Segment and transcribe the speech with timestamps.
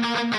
[0.00, 0.38] Oh,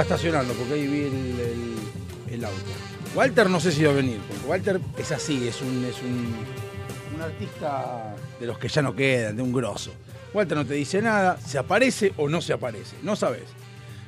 [0.00, 2.56] Estaba estacionando porque ahí vi el, el- el auto.
[3.14, 6.34] Walter no sé si va a venir, porque Walter es así, es un, es un,
[7.14, 9.92] un artista de los que ya no quedan, de un grosso.
[10.32, 13.42] Walter no te dice nada, se aparece o no se aparece, no sabes.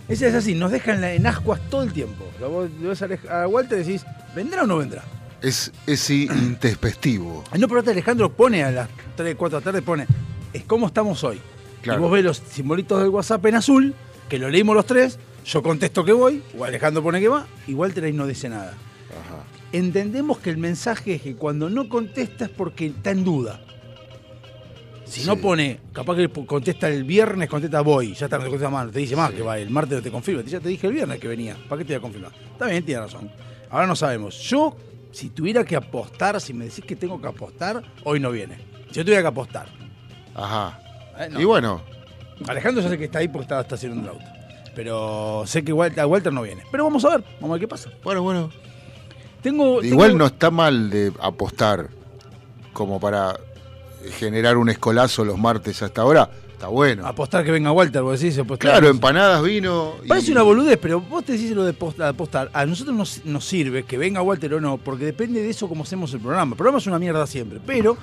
[0.08, 2.24] Ese es así, nos dejan en ascuas todo el tiempo.
[2.40, 4.04] Vos- ves a Walter y decís,
[4.34, 5.04] ¿vendrá o no vendrá?
[5.40, 7.44] Es, es i- intempestivo.
[7.52, 10.06] Ah, No, pero Alejandro pone a las 3, 4 de la tarde, pone,
[10.52, 11.40] es cómo estamos hoy.
[11.82, 12.00] Claro.
[12.00, 13.94] Y vos ves los simbolitos del WhatsApp en azul,
[14.28, 17.75] que lo leímos los tres, yo contesto que voy, o Alejandro pone que va, y
[17.75, 18.72] Walter ahí no dice nada.
[18.72, 19.44] Ajá.
[19.72, 23.60] Entendemos que el mensaje es que cuando no contesta es porque está en duda.
[25.04, 28.70] Si no pone, capaz que contesta el viernes, contesta voy, ya está, no te contesta
[28.70, 30.88] más, no te dice más que va, el martes no te confirma, ya te dije
[30.88, 32.32] el viernes que venía, ¿para qué te voy a confirmar?
[32.52, 33.31] Está bien, tiene razón.
[33.70, 34.37] Ahora no sabemos.
[34.40, 34.76] Yo,
[35.12, 38.56] si tuviera que apostar, si me decís que tengo que apostar, hoy no viene.
[38.88, 39.69] Si yo tuviera que apostar.
[40.34, 40.81] Ajá.
[41.20, 41.40] Eh, no.
[41.40, 41.82] Y bueno,
[42.48, 44.35] Alejandro ya sé que está ahí porque está estacionando el auto.
[44.76, 46.62] Pero sé que Walter, Walter no viene.
[46.70, 47.90] Pero vamos a ver, vamos a ver qué pasa.
[48.05, 48.50] bueno, bueno.
[49.43, 51.88] Tengo, Igual tengo- no está mal de apostar
[52.73, 53.38] como para
[54.19, 56.28] generar un escolazo los martes hasta ahora.
[56.52, 57.06] Está bueno.
[57.06, 58.70] apostar que venga Walter, vos decís, apostar.
[58.70, 59.94] Claro, empanadas, vino.
[60.02, 62.50] y- Parece una boludez, pero vos te decís lo de post- apostar.
[62.55, 65.82] A nosotros nos, nos sirve que venga Walter o no, porque depende de eso cómo
[65.84, 66.52] hacemos el programa.
[66.52, 67.96] El programa es una mierda siempre, pero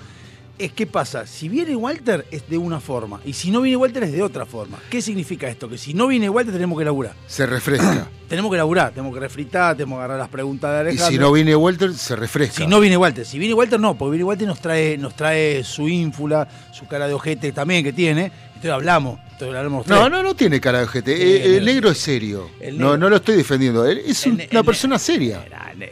[0.60, 4.04] es que pasa, si viene Walter es de una forma, y si no viene Walter
[4.04, 4.80] es de otra forma.
[4.90, 5.68] ¿Qué significa esto?
[5.68, 7.14] Que si no viene Walter tenemos que laburar.
[7.28, 8.08] Se refresca.
[8.34, 11.12] Tenemos que laburar, tenemos que refritar, tenemos que agarrar las preguntas de y Alejandro.
[11.12, 12.56] si no viene Walter, se refresca.
[12.56, 15.64] Si no viene Walter, si viene Walter no, porque viene Walter nos trae, nos trae
[15.64, 19.20] su ínfula, su cara de ojete también que tiene, entonces hablamos,
[19.88, 21.16] No, no, no tiene cara de ojete.
[21.16, 22.50] Sí, Eh, el el, negro es serio.
[22.74, 23.86] No, no lo estoy defendiendo.
[23.86, 25.46] Él es El una persona seria.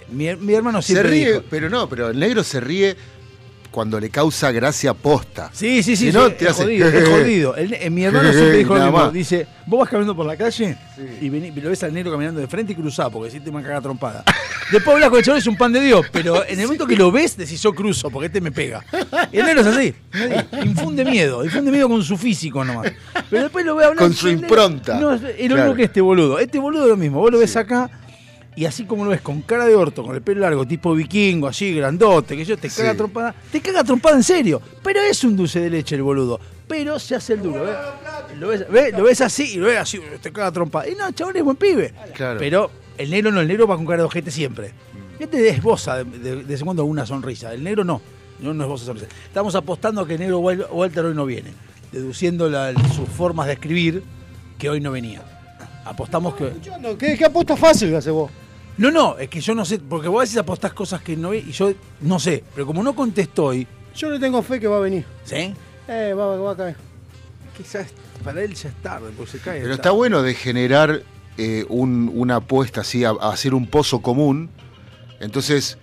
[0.10, 2.96] Mi, mi hermano Se siempre ríe, dijo, pero no, pero el negro se ríe
[3.72, 5.50] cuando le causa gracia posta.
[5.54, 7.56] Sí, sí, sí, Si no, sí, te es hace- jodido, es jodido.
[7.56, 9.10] El- eh, mi hermano siempre dijo lo mismo.
[9.12, 11.04] Dice, vos vas caminando por la calle Sí.
[11.22, 13.64] y, vení- lo ves al negro caminando de frente y cruzado, porque si te me
[13.64, 14.24] caga trompada.
[14.72, 16.96] Después hablas con el chaval, es un pan de Dios, pero en el momento que
[16.96, 18.84] lo ves, decís yo cruzo, porque este me pega.
[19.32, 19.94] Y el negro es así,
[20.64, 22.92] infunde miedo, infunde miedo con su físico nomás.
[23.30, 24.98] Pero después lo ve hablar Con su impronta.
[25.00, 25.64] No, es es lo Claro.
[25.64, 26.40] mismo que este boludo.
[26.40, 27.90] Este boludo es lo mismo, vos lo ves acá.
[28.62, 31.48] Y así como lo ves con cara de orto, con el pelo largo, tipo vikingo,
[31.48, 32.98] así, grandote, que yo te caga Sí.
[32.98, 34.62] trompada, te caga trompada en serio.
[34.84, 36.40] Pero es un dulce de leche el boludo.
[36.68, 37.76] Pero se hace el duro, ¿ves?
[38.40, 38.94] Lo ves, ¿ves?
[38.96, 40.88] Lo ves así y lo ves así, te caga trompada.
[40.88, 41.92] Y no, chabón es buen pibe.
[42.14, 42.38] Claro.
[42.38, 42.70] Pero
[43.00, 44.74] el negro no, el negro va con cara de ojete siempre.
[45.18, 47.52] Este esboza de, de, de vez en cuando una sonrisa.
[47.56, 48.00] El negro no.
[48.42, 49.08] No, no esboza sonrisa.
[49.26, 51.50] Estamos apostando a que el negro Wal- Walter hoy no viene.
[51.92, 54.04] Deduciendo la- sus formas de escribir
[54.60, 55.24] que hoy no venía.
[55.84, 56.52] Apostamos que.
[57.00, 58.30] ¿Qué, qué apuesta fácil que haces vos?
[58.82, 61.30] No, no, es que yo no sé, porque vos a veces apostás cosas que no
[61.30, 64.68] ve y yo no sé, pero como no contesto hoy, Yo le tengo fe que
[64.68, 65.06] va a venir.
[65.24, 65.54] ¿sí?
[65.88, 66.76] Eh, va, va a caer.
[67.56, 67.88] Quizás
[68.24, 69.62] para él ya es tarde, porque se cae.
[69.62, 71.04] Pero está bueno de generar
[71.38, 74.50] eh, un- una apuesta así, a, a hacer un pozo común.
[75.20, 75.78] Entonces,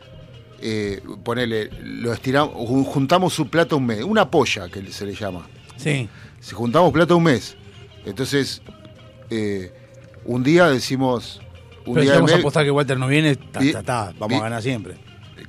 [0.61, 5.15] eh, ponele, lo estiramos, jun- juntamos su plata un mes, una polla que se le
[5.15, 5.47] llama.
[5.77, 6.09] Sí.
[6.41, 7.57] Si juntamos plata un mes,
[8.05, 8.63] entonces
[9.31, 9.73] eh,
[10.25, 11.41] un día decimos,
[11.89, 14.37] un Pero si día vamos a apostar que Walter no viene, ta, ta, ta, vamos
[14.37, 14.95] y- a ganar siempre.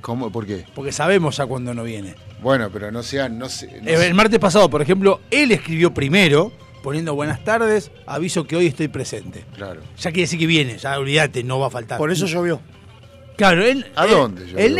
[0.00, 0.30] ¿cómo?
[0.30, 0.64] ¿Por qué?
[0.74, 2.14] Porque sabemos ya cuando no viene.
[2.42, 4.06] Bueno, pero no sean, no sé, no Eh.
[4.06, 8.88] El martes pasado, por ejemplo, él escribió primero, poniendo buenas tardes, aviso que hoy estoy
[8.88, 9.44] presente.
[9.56, 9.80] claro.
[9.98, 11.98] Ya quiere decir que viene, ya olvídate, no va a faltar.
[11.98, 12.60] Por eso llovió.
[13.36, 13.86] Claro, él.
[13.96, 14.74] ¿A él- dónde yo El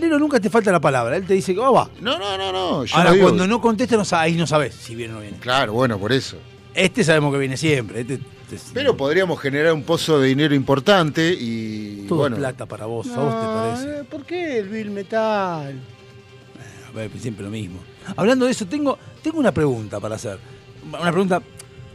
[0.00, 1.90] negro nunca te falta la palabra, él te dice que oh, va.
[2.00, 2.84] No, no, no, no.
[2.84, 5.22] yo Ahora, no cuando no contesta, no, sa- ahí no sabes si viene o no
[5.22, 5.38] viene.
[5.38, 6.36] Claro, bueno, por eso.
[6.74, 8.00] Este sabemos que viene siempre.
[8.00, 8.18] Este,
[8.54, 13.06] este- Pero podríamos generar un pozo de dinero importante y todo bueno, plata para vos,
[13.08, 13.46] ¿a vos te
[13.86, 14.00] parece?
[14.00, 15.80] eh, ¿Por qué el Bill Metal?
[16.88, 17.78] A ver, siempre lo mismo.
[18.16, 20.38] Hablando de eso, tengo, tengo una pregunta para hacer.
[20.86, 21.42] Una pregunta.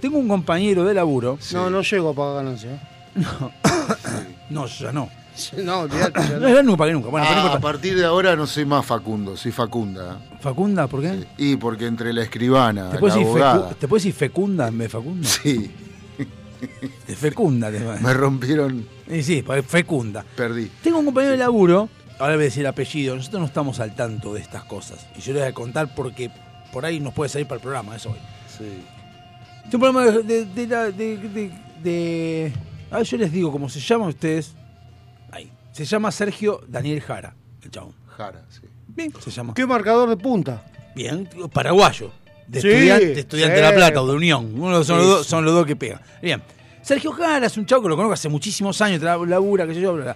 [0.02, 1.38] Tengo un compañero de laburo.
[1.42, 1.56] Sí.
[1.56, 2.72] No, no llego a pagar ganancia.
[2.74, 2.80] ¿eh?
[4.50, 5.10] No, yo ya no.
[5.64, 6.20] No, olvidate.
[6.30, 6.64] ya No no.
[6.64, 6.76] nunca.
[6.86, 10.20] Bueno, pero no Ah, a partir de ahora no soy más Facundo, soy Facunda.
[10.42, 11.26] Facunda, ¿por qué?
[11.38, 14.68] Y porque entre la escribana, ¿Te la puedes, decir abogada, fecu- ¿Te puedes decir fecunda
[14.68, 15.28] en vez de facunda?
[15.28, 15.72] sí,
[17.16, 17.72] fecunda.
[17.72, 20.26] Te me rompieron, Sí, sí, porque fecunda.
[20.36, 20.72] perdí.
[20.84, 21.90] Tengo un compañero de laburo,
[22.20, 25.06] ahora voy a decir el apellido, nosotros no estamos al tanto de estas cosas.
[25.18, 26.32] Y yo les voy a contar porque
[26.72, 28.20] por ahí nos puede salir para el programa, eso hoy.
[28.58, 28.84] Sí.
[29.72, 31.52] Tengo un programa de, de, de, de-
[31.84, 32.54] de-
[32.92, 34.54] A ver, yo les digo cómo se llama a ustedes.
[35.32, 35.52] Ahí.
[35.72, 37.94] Se llama Sergio Daniel Jara, el chabón.
[38.18, 38.62] Jara, sí.
[38.88, 39.54] Bien, se llama.
[39.54, 40.66] ¿Qué marcador de punta?
[40.96, 42.12] Bien, paraguayo.
[42.50, 43.62] De Sí, estudiante, de.
[43.62, 44.52] La Plata o de Unión.
[44.60, 45.30] Uno son, los dos, sí.
[45.30, 46.02] son los dos que pegan.
[46.22, 46.42] Bien.
[46.82, 49.94] Sergio Jara es un chavo que lo conozco hace muchísimos años, labura, qué sé yo,
[49.94, 50.16] bla, bla.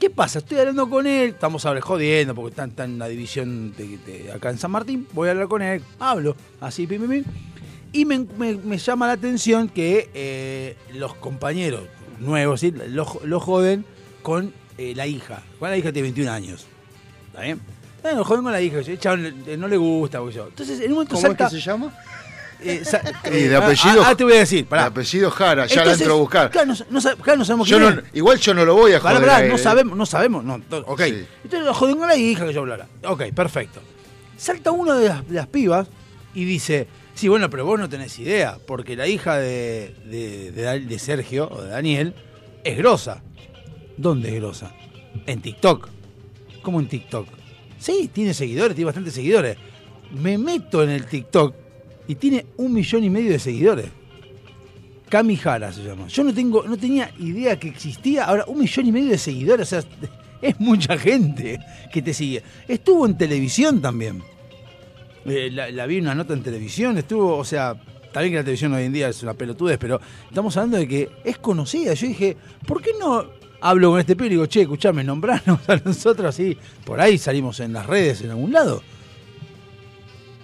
[0.00, 0.38] ¿Qué pasa?
[0.38, 4.32] Estoy hablando con él, estamos ahora jodiendo porque está, está en la división de, de
[4.32, 5.08] acá en San Martín.
[5.12, 7.24] Voy a hablar con él, hablo, así, pim, pim, pim.
[7.92, 11.82] Y me, me- me llama la atención que eh, los compañeros
[12.20, 12.70] nuevos ¿sí?
[12.70, 13.84] lo, lo joden
[14.22, 15.42] con eh, la hija.
[15.58, 16.66] Con la hija tiene 21 años.
[17.26, 17.60] ¿Está bien?
[18.04, 18.78] Eh, lo joden con la hija.
[18.78, 20.18] El chabón, eh, no le gusta.
[20.30, 20.46] yo.
[20.48, 21.92] Entonces, en un momento ¿Cómo es que se llama?
[22.60, 22.82] eh,
[23.26, 24.60] Y de eh, apellido- Ah, ah, te voy a decir.
[24.60, 24.86] El Pará.
[24.86, 26.50] apellido Jara, ya la Entonces, entro a buscar.
[26.50, 28.06] Claro, no, no sab- claro, no sabemos Yo quién no, es.
[28.14, 29.28] igual yo no lo voy a Pará, joder.
[29.28, 29.58] pará, a él, no eh.
[29.58, 30.44] sabemos, no sabemos.
[30.44, 31.02] No, ok.
[31.02, 31.24] Sí.
[31.44, 32.86] Entonces joden con la hija que yo hablara.
[33.04, 33.80] Ok, perfecto.
[34.36, 35.88] Salta uno de las, de las pibas
[36.34, 40.80] y dice, sí, bueno, pero vos no tenés idea, porque la hija de, de, de
[40.80, 42.14] de Sergio o de Daniel
[42.62, 43.22] es grosa.
[43.96, 44.72] ¿Dónde es grosa?
[45.26, 45.88] En TikTok.
[46.62, 47.26] ¿Cómo en TikTok?
[47.78, 49.56] Sí, tiene seguidores, tiene bastantes seguidores.
[50.12, 51.54] Me meto en el TikTok
[52.06, 53.86] y tiene un millón y medio de seguidores.
[55.08, 56.06] Cami Jara se llama.
[56.08, 58.24] Yo no tengo, no tenía idea que existía.
[58.24, 59.90] Ahora, un millón y medio de seguidores, o sea,
[60.42, 61.58] es mucha gente
[61.92, 62.42] que te sigue.
[62.66, 64.22] Estuvo en televisión también.
[65.24, 67.74] Eh, la, la vi una nota en televisión, estuvo, o sea,
[68.12, 71.10] también que la televisión hoy en día es una pelotudez, pero estamos hablando de que
[71.24, 71.94] es conocida.
[71.94, 73.26] Yo dije, ¿por qué no
[73.60, 76.56] hablo con este pibe y digo, che, escuchame, nombranos a nosotros así?
[76.84, 78.82] Por ahí salimos en las redes en algún lado.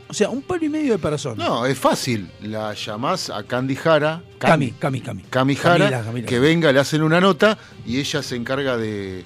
[0.07, 1.39] O sea, un palo y medio de personas.
[1.39, 2.31] No, es fácil.
[2.43, 4.23] La llamás a Candy Jara.
[4.39, 5.23] Cami, Cami, Cami.
[5.23, 6.27] Cami Jara, Camila, Camila.
[6.29, 9.25] que venga, le hacen una nota y ella se encarga de.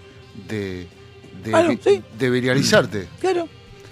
[0.49, 0.87] de.
[1.45, 2.02] de, Claro, sí.
[2.18, 3.09] de viralizarte.
[3.21, 3.49] Claro.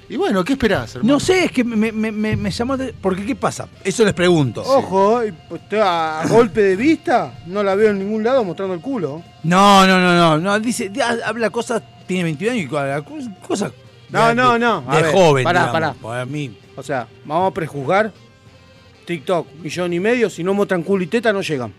[0.09, 1.15] Y bueno, ¿qué esperás, hermano?
[1.15, 2.77] No sé, es que me, me, me, me llamó.
[2.77, 3.69] de- Porque, ¿qué pasa?
[3.83, 4.63] Eso les pregunto.
[4.63, 9.23] Ojo, pues, a golpe de vista, no la veo en ningún lado mostrando el culo.
[9.43, 10.39] No, no, no, no.
[10.39, 11.83] no dice, di- habla cosas.
[12.07, 13.03] Tiene 21 años y habla
[13.47, 13.73] cosas.
[14.11, 14.85] No, de- no, no.
[14.87, 15.43] A De ver, joven.
[15.45, 15.73] pará, digamos.
[15.73, 15.95] pará.
[16.01, 16.57] Para mí.
[16.77, 18.13] O sea, vamos a prejuzgar.
[19.07, 21.73] TikTok, millón y medio, si no muestran culo y teta no llegan.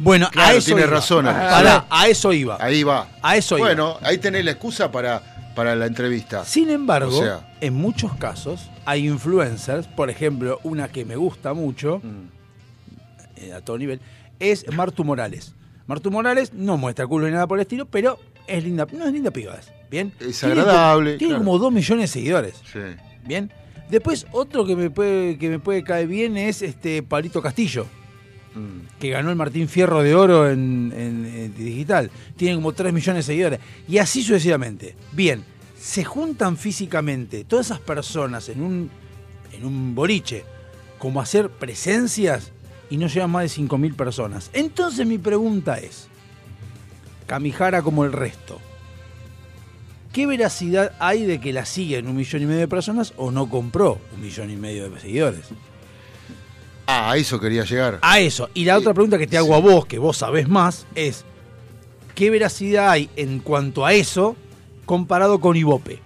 [0.00, 0.66] Bueno, a Claro, eso.
[0.66, 0.90] tiene iba.
[0.90, 1.24] razón.
[1.24, 2.56] Pará, a eso iba.
[2.60, 3.08] Ahí va.
[3.22, 3.66] A eso iba.
[3.66, 6.44] Bueno, ahí tenés la excusa para, para la entrevista.
[6.44, 7.52] Sin embargo, O sea.
[7.60, 12.28] en muchos casos hay influencers, por ejemplo, una que me gusta mucho, Mm.
[13.38, 14.00] eh, a todo nivel,
[14.38, 15.54] es Martu Morales.
[15.88, 19.12] Martu Morales no muestra culo ni nada por el estilo, pero es linda, no es
[19.12, 20.12] linda piba, es, ¿bien?
[20.20, 21.44] Es Tiene agradable, como- Tiene claro.
[21.44, 22.78] como dos millones de seguidores, Sí.
[23.26, 23.50] ¿bien?
[23.90, 27.84] Después, otro que me puede, que me puede caer bien es este Pablito Castillo,
[28.98, 32.10] Que ganó el Martín Fierro de Oro en, digital.
[32.36, 33.60] Tiene como 3 millones de seguidores.
[33.86, 34.96] Y así sucesivamente.
[35.12, 35.44] Bien,
[35.78, 38.90] se juntan físicamente todas esas personas en un,
[39.52, 40.44] en un boliche
[40.98, 42.52] como hacer presencias
[42.90, 44.50] y no llegan más de 5.000 personas.
[44.52, 46.08] Entonces mi pregunta es,
[47.26, 48.58] Camijara como el resto,
[50.12, 53.48] ¿qué veracidad hay de que la siguen un millón y medio de personas o no
[53.48, 55.46] compró un millón y medio de seguidores?
[56.90, 57.98] Ah, a eso quería llegar.
[58.00, 58.48] A eso.
[58.54, 61.26] Y la Sí, otra pregunta que te hago a vos, que vos sabés más, es
[62.14, 64.36] ¿qué veracidad hay en cuanto a eso
[64.86, 66.00] comparado con Ibope?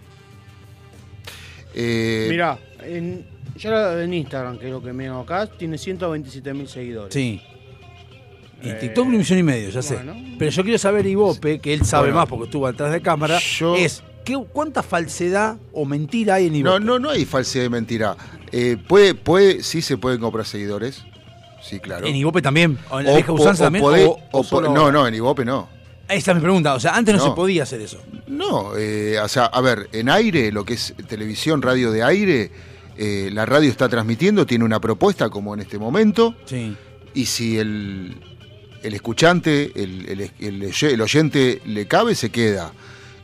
[1.74, 3.24] Eh, Mirá, en,
[3.56, 7.14] yo en Instagram, que es lo que me acá, tiene 127 mil seguidores.
[7.14, 7.40] Sí.
[8.60, 9.94] Y Eh, TikTok un millón y medio, ya sé.
[9.94, 10.16] bueno.
[10.36, 13.38] Pero yo quiero saber Ibope, que él sabe Bueno, más porque estuvo atrás de cámara,
[13.38, 16.80] yo- es ¿qué, ¿cuánta falsedad o mentira hay en Ibope?
[16.80, 18.16] no, no, no hay falsedad de mentira.
[18.50, 21.02] Eh, puede, puede, sí se pueden comprar seguidores.
[21.62, 22.06] Sí, claro.
[22.06, 24.72] En Ibope también, o en la O vieja po- usanza o también, o, o solo-
[24.74, 25.68] no, no, en Ibope no.
[26.08, 27.30] Esa es mi pregunta, o sea, antes no, No.
[27.30, 28.02] se podía hacer eso.
[28.26, 32.50] No, eh, o sea, a ver, en aire, lo que es televisión, radio de aire,
[32.98, 36.76] eh, la radio está transmitiendo, tiene una propuesta como en este momento, Sí.
[37.14, 38.16] y si el,
[38.82, 42.72] el escuchante, el- el oyente le cabe, se queda.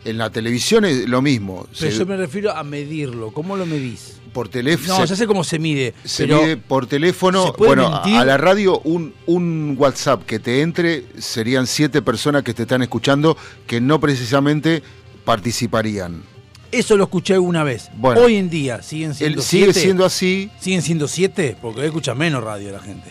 [0.05, 1.67] En la televisión es lo mismo.
[1.79, 4.15] Pero se- yo me refiero a medirlo, ¿cómo lo medís?
[4.33, 4.99] por teléfono.
[5.01, 7.47] No, ya sé cómo se mide, Se pero mide por teléfono.
[7.47, 8.15] ¿se puede Bueno, mentir?
[8.15, 12.83] a la radio un, un WhatsApp que te entre serían siete personas que te están
[12.83, 13.37] escuchando
[13.67, 14.83] que no precisamente
[15.25, 16.23] participarían.
[16.71, 17.89] Eso lo escuché alguna vez.
[17.97, 18.21] Bueno.
[18.21, 19.81] Hoy en día siguen siendo Él sigue siete.
[19.81, 20.51] siendo así.
[20.61, 21.57] ¿Siguen siendo siete?
[21.61, 23.11] Porque hoy escucha menos radio la gente.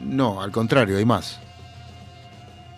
[0.00, 1.40] No, al contrario, hay más.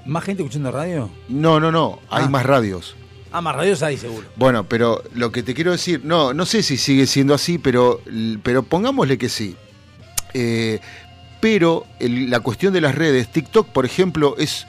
[0.06, 1.10] ¿Más gente escuchando radio?
[1.28, 2.28] No, no, no, hay Ah.
[2.28, 2.96] más radios.
[3.32, 4.26] Ah, más radios hay seguro.
[4.36, 8.00] Bueno, pero lo que te quiero decir, no, no sé si sigue siendo así, pero,
[8.42, 9.56] pero pongámosle que sí.
[10.32, 10.80] Eh,
[11.40, 14.66] pero el- la cuestión de las redes, TikTok, por ejemplo, es,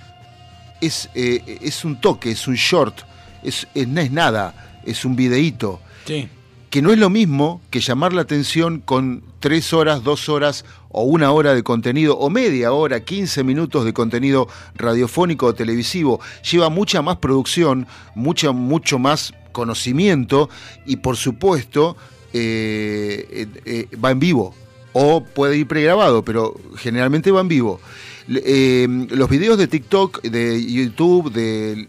[0.82, 2.96] es, eh, es un toque, es un short,
[3.44, 6.28] es, es- no es nada, es un videíto, Sí.
[6.70, 11.04] Que no es lo mismo que llamar la atención con tres horas, dos horas o
[11.04, 16.20] una hora de contenido, o media hora, 15 minutos de contenido radiofónico o televisivo.
[16.50, 20.50] Lleva mucha más producción, mucha, mucho más conocimiento
[20.86, 21.96] y por supuesto
[22.34, 24.54] eh, eh, eh, va en vivo.
[24.94, 27.80] O puede ir pregrabado, pero generalmente va en vivo.
[28.28, 31.88] Eh, los videos de TikTok, de YouTube, de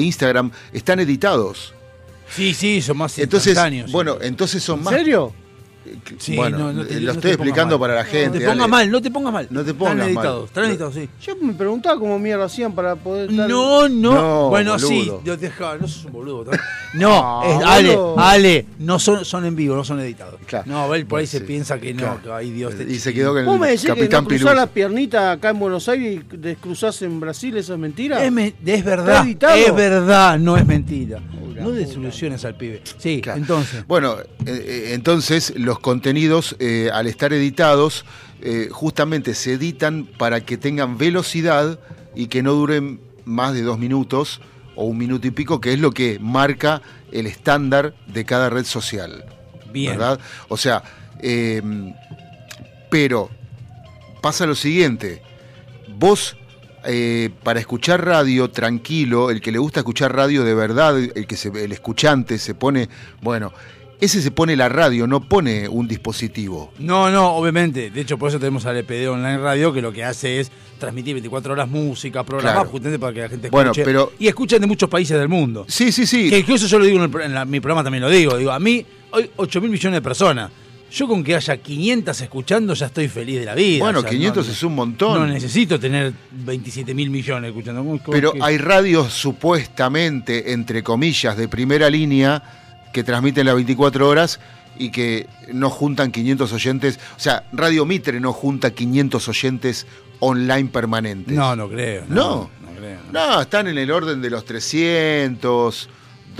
[0.00, 1.74] Instagram están editados.
[2.34, 3.90] Sí, sí, son más Entonces, instantáneos.
[3.92, 5.32] bueno, entonces son ¿En más serio?
[6.18, 7.88] Sí, bueno, no, no te- lo no estoy explicando mal.
[7.88, 8.38] para la gente.
[8.38, 9.46] No te pongas mal, no te pongas mal.
[9.50, 10.08] No te pongas Están mal.
[10.24, 11.08] editados, están editados, sí.
[11.22, 13.48] Yo me preguntaba cómo mierda hacían para poder estar...
[13.48, 14.12] No, no.
[14.14, 14.88] No, bueno, boludo.
[14.88, 16.50] sí, yo te dejaba, no sos un boludo.
[16.92, 17.98] No, es- Ale.
[18.18, 20.38] Ale, no son, son en vivo, no son editados.
[20.46, 20.64] Claro.
[20.70, 22.20] No, él por ahí se Sí, piensa que no, claro.
[22.22, 24.28] que ay Dios te Y se quedó con ¿Vos me el decís que Capitán no
[24.28, 24.54] cruzás Piluso.
[24.54, 27.56] las piernitas acá en Buenos Aires y descruzás en Brasil?
[27.56, 28.22] ¿Eso es mentira?
[28.22, 29.56] Es, me- es verdad, editado?
[29.56, 31.20] es verdad, no es mentira.
[31.60, 31.78] No puta.
[31.78, 32.82] desilusiones al pibe.
[32.98, 33.38] Sí, Claro.
[33.40, 33.86] entonces.
[33.86, 38.04] Bueno, eh, eh, entonces los contenidos, eh, al estar editados,
[38.42, 41.78] eh, justamente se editan para que tengan velocidad
[42.14, 44.40] y que no duren más de dos minutos
[44.74, 48.64] o un minuto y pico, que es lo que marca el estándar de cada red
[48.64, 49.24] social.
[49.72, 49.92] Bien.
[49.92, 50.18] ¿Verdad?
[50.48, 50.82] O sea,
[52.90, 53.30] pero
[54.20, 55.22] pasa lo siguiente,
[55.98, 56.36] vos
[56.84, 61.36] eh, para escuchar radio tranquilo, el que le gusta escuchar radio de verdad, el que
[61.36, 62.88] se, el escuchante se pone,
[63.20, 63.52] bueno,
[64.00, 66.72] ese se pone la radio, no pone un dispositivo.
[66.78, 67.90] No, no, obviamente.
[67.90, 71.12] De hecho, por eso tenemos al EPD Online Radio, que lo que hace es transmitir
[71.14, 72.70] 24 horas música, programas, Claro.
[72.70, 73.62] justamente para que la gente escuche.
[73.62, 75.66] Bueno, pero- Y escuchan de muchos países del mundo.
[75.68, 76.30] Sí, sí, sí.
[76.30, 78.38] Que, eso yo lo digo en, el en la- mi programa, también lo digo.
[78.38, 80.50] Digo, a mí, hoy 8 mil millones de personas.
[80.92, 83.78] Yo con que haya 500 escuchando ya estoy feliz de la vida.
[83.84, 85.20] Bueno, O sea, 500 no- es un montón.
[85.20, 87.82] No necesito tener 27 mil millones escuchando.
[87.82, 92.42] ¿Cómo- cómo Pero que- hay radios supuestamente, entre comillas, de primera línea
[92.92, 94.40] que transmiten las 24 horas
[94.78, 96.98] y que no juntan 500 oyentes.
[97.16, 99.86] O sea, Radio Mitre no junta 500 oyentes
[100.18, 101.34] online permanentes.
[101.36, 102.04] No, no creo.
[102.08, 102.50] No.
[102.62, 102.98] No, no creo.
[103.12, 103.26] no.
[103.34, 105.88] No, están en el orden de los 300,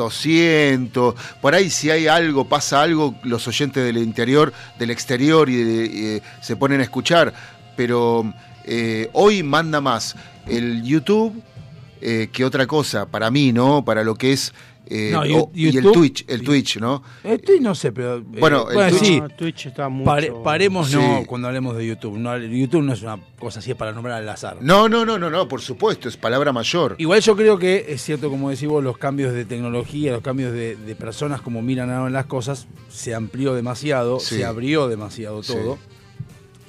[0.05, 1.15] 200.
[1.41, 6.23] Por ahí si hay algo, pasa algo, los oyentes del interior, del exterior y, de-
[6.41, 7.33] se ponen a escuchar.
[7.77, 8.33] Pero
[8.65, 11.41] eh, hoy manda más el YouTube
[12.01, 13.85] eh, que otra cosa, para mí, ¿no?
[13.85, 14.53] Para lo que es...
[14.91, 17.03] eh, No, o- y el YouTube- Twitch, el Twitch, ¿no?
[17.23, 18.17] Estoy, no sé, pero.
[18.19, 19.21] eh, Bueno, el Twitch- sí.
[19.21, 20.05] No, Twitch está mucho...
[20.05, 21.27] Pare- paremos no Sí.
[21.27, 22.19] cuando hablemos de YouTube.
[22.19, 24.57] No, YouTube no es una cosa así para nombrar al azar.
[24.61, 26.97] No, no, no, no, no, por supuesto, es palabra mayor.
[26.99, 30.53] Igual yo creo que es cierto, como decís vos, los cambios de tecnología, los cambios
[30.53, 34.37] de, de personas como miran ahora las cosas, se amplió demasiado, Sí.
[34.39, 35.53] se abrió demasiado Sí.
[35.53, 35.79] todo.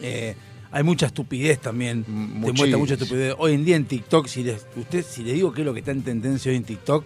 [0.01, 0.35] Eh,
[0.71, 3.35] hay mucha estupidez también, te muestra mucha estupidez.
[3.37, 5.79] Hoy en día en TikTok, si les, usted, si le digo qué es lo que
[5.79, 7.03] está en tendencia hoy en TikTok,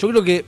[0.00, 0.44] yo creo que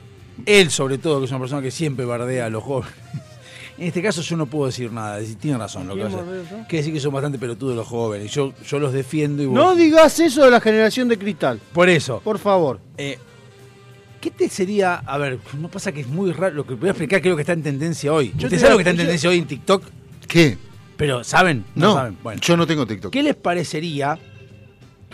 [0.47, 2.93] él sobre todo, que es una persona que siempre bardea a los jóvenes,
[3.79, 6.17] en este caso yo no puedo decir nada, decir, tiene razón lo que ¿Quién hace.
[6.25, 6.57] bardea yo?
[6.69, 9.75] Quiere decir que son bastante pelotudos los jóvenes, yo, yo los defiendo y vos- No
[9.77, 12.81] digas eso de la generación de cristal, Por eso, por favor.
[12.97, 13.19] eh,
[14.21, 14.95] ¿Qué te sería?
[15.05, 16.55] A ver, no pasa que es muy raro.
[16.55, 18.29] Lo que voy a explicar creo que está en tendencia hoy.
[18.37, 19.83] Yo ¿Ustedes te saben lo que está en tendencia hoy en TikTok?
[20.29, 20.57] ¿Qué?
[20.97, 21.65] Pero ¿saben?
[21.75, 22.17] No, saben.
[22.23, 23.13] Bueno, yo no tengo TikTok.
[23.13, 24.17] ¿qué les parecería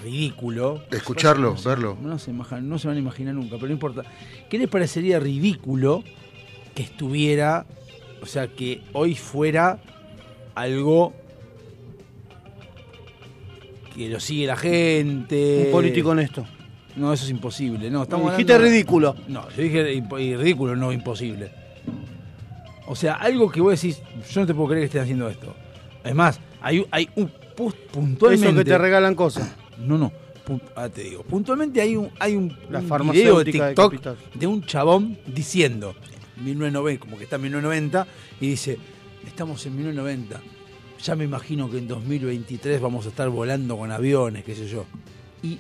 [0.03, 0.83] ridículo?
[0.91, 1.97] Escucharlo, No se- verlo.
[2.01, 4.03] No se, no se van a imaginar nunca, pero no importa.
[4.49, 6.03] ¿Qué les parecería ridículo
[6.75, 7.67] que estuviera,
[8.23, 9.79] o sea, que hoy fuera
[10.55, 11.13] algo
[13.95, 15.65] que lo sigue la gente?
[15.67, 16.47] Un político honesto.
[16.97, 17.91] No, eso es imposible.
[17.91, 19.17] No, estamos Dijiste hablando- ridículo.
[19.29, 20.03] No, yo dije
[20.37, 21.51] ridículo, no imposible.
[22.87, 24.01] O sea, algo que vos decís,
[24.33, 25.55] yo no te puedo creer que estén haciendo esto.
[26.03, 28.49] Es más, hay, hay un pu- puntualmente.
[28.49, 29.55] Eso que te regalan cosas.
[29.79, 30.13] No, no.
[30.77, 31.23] ah, te digo.
[31.23, 35.95] Puntualmente hay un, hay un, La un farmacéutica video de TikTok de, un chabón diciendo,
[36.37, 38.07] 1990, como que está en 1990,
[38.41, 38.79] y dice,
[39.27, 40.41] estamos en 1990.
[41.03, 44.85] Ya me imagino que en 2023 vamos a estar volando con aviones, qué sé yo.
[45.43, 45.59] Y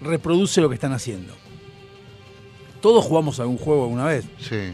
[0.00, 1.32] reproduce lo que están haciendo.
[2.80, 4.72] Todos jugamos algún juego alguna vez Sí.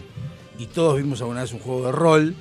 [0.59, 2.35] y todos vimos alguna vez un juego de rol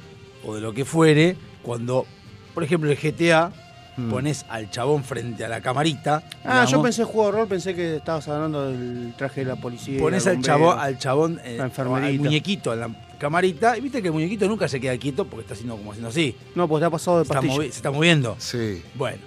[0.46, 2.06] o de lo que fuere, cuando,
[2.54, 3.52] por ejemplo, el GTA,
[3.98, 4.10] Mm.
[4.10, 6.22] pones al chabón frente a la camarita.
[6.44, 10.00] Ah, yo pensé juego de rol, pensé que estabas hablando del traje de la policía.
[10.00, 12.24] Pones al chabón, al chabón, eh, La al enfermerita.
[12.24, 15.54] muñequito en la camarita, y viste que el muñequito nunca se queda quieto porque está
[15.54, 16.36] haciendo como haciendo así.
[16.56, 17.64] No, pues te ha pasado de Se está, pastilla.
[17.64, 18.36] se está moviendo.
[18.40, 18.84] Sí.
[18.96, 19.20] Bueno.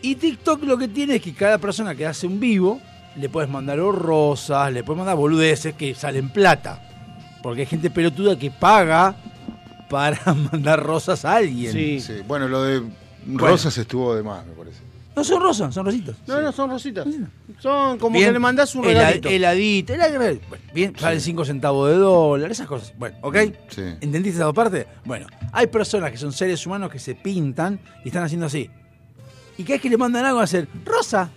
[0.00, 2.80] Y TikTok lo que tiene es que cada persona que hace un vivo,
[3.16, 6.80] le puedes mandar o rosas, le puedes mandar boludeces que salen plata.
[7.42, 9.14] Porque hay gente pelotuda que paga
[9.90, 10.20] para
[10.52, 11.72] mandar rosas a alguien.
[11.72, 12.00] Sí.
[12.00, 12.14] Sí.
[12.26, 12.82] Bueno, lo de
[13.26, 14.78] Rosas estuvo de más, me parece.
[15.14, 16.16] No son rosas, son rositas.
[16.26, 17.06] No, no, son rositas.
[17.60, 18.28] Son como Bien.
[18.28, 19.28] que le mandás un regalito.
[19.28, 20.08] Heladito, hela-
[20.48, 22.94] bueno, bien, salen 5 centavos de dólar, esas cosas.
[22.98, 23.36] Bueno, ¿ok?
[23.68, 23.82] Sí.
[24.00, 24.86] ¿Entendiste esa parte?
[25.04, 28.70] Bueno, hay personas que son seres humanos que se pintan y están haciendo así.
[29.58, 31.28] Y cada vez que le mandan algo a hacer rosa,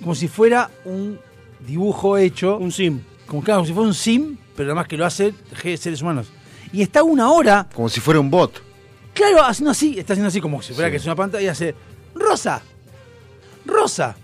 [0.00, 1.18] como si fuera un
[1.66, 3.00] dibujo hecho, Un sim.
[3.26, 5.34] como, claro, como si fuera un sim, pero además que lo hacen
[5.76, 6.28] seres humanos.
[6.72, 8.62] Y está una hora, Como si fuera un bot.
[9.18, 10.92] Claro, haciendo así, está haciendo así como si fuera Sí.
[10.92, 11.74] que es una pantalla y hace
[12.14, 12.62] rosa,
[13.66, 14.16] rosa.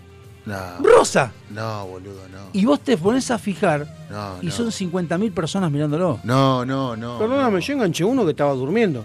[0.45, 1.31] No, Rosa.
[1.49, 2.37] no, boludo, no.
[2.53, 4.51] Y vos te pones a fijar No, y no.
[4.51, 6.19] son 50.000 personas mirándolo.
[6.23, 7.17] No, no, no.
[7.17, 7.59] Perdóname, no.
[7.59, 9.03] yo enganché uno que estaba durmiendo.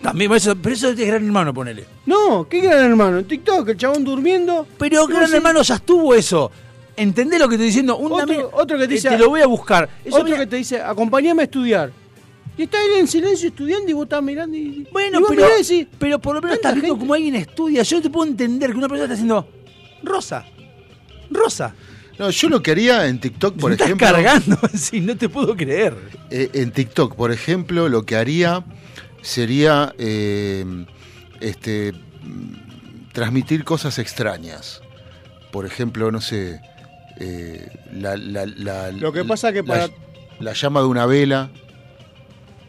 [0.00, 1.86] También, eso- pero eso es gran hermano, ponele.
[2.06, 3.18] No, ¿qué gran hermano?
[3.18, 4.64] En TikTok, el chabón durmiendo.
[4.78, 6.52] Pero gran hermano ya estuvo eso.
[6.96, 7.96] ¿Entendés lo que estoy diciendo?
[7.96, 9.88] Un Otro- amigo- otro que te eh, dice- Te lo voy a buscar.
[10.04, 11.90] Eso Otro mira- que te dice, acompáñame a estudiar.
[12.58, 14.86] Y está él en silencio estudiando y vos estás mirando y.
[14.92, 17.14] Bueno, y vos pero, mirás y decís, pero por lo menos ¿tanta estás viendo cómo
[17.14, 17.82] alguien estudia.
[17.82, 19.48] Yo te puedo entender que una persona está haciendo
[20.02, 20.44] rosa.
[21.30, 21.74] Rosa.
[22.18, 24.06] No, yo lo que haría en TikTok, por estás ejemplo.
[24.06, 25.94] cargando, sí, no te puedo creer.
[26.30, 28.64] Eh, en TikTok, por ejemplo, lo que haría
[29.20, 30.64] sería eh,
[31.40, 31.92] este
[33.12, 34.80] transmitir cosas extrañas.
[35.52, 36.60] Por ejemplo, no sé,
[37.18, 39.88] eh, la, la- la- Lo que pasa que la- para-
[40.40, 41.50] la, llama de una vela.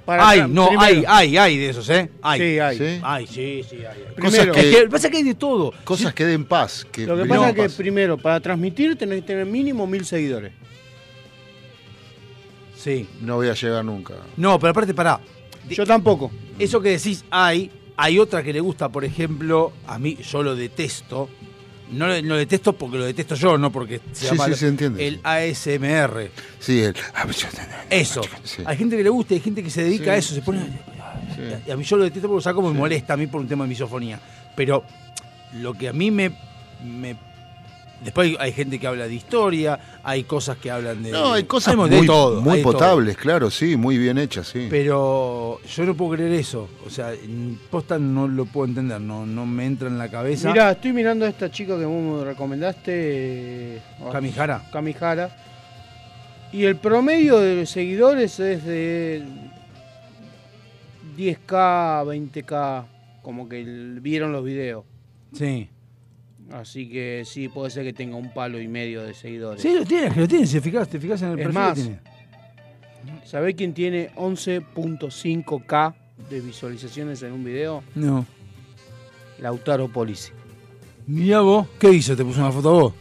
[0.08, 2.10] Para Hay, tra- no, primero- hay, hay, hay de esos, ¿eh?
[2.22, 2.40] Hay.
[2.40, 2.78] Sí, hay.
[2.78, 3.00] ¿sí?
[3.04, 3.86] Hay, sí, sí, hay.
[3.86, 4.16] hay.
[4.16, 4.54] Cosas Primero.
[4.54, 5.74] que, Es que pasa que hay de todo.
[5.84, 6.88] cosas que den paz.
[6.90, 7.74] Que Lo que pasa es que paz.
[7.76, 10.54] primero, para transmitir tenés que tener mínimo mil seguidores.
[12.76, 13.08] Sí.
[13.22, 14.14] no voy a llegar nunca.
[14.38, 15.20] No, pero aparte, pará.
[15.68, 16.32] De- Yo tampoco.
[16.58, 20.56] Eso que decís hay, hay otra que le gusta, por ejemplo, a mí yo lo
[20.56, 21.30] detesto.
[21.92, 24.58] No lo, lo detesto porque lo detesto yo, no porque se Sí, llama sí, lo-
[24.58, 25.08] se entiende.
[25.08, 26.30] el ASMR.
[26.60, 26.96] Sí, el...
[27.90, 28.22] Eso.
[28.44, 28.62] Sí.
[28.66, 30.60] Hay gente que le gusta, hay gente que se dedica a eso, se pone.
[31.66, 33.64] Y a mí yo lo detesto porque saco me molesta a mí por un tema
[33.64, 34.20] de misofonía.
[34.56, 34.84] Pero
[35.54, 36.32] lo que a mí me.
[36.84, 37.16] me-
[38.04, 41.12] Después hay, hay gente que habla de historia, hay cosas que hablan de.
[41.12, 42.74] No, hay cosas de muy, todo, muy hay de todo.
[42.74, 44.68] potables, claro, sí, muy bien hechas, sí.
[44.70, 46.70] Pero yo no puedo creer eso.
[46.86, 47.12] O sea,
[47.72, 50.52] posta no lo puedo entender, no, no me entra en la cabeza.
[50.52, 52.92] Mirá, estoy mirando a esta chica que vos me recomendaste.
[53.78, 53.82] eh,
[54.12, 54.64] Kamihara.
[54.72, 55.36] Kamihara.
[56.54, 59.24] Y el promedio de seguidores es de
[61.18, 62.86] 10k, 20k,
[63.22, 63.64] como que
[64.02, 64.86] vieron los videos.
[65.34, 65.70] Sí.
[66.52, 69.62] Así que sí, puede ser que tenga un palo y medio de seguidores.
[69.62, 70.50] Sí, lo tienes, que lo tienes.
[70.50, 71.54] Si te fijas, te fijas en el Es perfil.
[71.62, 72.00] más, lo tiene.
[73.26, 75.94] ¿Sabés quién tiene 11.5k
[76.30, 77.84] de visualizaciones en un video?
[77.96, 78.26] No.
[79.40, 80.32] Lautaro Polisi.
[81.06, 82.16] Mirá vos, ¿qué hizo?
[82.16, 82.94] ¿Te puso una foto a vos?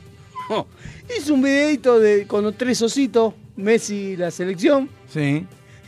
[1.19, 5.45] Hizo un videito de, con los tres ositos, Messi y la selección, Sí.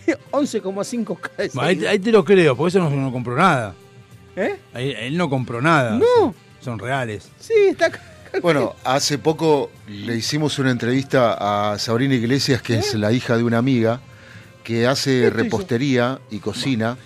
[0.33, 3.75] 11,5k de Ahí, ahí te lo creo, porque eso no, no compró nada.
[4.37, 4.57] ¿Eh?
[4.73, 5.99] Ahí- él no compró nada.
[5.99, 6.35] No.
[6.61, 7.29] Son reales.
[7.41, 7.91] Sí, está.
[8.43, 13.43] Bueno, hace poco le hicimos una entrevista a Sabrina Iglesias, que es la hija de
[13.43, 14.01] una amiga,
[14.65, 16.97] que hace repostería y cocina.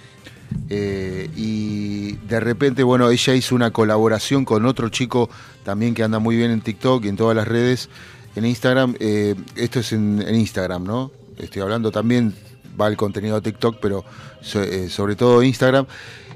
[0.69, 5.31] eh, y de repente, bueno, ella hizo una colaboración con otro chico
[5.65, 7.89] también que anda muy bien en TikTok y en todas las redes,
[8.37, 8.97] en Instagram.
[8.99, 11.11] eh, esto es en, en Instagram, ¿no?
[11.39, 12.35] Estoy hablando también,
[12.81, 14.05] va el contenido de TikTok, pero
[14.43, 15.87] so- eh, sobre todo Instagram.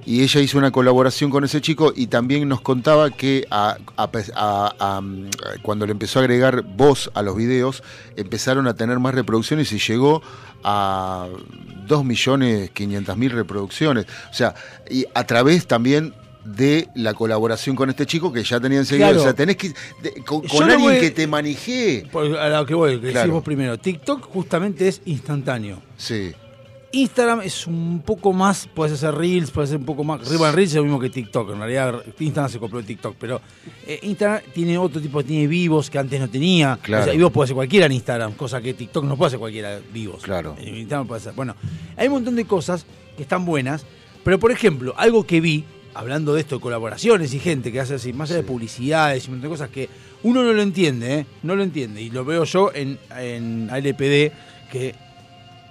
[0.07, 4.11] Y ella hizo una colaboración con ese chico y también nos contaba que a- a
[4.13, 5.31] pe- a- a, mm,
[5.63, 7.83] cuando le empezó a agregar voz a los videos,
[8.17, 10.23] empezaron a tener más reproducciones y llegó
[10.63, 11.27] a
[11.89, 14.07] 2.500.000 reproducciones.
[14.31, 14.55] O sea,
[14.91, 16.15] y a través también
[16.45, 18.85] de la colaboración con este chico que ya tenían.
[18.85, 19.19] Claro.
[19.19, 19.73] O sea, tenés que...
[20.03, 22.07] de- con alguien voy- que te manejee.
[22.13, 23.19] Por- a lo que voy, que Claro.
[23.21, 23.77] decís vos primero.
[23.79, 25.83] TikTok justamente es instantáneo.
[25.97, 26.33] Sí.
[26.97, 30.27] Instagram es un poco más, puedes hacer Reels, puedes hacer un poco más.
[30.27, 31.51] Rival Reels es lo mismo que TikTok.
[31.53, 33.41] En realidad, Instagram se compró de TikTok, pero
[33.87, 36.79] eh, Instagram tiene otro tipo, tiene vivos que antes no tenía.
[36.81, 37.03] Claro.
[37.03, 39.79] O sea, vivos puede hacer cualquiera en Instagram, cosa que TikTok no puede hacer cualquiera
[39.93, 40.23] vivos.
[40.23, 40.57] Claro.
[40.59, 41.35] En Instagram puede hacer.
[41.35, 41.55] Bueno,
[41.99, 43.85] hay un montón de cosas que están buenas,
[44.25, 47.97] pero por ejemplo, algo que vi, hablando de esto de colaboraciones y gente que hace
[47.97, 49.91] así, más allá de publicidades y un montón de cosas que
[50.23, 51.27] uno no lo entiende, ¿eh?
[51.43, 52.01] No lo entiende.
[52.01, 54.33] Y lo veo yo en, en ALPD,
[54.73, 54.95] que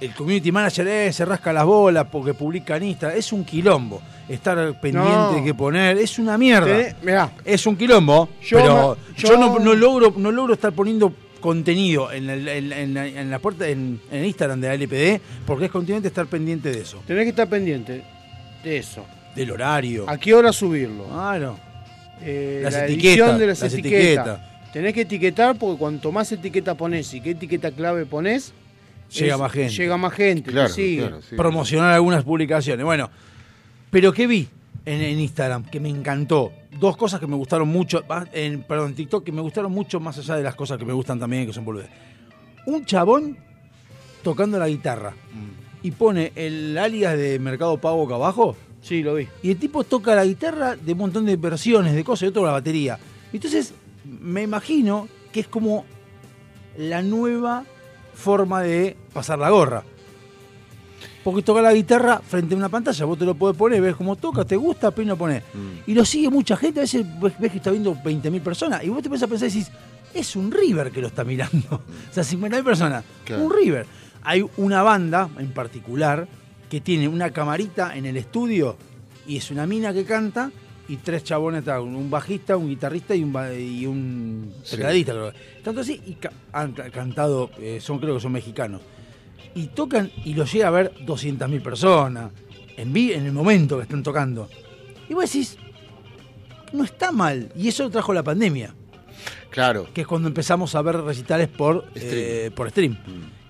[0.02, 3.18] el community manager eh, se rasca las bolas porque publica en Instagram.
[3.18, 4.02] Es un quilombo.
[4.28, 5.32] Estar pendiente No.
[5.34, 5.98] de qué poner.
[5.98, 6.96] Es una mierda.
[7.04, 11.14] Mirá, Es un quilombo, Yo pero yo, yo- no, no logro, no logro estar poniendo
[11.40, 15.22] contenido en, el- en- en la- en la puerta en, el Instagram de la LPD
[15.46, 18.04] porque es continuamente estar pendiente de eso, tenés que estar pendiente
[18.64, 19.06] de eso.
[19.36, 20.10] del horario.
[20.10, 21.04] ¿A qué hora subirlo?
[21.06, 21.58] Claro.
[22.22, 24.00] Eh, Las la etiquetas, de las, las etiquetas.
[24.02, 24.40] etiquetas.
[24.74, 28.54] Tenés que etiquetar porque cuanto más etiqueta pones y qué etiqueta clave pones,
[29.12, 29.74] Llega es- más gente.
[29.74, 30.52] Llega más gente.
[30.52, 31.02] Claro, sigue.
[31.02, 31.36] claro, sí.
[31.36, 32.86] Promocionar algunas publicaciones.
[32.86, 33.10] Bueno,
[33.92, 34.48] pero ¿qué vi
[34.86, 35.64] en, en Instagram?
[35.66, 36.52] Que me encantó.
[36.80, 40.00] Dos cosas que me gustaron mucho, ah, en, perdón, en TikTok, que me gustaron mucho
[40.00, 41.88] más allá de las cosas que me gustan también, que son boludes.
[42.66, 43.38] Un chabón
[44.24, 45.14] tocando la guitarra
[45.84, 49.28] y pone el alias de Mercado Pago acá abajo Sí, lo vi.
[49.44, 52.44] y el tipo toca la guitarra de un montón de versiones, de cosas, y otro
[52.46, 53.00] la batería.
[53.32, 55.86] Entonces, me imagino que es como
[56.78, 57.64] la nueva
[58.16, 59.84] forma de pasar la gorra.
[61.24, 64.16] Porque toca la guitarra frente a una pantalla, vos te lo podés poner, ves cómo
[64.16, 65.44] toca, te gusta, apenas lo ponés.
[65.54, 65.90] Mm.
[65.90, 68.90] Y lo sigue mucha gente, a veces ves, ves que está viendo 20.000 personas, y
[68.90, 69.72] vos te pensás a pensar y decís,
[70.14, 71.82] es un River que lo está mirando.
[72.12, 73.04] O sea, 50.000 personas.
[73.24, 73.44] Claro.
[73.44, 73.86] Un River.
[74.24, 76.28] Hay una banda en particular
[76.70, 78.78] que tiene una camarita en el estudio
[79.28, 80.52] y es una mina que canta
[80.88, 84.72] y tres chabones, está, un bajista, un guitarrista y un, y un Sí.
[84.76, 85.12] tecladista.
[85.14, 85.34] creo.
[85.64, 88.82] Tanto así, y ca- han ca- cantado, eh, son creo que son mexicanos.
[89.56, 92.32] Y tocan y lo llega a ver 200.000 personas
[92.78, 94.50] en, en el momento que están tocando.
[95.10, 95.58] Y vos decís,
[96.74, 97.52] no está mal.
[97.56, 98.74] Y eso lo trajo la pandemia
[99.50, 99.88] Claro.
[99.94, 102.02] que es cuando empezamos a ver recitales por Stream.
[102.06, 102.98] eh, por stream.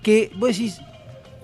[0.02, 0.80] Que vos decís,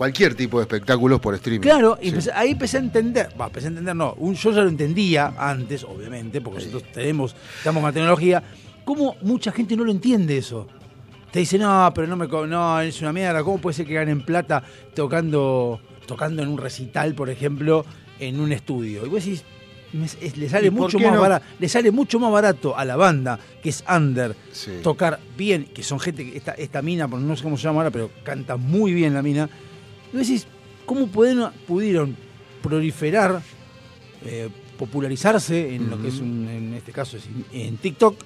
[0.03, 1.61] Cualquier tipo de espectáculos por streaming.
[1.61, 4.63] claro, y empecé- ahí empecé a entender, va, empecé a entender, no, un, yo ya
[4.63, 6.67] lo entendía antes, obviamente, porque Sí.
[6.67, 8.43] nosotros tenemos, estamos con la tecnología,
[8.85, 10.67] cómo mucha gente no lo entiende eso.
[11.31, 14.23] Te dice, no, pero no me no, es una mierda, ¿cómo puede ser que ganen
[14.23, 17.85] plata tocando, tocando en un recital, por ejemplo,
[18.19, 19.07] en un estudio?
[19.07, 19.45] Y vos decís,
[20.37, 21.21] le sale ¿Y por mucho más no?
[21.21, 24.73] barato, le sale mucho más barato a la banda, que es under, Sí.
[24.83, 27.93] tocar bien, que son gente, que esta, esta mina, no sé cómo se llama ahora,
[27.93, 29.49] pero canta muy bien la mina.
[30.13, 30.47] Y decís,
[30.87, 32.17] ¿cómo pudieron, pudieron
[32.63, 33.43] proliferar,
[34.25, 34.49] eh,
[34.79, 38.17] popularizarse en lo que es un, en este caso es en TikTok?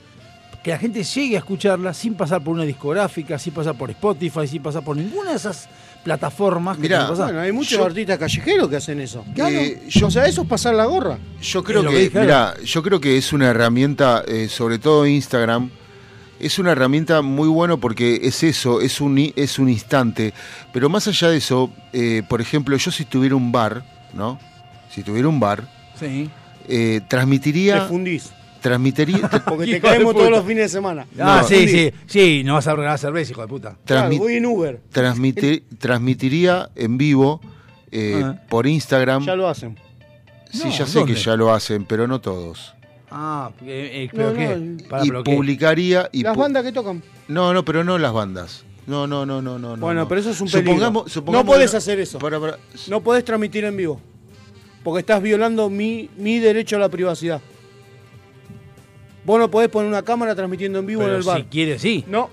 [0.62, 4.48] Que la gente llegue a escucharla sin pasar por una discográfica, sin pasar por Spotify,
[4.48, 5.68] sin pasar por ninguna de esas
[6.02, 7.08] plataformas que Mirá.
[7.10, 9.24] Bueno, hay muchos Yo- artistas callejeros que hacen eso.
[9.34, 9.54] Claro.
[9.54, 11.18] Eh, yo, o sea, eso es pasar la gorra.
[11.40, 15.70] Yo creo que, mira, yo creo que es una herramienta, eh, sobre todo Instagram,
[16.40, 20.32] es una herramienta muy bueno porque es eso, es un, i- es un instante.
[20.72, 24.38] Pero más allá de eso, eh, por ejemplo, yo si tuviera un bar, ¿no?
[24.90, 25.68] Si tuviera un bar,
[25.98, 26.30] Sí.
[26.68, 28.30] eh, Te transmitiría, fundís.
[28.60, 31.06] transmitiría, Porque te caemos todos los fines de semana.
[31.18, 31.48] Ah, No.
[31.48, 33.76] sí, sí, sí, no vas a regalar cerveza, hijo de puta.
[33.84, 34.80] Claro, transmi- voy en Uber.
[34.92, 37.40] transmitir- transmitiría en vivo
[37.92, 38.34] eh, Ah.
[38.48, 39.24] por Instagram.
[39.24, 39.76] Ya lo hacen.
[40.50, 41.14] sí, No, ya sé ¿dónde?
[41.14, 42.74] que ya lo hacen, pero no todos.
[43.10, 45.34] Ah, eh, eh, pero No, qué, no, Pará, y pero qué.
[45.36, 47.02] publicaría y Las pu- bandas que tocan.
[47.28, 48.64] No, no, pero no las bandas.
[48.86, 49.76] No, no, no, no, no.
[49.76, 50.08] bueno, no.
[50.08, 50.72] pero eso es un peligro.
[50.74, 52.18] Supongamos, supongamos no podés que hacer eso.
[52.18, 52.58] Para, para.
[52.88, 54.00] No podés transmitir en vivo.
[54.84, 57.40] Porque estás violando mi, mi derecho a la privacidad.
[59.24, 61.38] Vos no podés poner una cámara transmitiendo en vivo Pero en el bar.
[61.38, 62.04] si quiere, sí.
[62.06, 62.30] No.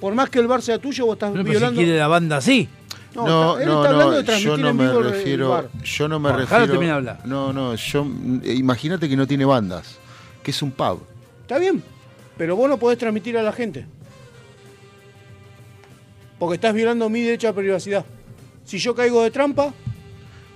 [0.00, 1.80] Por más que el bar sea tuyo, vos estás No, pero si violando.
[1.80, 2.68] quiere la banda, sí.
[3.14, 5.00] No, No, está- él no, está hablando no, de transmitir yo no en me vivo
[5.00, 5.68] el- el refiero, bar.
[5.82, 6.66] yo no me Bueno, refiero.
[6.68, 7.26] terminar de hablar.
[7.26, 8.06] No, no, yo
[8.44, 9.98] eh, imagínate que no tiene bandas,
[10.42, 11.00] que es un pub.
[11.42, 11.82] Está bien,
[12.36, 13.84] pero vos no podés transmitir a la gente.
[16.38, 18.04] Porque estás violando mi derecho a privacidad.
[18.64, 19.72] Si yo caigo de trampa,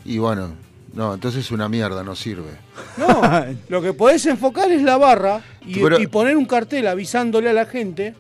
[0.05, 0.55] Y bueno,
[0.95, 2.51] no, entonces es una mierda, no sirve.
[2.97, 3.21] no.
[3.69, 7.53] lo que podés enfocar es la barra y, Pero- y poner un cartel avisándole a
[7.53, 8.15] la gente.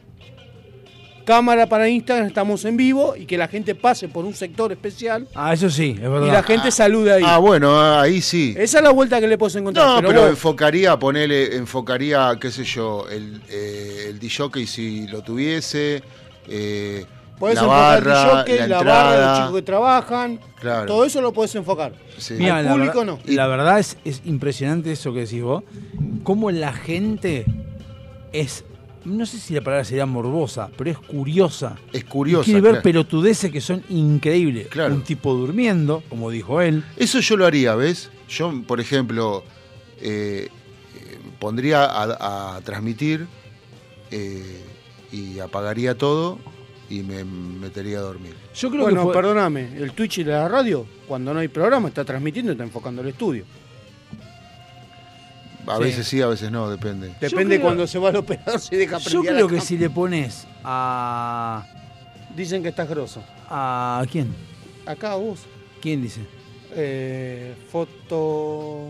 [1.24, 5.26] Cámara para Instagram, estamos en vivo y que la gente pase por un sector especial
[5.34, 6.26] Ah, eso sí, es verdad.
[6.26, 7.22] y la gente salude ahí.
[7.24, 8.54] Ah, bueno, ah, ahí sí.
[8.58, 9.86] Esa es la vuelta que le puedes encontrar.
[9.86, 15.06] No, pero, pero, vos- enfocaría, ponele, enfocaría, qué sé yo, el, eh, el DJ si
[15.06, 16.02] lo tuviese,
[16.48, 17.04] eh,
[17.38, 19.36] podés la enfocar barra, el jockey, la la, barra, los entrada.
[19.38, 20.40] chicos que trabajan.
[20.60, 20.86] Claro.
[20.86, 21.92] Todo eso lo podés enfocar.
[22.18, 22.34] Sí.
[22.38, 23.32] Mira, Al público verdad, no.
[23.34, 25.62] La verdad es, es impresionante eso que decís vos.
[26.22, 27.44] Cómo la gente
[28.32, 28.64] es,
[29.04, 31.76] no sé si la palabra sería morbosa, pero es curiosa.
[31.92, 32.44] Es curiosa.
[32.44, 32.82] Quiere ver claro.
[32.82, 34.68] pelotudeces que son increíbles.
[34.68, 34.94] Claro.
[34.94, 36.84] Un tipo durmiendo, como dijo él.
[36.96, 38.10] Eso yo lo haría, ¿ves?
[38.28, 39.44] Yo, por ejemplo,
[40.00, 40.48] eh,
[40.96, 43.26] eh, pondría a, a transmitir
[44.10, 44.60] eh,
[45.12, 46.38] y apagaría todo
[46.90, 48.34] y me metería a dormir.
[48.54, 51.88] Yo creo bueno, que fue- perdóname, el Twitch y la radio, cuando no hay programa,
[51.88, 53.44] está transmitiendo y está enfocando el estudio.
[55.66, 55.82] A Sí.
[55.82, 57.14] veces sí, a veces no, depende.
[57.20, 60.46] Depende creo- cuando se va el operador si deja yo creo que si le pones
[60.62, 61.66] a.
[62.36, 63.22] Dicen que estás grosso.
[63.48, 64.34] ¿A quién?
[64.86, 65.40] Acá vos.
[65.80, 66.20] ¿Quién dice?
[66.74, 68.88] Eh, foto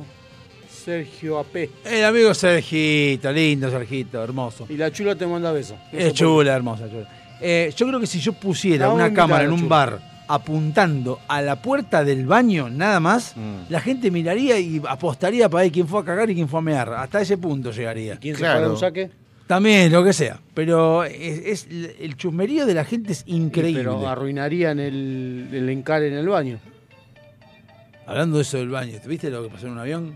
[0.69, 1.71] Sergio AP.
[1.85, 4.67] El amigo Sergito, lindo Sergito, hermoso.
[4.69, 5.77] Y la chula te manda besos.
[5.93, 7.09] Es chula, hermosa, chula.
[7.41, 9.69] Eh, yo creo que si yo pusiera a una cámara a en un Chula.
[9.69, 13.71] bar apuntando a la puerta del baño, nada más, Mm.
[13.71, 16.63] la gente miraría y apostaría para ver quién fue a cagar y quién fue a
[16.63, 16.93] mear.
[16.95, 18.17] Hasta ese punto llegaría.
[18.19, 18.55] ¿Quién Claro.
[18.55, 19.11] se paga un saque?
[19.47, 20.39] También, lo que sea.
[20.55, 21.69] Pero es, es-
[22.01, 23.83] el chusmerío de la gente es increíble.
[23.83, 26.59] Pero arruinarían el, el encare en el baño.
[28.07, 30.15] Hablando de eso del baño, ¿te viste lo que pasó en un avión?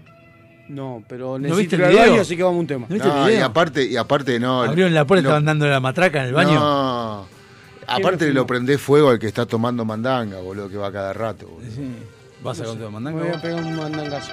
[0.68, 2.10] No, pero viste necesito el video?
[2.10, 2.86] baño, así que vamos a un tema.
[2.88, 3.46] ¿No viste el No, y video?
[3.46, 4.62] aparte, y aparte no.
[4.62, 6.54] Abrieron la puerta, lo- estaban dando la matraca en el baño.
[6.54, 7.26] No.
[7.88, 11.46] Aparte lo lo prendés fuego al que está tomando mandanga, boludo, que va cada rato.
[11.46, 11.70] boludo.
[11.70, 11.96] Sí.
[12.42, 13.22] ¿Vas a con tu Me mandanga?
[13.24, 14.32] voy a pegar un mandangazo.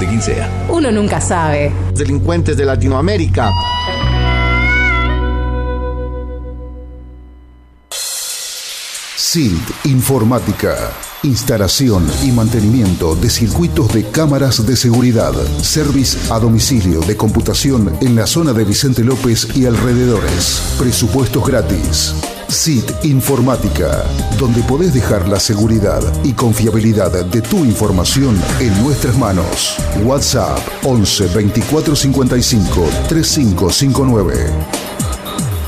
[0.00, 0.48] de quien sea.
[0.68, 1.72] Uno nunca sabe.
[1.94, 3.50] Delincuentes de Latinoamérica.
[9.16, 10.74] SILT Informática.
[11.22, 15.34] Instalación y mantenimiento de circuitos de cámaras de seguridad.
[15.62, 20.74] Service a domicilio de computación en la zona de Vicente López y alrededores.
[20.78, 22.14] Presupuestos gratis.
[22.50, 24.04] SIT Informática,
[24.36, 29.76] donde podés dejar la seguridad y confiabilidad de tu información en nuestras manos.
[30.02, 34.34] WhatsApp 11 24 55 3559.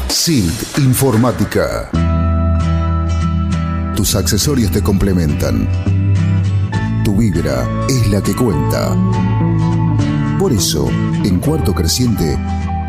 [0.09, 1.89] SIT Informática.
[3.95, 5.69] Tus accesorios te complementan.
[7.05, 8.97] Tu vibra es la que cuenta.
[10.37, 10.89] Por eso,
[11.23, 12.37] en Cuarto Creciente,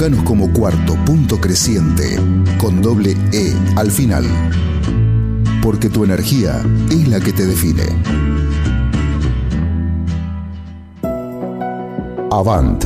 [0.00, 2.18] Buscanos como cuarto punto creciente
[2.58, 4.24] con doble E al final.
[5.62, 7.84] Porque tu energía es la que te define.
[12.30, 12.82] Avant.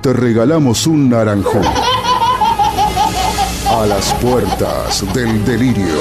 [0.00, 1.64] te regalamos un naranjón.
[3.66, 6.00] A las puertas del delirio.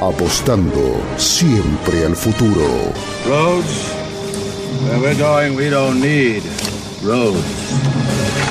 [0.00, 2.92] Apostando siempre al futuro.
[3.26, 3.92] Roads?
[4.84, 6.42] Where we're going, we don't need
[7.02, 8.45] roads.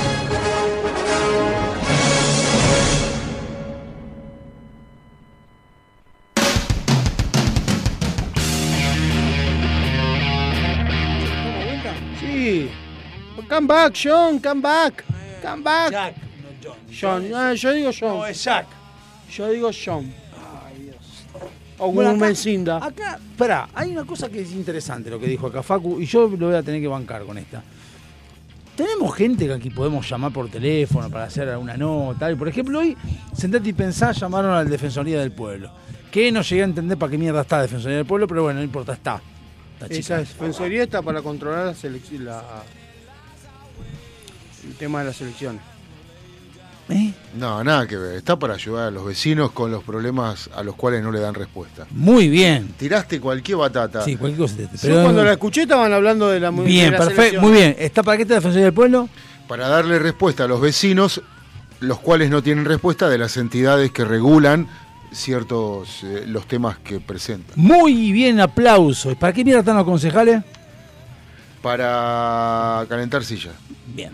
[13.56, 15.06] Come back, John, come back.
[15.42, 15.90] Come back.
[15.90, 16.78] Jack, no John.
[16.92, 18.18] John, ah, yo digo John.
[18.18, 18.68] No, es Jack.
[19.32, 20.14] Yo digo John.
[21.78, 22.86] O Bueno, un acá- Mencinda.
[22.86, 26.28] Acá, pará, hay una cosa que es interesante lo que dijo acá Facu, y yo
[26.28, 27.64] lo voy a tener que bancar con esta.
[28.76, 32.30] Tenemos gente que aquí podemos llamar por teléfono para hacer alguna nota.
[32.30, 32.98] Y por ejemplo, hoy,
[33.34, 35.72] sentate y pensá, llamaron a la Defensoría del Pueblo.
[36.12, 38.60] Que no llegué a entender para qué mierda está la Defensoría del Pueblo, pero bueno,
[38.60, 39.22] no importa, está.
[39.80, 42.26] Está Esa defensoría está para controlar la selección.
[42.26, 42.44] La...
[44.68, 45.62] El tema de las elecciones.
[46.88, 47.14] ¿Eh?
[47.36, 48.16] No, nada que ver.
[48.16, 51.34] Está para ayudar a los vecinos con los problemas a los cuales no le dan
[51.34, 51.88] respuesta.
[51.90, 52.74] Muy bien.
[52.78, 54.04] Tiraste cualquier batata.
[54.04, 54.56] Sí, cualquier cosa.
[54.82, 57.76] pero- cuando la escuché estaban hablando de la bien, perfecto, muy bien.
[57.80, 59.10] ¿Está para qué está la Defensoría del Pueblo?
[59.48, 61.22] Para darle respuesta a los vecinos,
[61.80, 64.68] los cuales no tienen respuesta de las entidades que regulan
[65.12, 67.54] ciertos eh, los temas que presentan.
[67.56, 69.10] Muy bien, aplauso.
[69.10, 70.44] ¿Y para qué mierda están los concejales?
[71.64, 73.52] Para calentar silla.
[73.88, 74.12] Bien.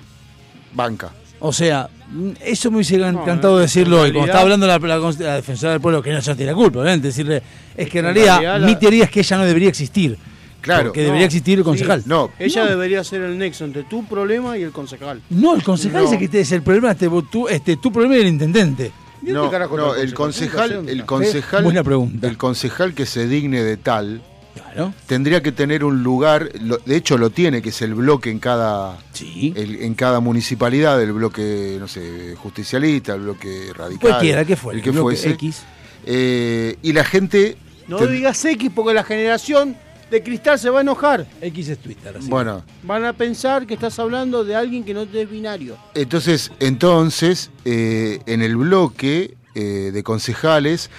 [0.74, 1.11] Banca.
[1.39, 4.67] O sea, mm, eso me hubiese No, encantado en decirlo hoy, cuando realidad- estaba hablando
[4.67, 7.41] la, la, la defensora del pueblo, que no ya tiene la culpa, obviamente, decirle,
[7.76, 10.17] es que en En realidad, realidad la- mi teoría es que ella no debería existir.
[10.61, 10.84] Claro.
[10.89, 12.03] Porque debería existir el concejal.
[12.05, 12.69] No, Ella No.
[12.69, 15.19] debería ser el nexo entre tu problema y el concejal.
[15.32, 16.07] No, el concejal No.
[16.13, 18.91] es el que es el problema, este, tu, este, tu problema y el intendente.
[19.24, 22.28] ¿Y dónde no, está el concejal, el concejal, Buena pregunta.
[22.28, 24.22] el concejal que se digne de tal
[24.54, 24.93] Claro.
[25.08, 28.39] tendría que tener un lugar, lo- de hecho lo tiene, que es el bloque en
[28.39, 29.54] cada Sí.
[29.56, 34.10] el- en cada municipalidad, el bloque, no sé, justicialista, el bloque radical.
[34.12, 34.78] Cualquiera que fuera.
[34.78, 35.30] El que bloque fuese.
[35.32, 35.64] X.
[36.06, 37.58] Eh, y la gente.
[37.88, 39.76] No ten- digas X porque la generación
[40.10, 41.26] de cristal se va a enojar.
[41.41, 42.16] X es Twitter.
[42.18, 42.30] así.
[42.30, 45.78] Bueno, Van a pensar que estás hablando de alguien que no es binario.
[45.93, 50.89] entonces, entonces eh, en el bloque eh, de concejales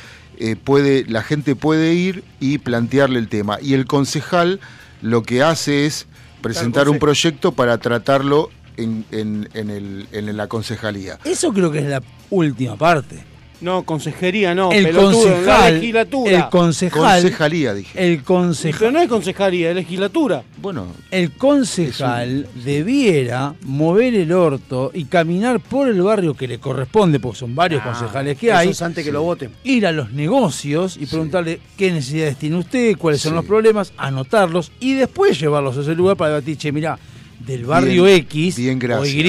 [0.44, 3.58] eh, puede, la gente puede ir y plantearle el tema.
[3.62, 4.58] Y el concejal
[5.00, 6.06] lo que hace es
[6.42, 11.18] presentar un proyecto para tratarlo en, en- en el- en la concejalía.
[11.24, 13.22] Eso creo que es la última parte.
[13.62, 14.70] No, consejería no.
[14.72, 15.74] el pelotudo, la concejal.
[15.74, 16.30] legislatura.
[16.32, 17.22] El concejal.
[17.22, 17.90] Concejalía, dije.
[18.06, 18.92] El Pero concejal.
[18.92, 20.42] no es consejería, es legislatura.
[20.60, 27.20] Bueno, El concejal debiera mover el orto y caminar por el barrio que le corresponde,
[27.20, 29.50] porque son varios concejales que Eso hay, es antes que lo voten.
[29.64, 34.72] ir a los negocios y preguntarle qué necesidades tiene usted, cuáles son los problemas, anotarlos
[34.80, 36.98] y después llevarlos a ese lugar para debatir, che, mira,
[37.38, 39.04] del barrio Bien, X bien, o.
[39.06, 39.22] Y,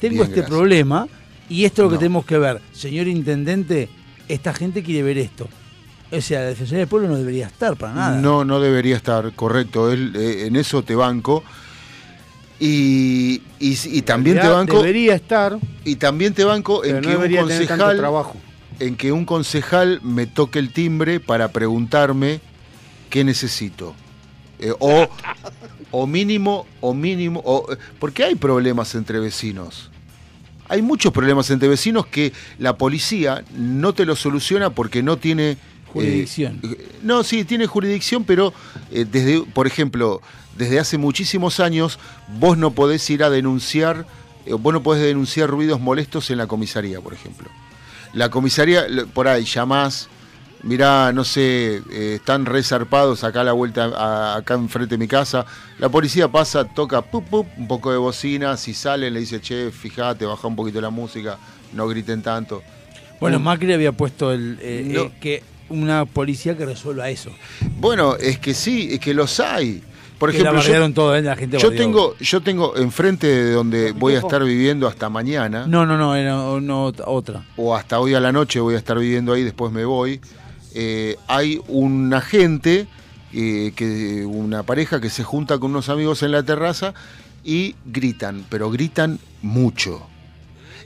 [0.00, 0.46] tengo Bien, este gracias.
[0.48, 1.08] problema
[1.48, 2.00] y esto es lo que No.
[2.00, 2.60] tenemos que ver.
[2.72, 3.88] Señor Intendente,
[4.28, 5.48] esta gente quiere ver esto.
[6.10, 8.20] O sea, la Defensoría del Pueblo no debería estar para nada.
[8.20, 9.92] No, no debería estar correcto.
[9.92, 11.44] Él, eh, en eso te banco.
[12.60, 14.78] Y, y, y también te banco.
[14.78, 17.96] Debería estar, Y también te banco en no que un concejal.
[17.98, 18.36] trabajo.
[18.80, 22.40] En que un concejal me toque el timbre para preguntarme
[23.10, 23.94] qué necesito.
[24.58, 25.06] Eh, o,
[25.90, 27.42] o mínimo, o mínimo.
[27.44, 27.66] O,
[28.00, 29.90] porque hay problemas entre vecinos.
[30.68, 35.56] Hay muchos problemas entre vecinos que la policía no te lo soluciona porque no tiene
[35.92, 36.60] Jurisdicción.
[36.62, 38.52] eh, no, sí, tiene jurisdicción, pero
[38.90, 40.20] eh, desde, por ejemplo,
[40.56, 41.98] desde hace muchísimos años
[42.38, 44.06] vos no podés ir a denunciar,
[44.44, 47.48] eh, vos no podés denunciar ruidos molestos en la comisaría, por ejemplo.
[48.12, 50.08] La comisaría, por ahí llamás
[50.62, 55.08] mirá, no sé, eh, están resarpados acá a la vuelta, a- acá enfrente de mi
[55.08, 55.44] casa.
[55.78, 59.70] La policía pasa, toca pup, pup, un poco de bocina, si sale le dice, che,
[59.70, 61.38] fíjate, baja un poquito la música,
[61.72, 62.62] no griten tanto.
[63.20, 65.00] Bueno, Macri había puesto el, eh, No.
[65.02, 67.30] eh, que una policía que resuelva eso.
[67.78, 69.82] Bueno, es que sí, es que los hay.
[70.18, 71.22] Por Que la ejemplo, yo, todo, ¿eh?
[71.22, 75.64] la gente yo tengo, yo tengo enfrente de donde voy a estar viviendo hasta mañana,
[75.68, 77.44] No, no, no, era no, otra.
[77.56, 80.20] o hasta hoy a la noche voy a estar viviendo ahí, después me voy.
[80.74, 82.86] Eh, hay un agente,
[83.32, 86.94] eh, que, una pareja que se junta con unos amigos en la terraza
[87.44, 90.06] y gritan, pero gritan mucho.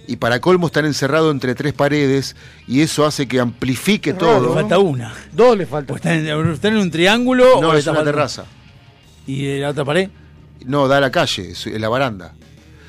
[0.09, 2.35] Y para colmo están encerrados entre tres paredes
[2.67, 4.49] y eso hace que amplifique raro, todo.
[4.49, 5.15] Le falta una.
[5.33, 5.93] Dos le falta.
[5.93, 8.45] O están, en- están en un triángulo No, o es una terraza.
[9.27, 10.11] ¿Y de la otra pared?
[10.67, 12.35] No, da a la calle, es la baranda.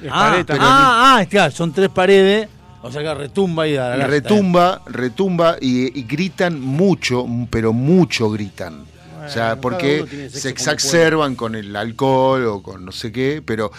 [0.01, 0.67] Es Ah, pared también.
[0.69, 2.49] ah, ah, claro, son tres paredes.
[2.83, 4.11] O sea que retumba y da la Y lata.
[4.11, 8.83] retumba, retumba y, y gritan mucho, pero mucho gritan.
[9.25, 13.71] o sea, porque se exacerban con el alcohol o con no sé qué, pero...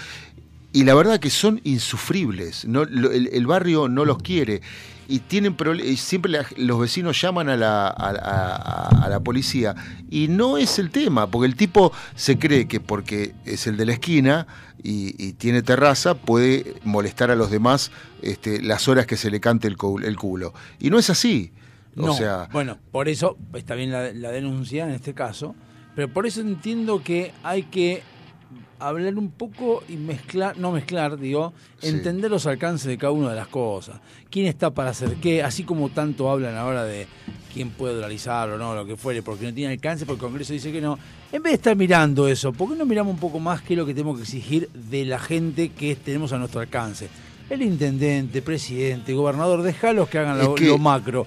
[0.72, 2.64] Y la verdad que son insufribles.
[2.64, 4.60] No, lo- el, el barrio no los quiere.
[5.08, 9.74] Y tienen y siempre la- los vecinos llaman a la, a, a- a la policía.
[10.10, 13.86] Y no es el tema, porque el tipo se cree que porque es el de
[13.86, 14.46] la esquina
[14.82, 17.90] y, y tiene terraza, puede molestar a los demás
[18.22, 20.54] este, las horas que se le cante el, el culo.
[20.78, 21.52] Y no es así.
[21.94, 25.54] No, O sea, bueno, por eso está bien la, la denuncia en este caso,
[25.94, 28.02] pero por eso entiendo que hay que
[28.78, 31.88] hablar un poco y mezclar, no mezclar, digo, Sí.
[31.88, 34.00] entender los alcances de cada una de las cosas.
[34.30, 35.42] ¿Quién está para hacer qué?
[35.42, 37.06] Así como tanto hablan ahora de
[37.52, 40.52] quién puede dolarizar o no, lo que fuere, porque no tiene alcance, porque el Congreso
[40.52, 40.98] dice que no.
[41.32, 43.78] En vez de estar mirando eso, ¿por qué no miramos un poco más qué es
[43.78, 47.08] lo que tenemos que exigir de la gente que tenemos a nuestro alcance?
[47.50, 51.24] El intendente, presidente, gobernador, déjalos que hagan Es lo, que- lo macro.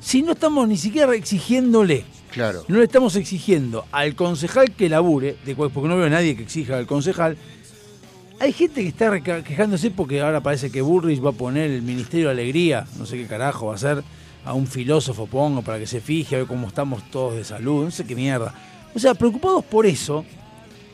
[0.00, 2.64] Si no estamos ni siquiera exigiéndole, claro.
[2.68, 6.36] no le estamos exigiendo al concejal que labure, de cual- porque no veo a nadie
[6.36, 7.36] que exija al concejal.
[8.40, 12.26] Hay gente que está quejándose porque ahora parece que Burris va a poner el Ministerio
[12.26, 14.02] de Alegría, no sé qué carajo va a hacer,
[14.44, 17.84] a un filósofo pongo para que se fije a ver cómo estamos todos de salud,
[17.84, 18.52] no sé qué mierda.
[18.94, 20.24] O sea, preocupados por eso,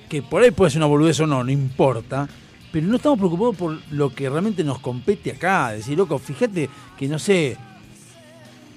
[0.09, 2.29] que por ahí puede ser una boludez o no, no importa,
[2.71, 5.73] pero no estamos preocupados por lo que realmente nos compete acá.
[5.73, 6.69] Decir, loco, fíjate
[6.99, 7.57] que no sé,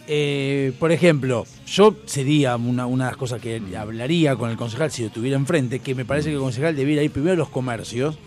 [0.08, 4.92] eh, por ejemplo, yo sería una, una de las cosas que hablaría con el concejal
[4.92, 7.50] si lo tuviera enfrente, que me parece que el concejal debiera ir primero a los
[7.50, 8.18] comercios,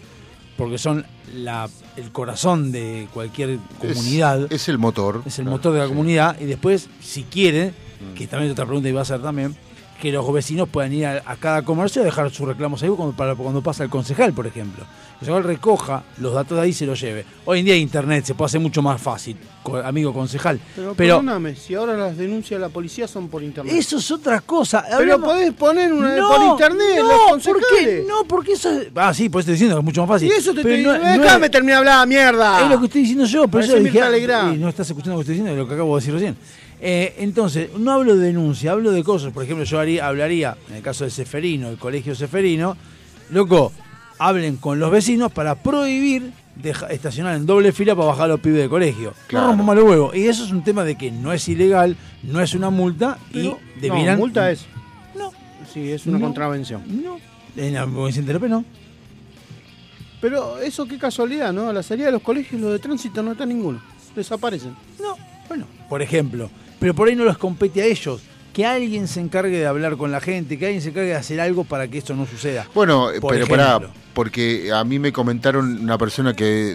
[0.57, 1.05] porque son
[1.35, 5.23] la, el corazón de cualquier comunidad, Es, es el motor.
[5.27, 5.91] es el Claro, motor de la sí.
[5.91, 8.15] comunidad, y después, si quiere, Mm.
[8.15, 9.57] que también es otra pregunta iba a hacer también,
[10.03, 13.17] que los vecinos puedan ir a, a cada comercio y dejar sus reclamos ahí cuando,
[13.17, 14.85] para, cuando pasa el concejal, por ejemplo.
[15.21, 17.25] El recoja los datos de ahí y se los lleve.
[17.47, 19.37] Hoy en día internet, se puede hacer mucho más fácil,
[19.85, 20.61] amigo concejal.
[20.75, 23.75] Pero, Pero, perdóname, si ahora las denuncias de la policía son por internet.
[23.75, 24.85] eso es otra cosa.
[24.87, 28.05] Pero Hablamos- podés poner una no, por internet, no, los ¿por qué?
[28.07, 28.89] No, porque eso es...
[28.95, 30.29] Ah, sí, por eso estoy diciendo que es mucho más fácil.
[30.29, 32.63] Y eso te Pero estoy no- no es- terminar de hablar, mierda.
[32.65, 35.19] Es lo que estoy diciendo yo, pero yo dije, ah, y no estás escuchando lo
[35.19, 36.37] que estoy diciendo, es lo que acabo de decir recién.
[36.79, 39.33] Eh, entonces, no hablo de denuncia, hablo de cosas.
[39.33, 42.77] Por ejemplo, yo haría- hablaría, en el caso de Seferino, el colegio Seferino,
[43.31, 43.73] loco,
[44.19, 48.41] hablen con los vecinos para prohibir deja- estacionar en doble fila para bajar a los
[48.41, 49.13] pibes de colegio.
[49.27, 49.47] Claro.
[49.47, 50.17] No rompamos los huevos.
[50.17, 53.59] Y eso es un tema de que no es ilegal, no es una multa Pero-
[53.77, 54.15] y debieran.
[54.17, 54.67] No, multa es.
[55.15, 55.33] No,
[55.73, 56.25] Sí, es una No.
[56.27, 56.83] contravención.
[57.05, 57.19] no.
[57.57, 58.65] En la Provincia de no.
[60.21, 61.73] Pero eso qué casualidad, ¿no?
[61.73, 63.81] La salida de los colegios, los de tránsito no está ninguno.
[64.15, 64.75] Desaparecen.
[65.01, 65.17] No,
[65.49, 66.51] bueno, por ejemplo.
[66.79, 68.23] Pero por ahí no les compete a ellos.
[68.53, 71.41] Que alguien se encargue de hablar con la gente, que alguien se encargue de hacer
[71.41, 72.67] algo para que esto no suceda.
[72.75, 73.57] Bueno, Por pero ejemplo.
[73.57, 76.75] pará, porque a mí me comentaron una persona que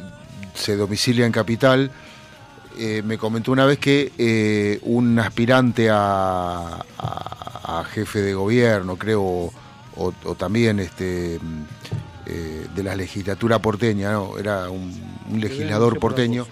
[0.54, 1.89] se domicilia en Capital,
[2.78, 8.96] eh, me comentó una vez que eh, un aspirante a, a- a jefe de gobierno,
[8.96, 9.52] creo, o,
[10.24, 11.39] o también este
[12.28, 14.38] eh, de la legislatura porteña, ¿no?
[14.38, 14.94] era un,
[15.32, 16.46] un legislador porteño,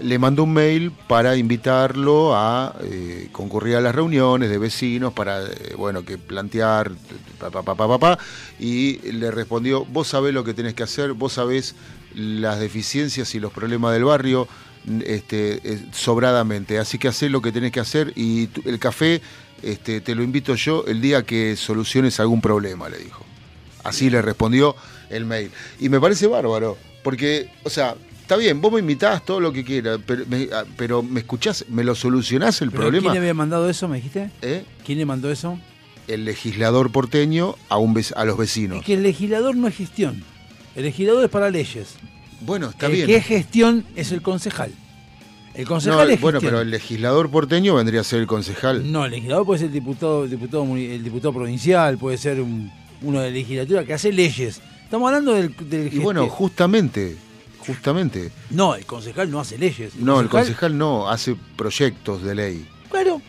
[0.00, 5.42] le mandó un mail para invitarlo a eh, concurrir a las reuniones de vecinos para,
[5.44, 6.92] eh, bueno, que plantear,
[7.38, 8.18] pa, pa, pa, pa,
[8.58, 11.74] y le respondió, vos sabés lo que tenés que hacer, vos sabés
[12.14, 14.48] las deficiencias y los problemas del barrio
[15.04, 19.20] este, eh, sobradamente, así que hacé lo que tenés que hacer y tu- el café
[19.62, 23.24] este, te lo invito yo el día que soluciones algún problema, le dijo.
[23.84, 24.76] Así le respondió
[25.10, 25.50] el mail.
[25.80, 27.96] Y me parece bárbaro, porque, o sea,
[28.28, 31.64] está bien, vos me invitás todo lo que quieras, pero me, ah, pero me escuchás,
[31.70, 33.04] me lo solucionás el ¿Pero problema.
[33.04, 34.30] ¿Quién le había mandado eso, me dijiste?
[34.42, 34.64] ¿Eh?
[34.84, 35.58] ¿Quién le mandó eso?
[36.08, 38.80] El legislador porteño a, un a los vecinos.
[38.80, 40.22] Es que el legislador no es gestión.
[40.76, 41.94] El legislador es para leyes.
[42.42, 43.06] Bueno, está el bien.
[43.06, 44.72] que es gestión es el concejal.
[45.54, 46.50] El concejal No, es bueno, gestión.
[46.52, 48.92] pero el legislador porteño vendría a ser el concejal.
[48.92, 52.70] No, el legislador puede ser el diputado, el diputado, el diputado provincial, puede ser un-
[53.00, 54.60] uno de legislatura que hace leyes.
[54.84, 57.16] Estamos hablando del, del Y bueno, justamente,
[57.68, 58.30] justamente.
[58.50, 59.94] No, el concejal no hace leyes.
[59.96, 62.68] No, el concejal no, hace proyectos de ley.
[62.90, 63.20] Claro,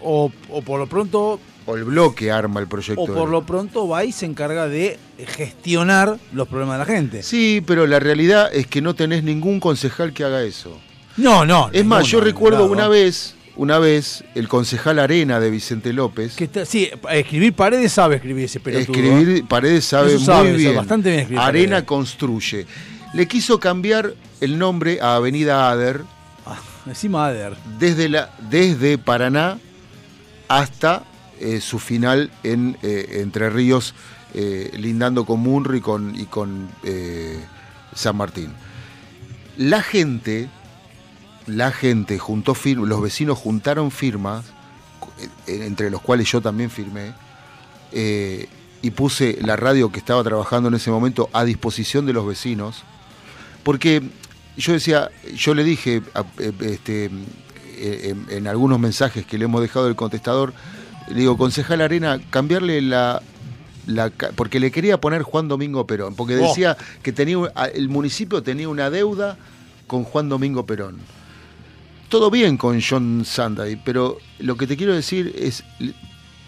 [0.00, 3.00] o, o por lo pronto O el bloque arma el proyecto.
[3.02, 7.22] o por lo pronto va y se encarga de gestionar los problemas de la gente.
[7.22, 10.78] Sí, pero la realidad es que no tenés ningún concejal que haga eso.
[11.16, 11.70] No, no.
[11.72, 16.36] Es más, yo recuerdo una vez, una vez, el concejal Arena de Vicente López.
[16.36, 18.92] Que está- sí, escribir paredes sabe escribir ese pelotudo.
[18.94, 20.76] Escribir Paredes sabe muy sabe bien.
[20.76, 21.84] bastante bien escribir Arena Paredes.
[21.88, 22.66] construye.
[23.14, 26.04] Le quiso cambiar el nombre a Avenida Ader
[26.46, 27.56] Ah, encima Ader.
[27.78, 29.58] desde, la, desde Paraná
[30.48, 31.02] hasta
[31.40, 33.94] eh, su final en eh, Entre Ríos,
[34.32, 36.68] eh, lindando con Munro y con, y con
[37.94, 38.52] San Martín.
[39.56, 40.48] La gente,
[41.46, 44.44] la gente juntó los vecinos juntaron firmas,
[45.46, 47.12] entre los cuales yo también firmé,
[47.92, 52.84] y puse la radio que estaba trabajando en ese momento a disposición de los vecinos,
[53.66, 54.00] porque
[54.56, 56.00] yo decía, yo le dije
[56.38, 60.54] eh, este, eh, en, en algunos mensajes que le hemos dejado del contestador,
[61.08, 63.20] le digo, concejal Arena, cambiarle la,
[64.36, 66.46] porque le quería poner Juan Domingo Perón, porque Oh.
[66.46, 67.38] decía que tenía
[67.74, 69.36] el municipio tenía una deuda
[69.88, 70.98] con Juan Domingo Perón.
[72.08, 75.64] Todo bien con John Sanday, pero lo que te quiero decir es,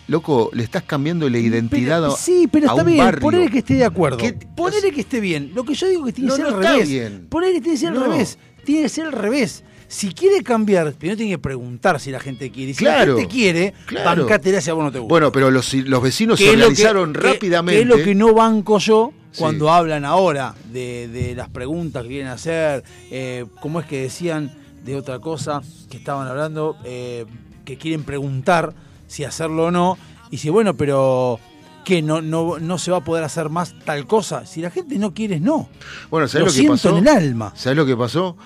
[0.09, 3.21] loco, le estás cambiando la identidad Pero- a, sí, pero está bien, barrio.
[3.21, 4.17] ponele que esté de acuerdo.
[4.19, 5.53] ¿Qué- Ponele que esté bien.
[5.55, 6.89] Lo que yo digo que tiene No, que ser no al está revés.
[6.89, 7.27] bien.
[7.29, 8.05] Ponele que tiene que ser No.
[8.05, 8.39] al revés.
[8.65, 9.65] Tiene que ser al revés.
[9.87, 12.75] Si quiere cambiar, primero tiene que preguntar si la gente quiere.
[12.75, 14.23] Si Claro, la gente quiere, claro.
[14.23, 15.09] bancátela si a vos no te gusta.
[15.09, 17.79] Bueno, pero los, los vecinos se organizaron que- rápidamente.
[17.79, 19.39] que es lo que no banco yo Sí.
[19.41, 24.53] cuando hablan ahora de, de las preguntas que quieren hacer, eh, cómo es que decían
[24.85, 27.25] de otra cosa que estaban hablando, eh,
[27.65, 28.75] que quieren preguntar
[29.09, 29.99] si hacerlo o no,
[30.31, 31.41] y si bueno, pero
[31.85, 34.47] que no, no, no se va a poder hacer más tal cosa.
[34.47, 35.69] Si la gente no quiere, no.
[36.11, 36.91] Bueno, ¿sabes Lo lo, que siento pasó?
[36.91, 37.53] en el alma.
[37.57, 38.37] ¿Sabes lo que pasó?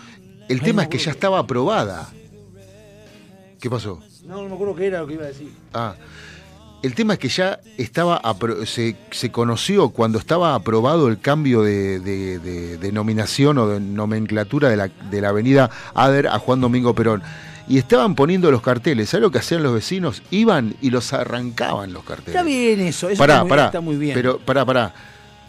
[0.49, 2.09] El Ay, tema no, es que ya estaba aprobada.
[3.61, 4.01] ¿Qué pasó?
[4.27, 5.53] No, no me acuerdo qué era lo que iba a decir.
[5.75, 5.95] Ah,
[6.83, 8.21] el tema es que ya estaba
[8.67, 14.69] se, se conoció cuando estaba aprobado el cambio de, de- de denominación o de nomenclatura
[14.69, 17.23] de la, de la avenida Ader a Juan Domingo Perón.
[17.69, 19.11] Y estaban poniendo los carteles.
[19.11, 20.23] ¿Sabes lo que hacían los vecinos?
[20.31, 22.35] Iban y los arrancaban los carteles.
[22.35, 24.15] Está bien eso, eso pará, está, muy, pará, está muy bien.
[24.15, 24.95] Pero, pará, pará.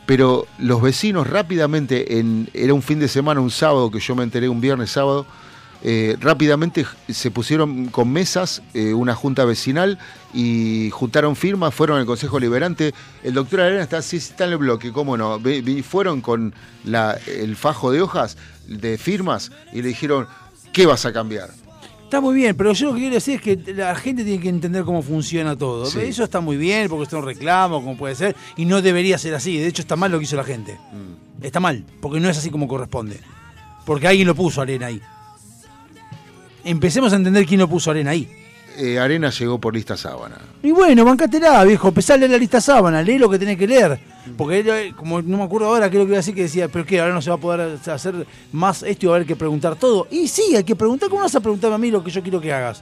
[0.06, 4.24] Pero los vecinos rápidamente, en, era un fin de semana, un sábado, que yo me
[4.24, 5.26] enteré un viernes sábado,
[5.82, 9.98] eh, rápidamente se pusieron con mesas, eh, una junta vecinal,
[10.34, 12.94] y juntaron firmas, fueron al Consejo Liberante.
[13.24, 15.40] El doctor Arena está, sí, está en el bloque, cómo no.
[15.40, 16.54] Ve- vi- fueron con
[16.84, 18.38] la, el fajo de hojas
[18.68, 20.28] de firmas y le dijeron,
[20.74, 21.50] ¿qué vas a cambiar?
[22.14, 24.48] Está muy bien, pero yo lo que quiero decir es que la gente tiene que
[24.48, 25.88] entender cómo funciona todo.
[25.88, 25.98] Sí.
[26.02, 29.34] Eso está muy bien, porque es un reclamo, como puede ser, y no debería ser
[29.34, 29.58] así.
[29.58, 30.74] De hecho, está mal lo que hizo la gente.
[30.76, 31.44] Mm.
[31.44, 33.20] Está mal, porque no es así como corresponde.
[33.84, 35.02] Porque alguien lo puso arena ahí.
[36.64, 38.30] Empecemos a entender quién lo puso arena ahí.
[38.78, 40.38] Eh, Arena llegó por lista sábana.
[40.62, 43.68] Y bueno, bancátela, viejo, empezá a leer la lista sábana, lee lo que tenés que
[43.68, 44.00] leer.
[44.38, 46.44] Porque eh, como no me acuerdo ahora qué es lo que iba a decir, que
[46.44, 49.16] decía, pero qué, ahora no se va a poder hacer más esto y va a
[49.18, 50.08] haber que preguntar todo.
[50.10, 52.42] Y sí, hay que preguntar, ¿cómo vas a preguntarme a mí lo que yo quiero
[52.42, 52.82] que hagas?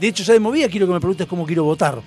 [0.00, 2.00] De hecho, ya de movida quiero que me preguntes cómo quiero votar.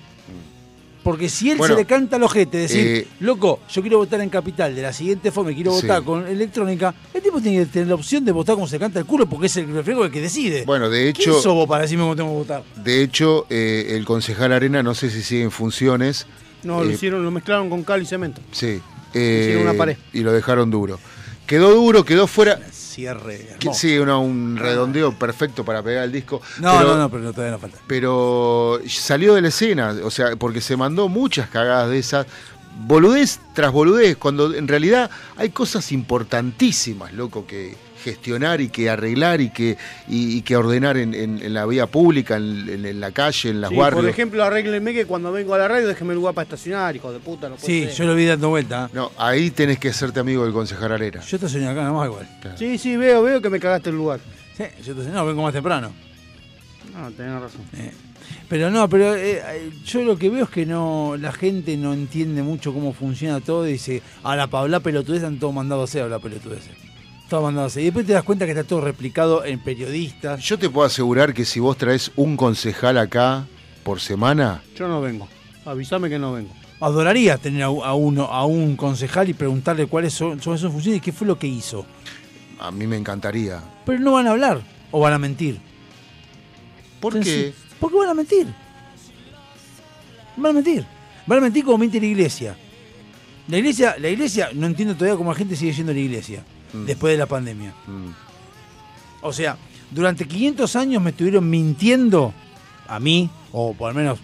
[1.04, 4.20] Porque si él Bueno, se le canta al ojete, decir, eh, loco, yo quiero votar
[4.22, 5.82] en capital de la siguiente forma y quiero Sí.
[5.86, 8.80] votar con electrónica, el tipo tiene que tener la opción de votar como se le
[8.80, 10.64] canta el culo porque es el reflejo el que decide.
[10.64, 12.62] Bueno, de ¿Quién hecho, sos vos para decirme cómo tengo que votar?
[12.82, 16.26] de hecho eh, el concejal Arena, no sé si sigue en funciones.
[16.62, 18.40] No, lo Eh, hicieron, lo mezclaron con cal y cemento.
[18.50, 18.80] Sí.
[19.10, 19.96] Hicieron una pared.
[20.14, 20.98] Y lo dejaron duro.
[21.46, 22.58] Quedó duro, quedó fuera.
[22.94, 23.48] Cierre.
[23.50, 23.78] hermoso.
[23.78, 26.40] sí, un redondeo perfecto para pegar el disco.
[26.60, 27.78] No, pero, no, no, pero todavía no falta.
[27.88, 32.26] Pero salió de la escena, o sea, porque se mandó muchas cagadas de esas.
[32.86, 39.40] Boludez tras boludez, cuando en realidad hay cosas importantísimas, loco, que gestionar y que arreglar
[39.40, 39.76] y que,
[40.08, 43.50] y, y que ordenar en, en- en la vía pública, en, en- en la calle,
[43.50, 44.02] en las Sí, barrios.
[44.02, 47.18] por ejemplo, arréglenme que cuando vengo a la radio déjeme lugar para estacionar, hijo de
[47.18, 47.48] puta.
[47.48, 47.92] No puede Sí, ser.
[47.94, 48.86] yo lo vi dando vuelta.
[48.86, 48.90] ¿eh?
[48.94, 51.20] No, ahí tenés que hacerte amigo del concejal Arena.
[51.22, 52.28] Yo te soñé acá nomás igual.
[52.56, 54.20] Sí, sí, veo, veo que me cagaste el lugar.
[54.56, 55.90] Sí, yo te soñé, no, vengo más temprano.
[56.96, 57.62] No, tenés razón.
[57.76, 57.90] Eh,
[58.48, 62.42] Pero no, pero eh, yo lo que veo es que no la gente no entiende
[62.42, 66.02] mucho cómo funciona todo y dice, ahora para hablar pelotudez están todos mandados a hacer
[66.02, 66.60] hablar pelotudez.
[67.28, 67.68] Todo mandado.
[67.80, 70.40] Y después te das cuenta que está todo replicado en periodistas.
[70.42, 73.46] Yo te puedo asegurar que si vos traes un concejal acá
[73.82, 75.26] por semana, Yo no vengo.
[75.64, 76.50] Avísame que no vengo.
[76.80, 80.98] Adoraría tener a, a uno, a un concejal y preguntarle cuáles son, son sus funciones
[80.98, 81.86] y qué fue lo que hizo.
[82.60, 83.62] a mí me encantaría.
[83.86, 84.60] Pero no van a hablar
[84.90, 85.58] o van a mentir.
[87.00, 87.36] ¿Por Sencillo.
[87.52, 87.54] qué?
[87.80, 88.46] Porque van a mentir.
[90.36, 90.84] Van a mentir.
[91.26, 92.56] Van a mentir como miente la iglesia.
[93.48, 96.44] La iglesia, la iglesia, no entiendo todavía cómo la gente sigue yendo a la iglesia
[96.74, 96.84] Mm.
[96.86, 97.72] después de la pandemia.
[97.86, 98.10] Mm.
[99.22, 99.56] O sea,
[99.90, 102.34] durante 500 años me estuvieron mintiendo
[102.88, 104.18] a mí, o por lo menos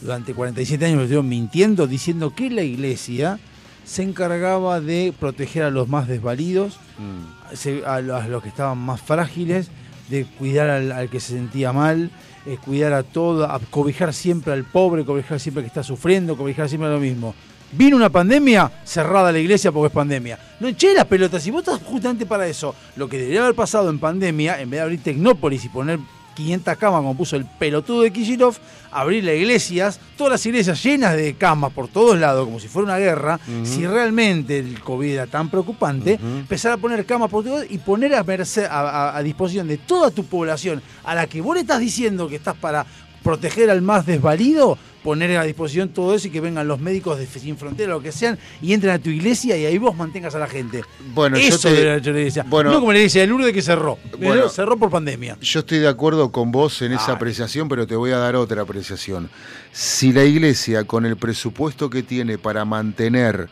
[0.00, 3.40] durante 47 años me estuvieron mintiendo, diciendo que la iglesia
[3.84, 7.84] se encargaba de proteger a los más desvalidos, Mm.
[7.86, 9.68] a, los, a los que estaban más frágiles,
[10.08, 12.10] de cuidar al, al que se sentía mal,
[12.46, 16.36] eh, cuidar a todo, a cobijar siempre al pobre, cobijar siempre al que está sufriendo,
[16.36, 17.34] cobijar siempre a lo mismo.
[17.76, 20.38] Vino una pandemia, cerrada la iglesia porque es pandemia.
[20.60, 23.90] No eché las pelotas, si vos estás justamente para eso, lo que debería haber pasado
[23.90, 25.98] en pandemia, en vez de abrir Tecnópolis y poner
[26.34, 28.56] 500 camas como puso el pelotudo de Kishirov,
[28.90, 32.86] abrir las iglesias, todas las iglesias llenas de camas por todos lados, como si fuera
[32.86, 37.64] una guerra, si realmente el COVID era tan preocupante, empezar a poner camas por todos
[37.70, 41.40] y poner a, merced- a, a- a disposición de toda tu población, a la que
[41.40, 42.84] vos le estás diciendo que estás para
[43.24, 47.26] proteger al más desvalido, poner a disposición todo eso y que vengan los médicos de
[47.26, 50.38] Sin Frontera, lo que sean, y entren a tu iglesia y ahí vos mantengas a
[50.38, 50.82] la gente.
[51.14, 52.46] Bueno, yo eso te- debería haber hecho la iglesia.
[52.48, 52.70] bueno.
[52.70, 53.98] no como la iglesia de Lourdes que cerró.
[54.18, 54.48] Bueno.
[54.48, 55.36] cerró por pandemia.
[55.40, 57.14] Yo estoy de acuerdo con vos en esa Ay.
[57.16, 59.28] apreciación, pero te voy a dar otra apreciación.
[59.72, 63.48] Si la iglesia, con el presupuesto que tiene para mantener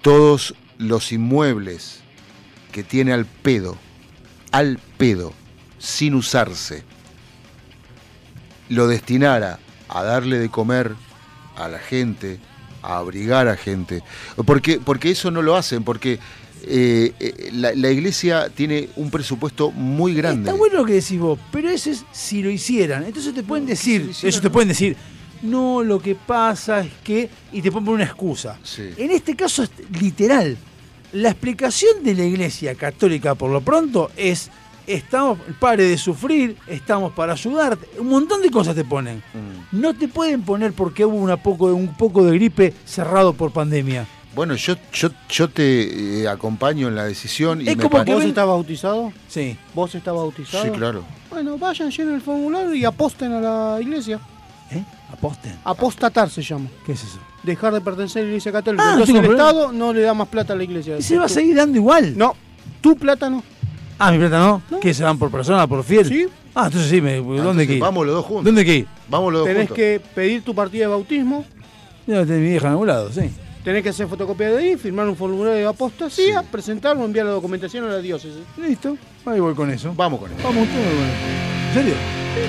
[0.00, 2.00] todos los inmuebles
[2.72, 3.76] que tiene al pedo,
[4.50, 5.32] al pedo,
[5.78, 6.82] sin usarse,
[8.68, 9.58] lo destinara
[9.88, 10.92] a darle de comer
[11.56, 12.38] a la gente,
[12.82, 14.02] a abrigar a gente,
[14.46, 16.18] porque, porque eso no lo hacen, porque
[16.64, 20.48] eh, eh, la, la iglesia tiene un presupuesto muy grande.
[20.48, 23.04] Está bueno lo que decís vos, pero eso es si lo hicieran.
[23.04, 24.96] Entonces te pueden decir, eso te pueden decir,
[25.42, 28.58] no, lo que pasa es que, y te ponen una excusa.
[28.62, 28.90] Sí.
[28.96, 30.56] En este caso es literal.
[31.12, 34.50] La explicación de la iglesia católica, por lo pronto, es,
[34.94, 37.88] estamos, pare de sufrir, estamos para ayudarte.
[37.98, 39.18] Un montón de cosas te ponen.
[39.34, 39.80] Mm.
[39.80, 44.06] No te pueden poner porque hubo una poco, un poco de gripe cerrado por pandemia.
[44.34, 48.12] Bueno, yo, yo, yo te eh, acompaño en la decisión y Es me como que
[48.12, 49.12] ¿Vos ven- estás bautizado?
[49.28, 49.58] Sí.
[49.74, 50.64] ¿Vos estás bautizado?
[50.64, 51.04] Sí, claro.
[51.30, 54.18] Bueno, vayan, llenen el formulario y aposten a la iglesia.
[54.70, 54.82] ¿Eh?
[55.12, 55.54] Aposten.
[55.64, 56.66] Apostatar se llama.
[56.86, 57.18] ¿Qué es eso?
[57.42, 58.84] Dejar de pertenecer a la iglesia católica.
[58.86, 59.48] Ah, Entonces el problema.
[59.50, 60.96] Estado no le da más plata a la iglesia.
[60.96, 62.16] Y se va a seguir dando igual.
[62.16, 62.34] No,
[62.80, 63.44] tu plata no.
[64.04, 64.62] Ah, mi plata no.
[64.70, 64.80] No.
[64.80, 66.06] ¿Qué se dan por persona, por fiel?
[66.06, 66.26] Sí.
[66.54, 67.80] Ah, entonces sí, me, ¿dónde Entonces, que ir?
[67.80, 68.44] Vamos los dos juntos.
[68.46, 68.86] ¿Dónde que ir?
[69.08, 69.76] Vamos los dos Tenés juntos.
[69.76, 71.44] que pedir tu partida de bautismo,
[72.06, 73.30] Ya tenés mi vieja en algún lado, sí.
[73.64, 77.84] tenés que hacer fotocopia de ahí, firmar un formulario de apostasía, presentarlo, enviar la documentación
[77.84, 78.42] a la diócesis.
[78.58, 78.96] Listo.
[79.24, 79.92] Ahí voy con eso.
[79.96, 80.40] Vamos con eso.
[80.42, 81.68] Vamos todos con eso.
[81.68, 81.94] ¿En serio?
[81.94, 82.48] Resistiré,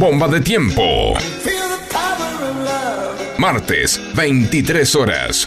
[0.00, 1.12] Bomba de tiempo.
[3.36, 5.46] Martes, 23 horas.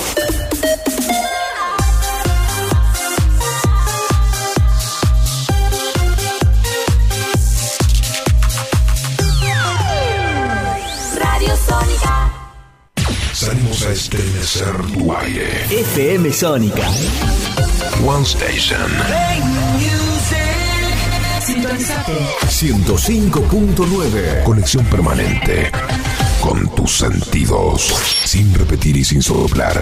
[13.91, 15.65] Salimos a estremecer tu aire.
[15.69, 16.89] FM Sónica.
[18.05, 18.89] One Station.
[21.41, 22.13] Sintonizate.
[22.47, 24.43] 105.9.
[24.43, 25.71] Conexión permanente
[26.39, 27.93] con tus sentidos.
[28.25, 29.81] Sin repetir y sin soplar.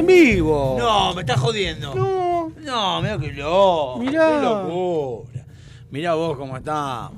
[0.00, 0.76] En vivo.
[0.78, 1.94] No, me estás jodiendo.
[1.94, 2.52] No.
[2.64, 3.98] No, mira que loco.
[4.00, 4.28] Mirá.
[4.28, 5.46] Qué locura.
[5.90, 7.12] Mirá vos cómo estamos.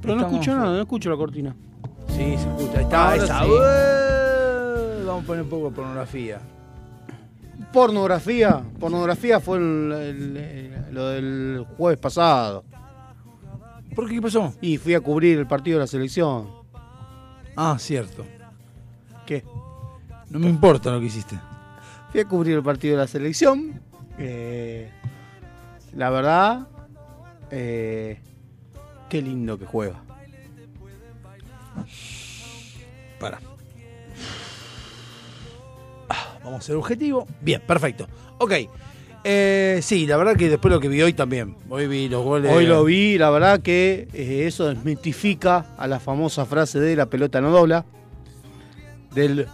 [0.00, 1.56] Pero no Estamos escucho nada, no escucho la cortina.
[2.08, 2.78] Sí, se escucha.
[2.78, 3.44] Ahí está, Ahora esa.
[3.44, 3.50] sí.
[3.50, 6.40] Ué, Vamos a poner un poco de pornografía.
[7.72, 8.62] Pornografía.
[8.78, 12.64] Pornografía fue el- el- el- lo del jueves pasado.
[13.94, 14.14] ¿Por qué?
[14.14, 14.52] ¿Qué pasó?
[14.60, 16.48] Y fui a cubrir el partido de la selección.
[17.56, 18.24] Ah, cierto.
[19.26, 19.44] ¿Qué?
[20.30, 21.38] No me importa lo que hiciste.
[22.10, 23.80] Fui a cubrir el partido de la selección.
[24.18, 24.90] Eh,
[25.94, 26.68] la verdad,
[27.50, 28.20] eh,
[29.08, 30.02] qué lindo que juega.
[33.20, 33.40] Para.
[36.08, 37.26] Ah, Vamos a ser objetivo.
[37.40, 38.08] Bien, perfecto.
[38.38, 38.52] Ok.
[39.24, 41.56] Eh, sí, la verdad que después lo que vi hoy también.
[41.68, 42.50] Hoy vi los goles.
[42.52, 47.40] Hoy lo vi, la verdad que eso desmitifica a la famosa frase de la pelota
[47.40, 47.84] no dobla,
[49.14, 49.46] del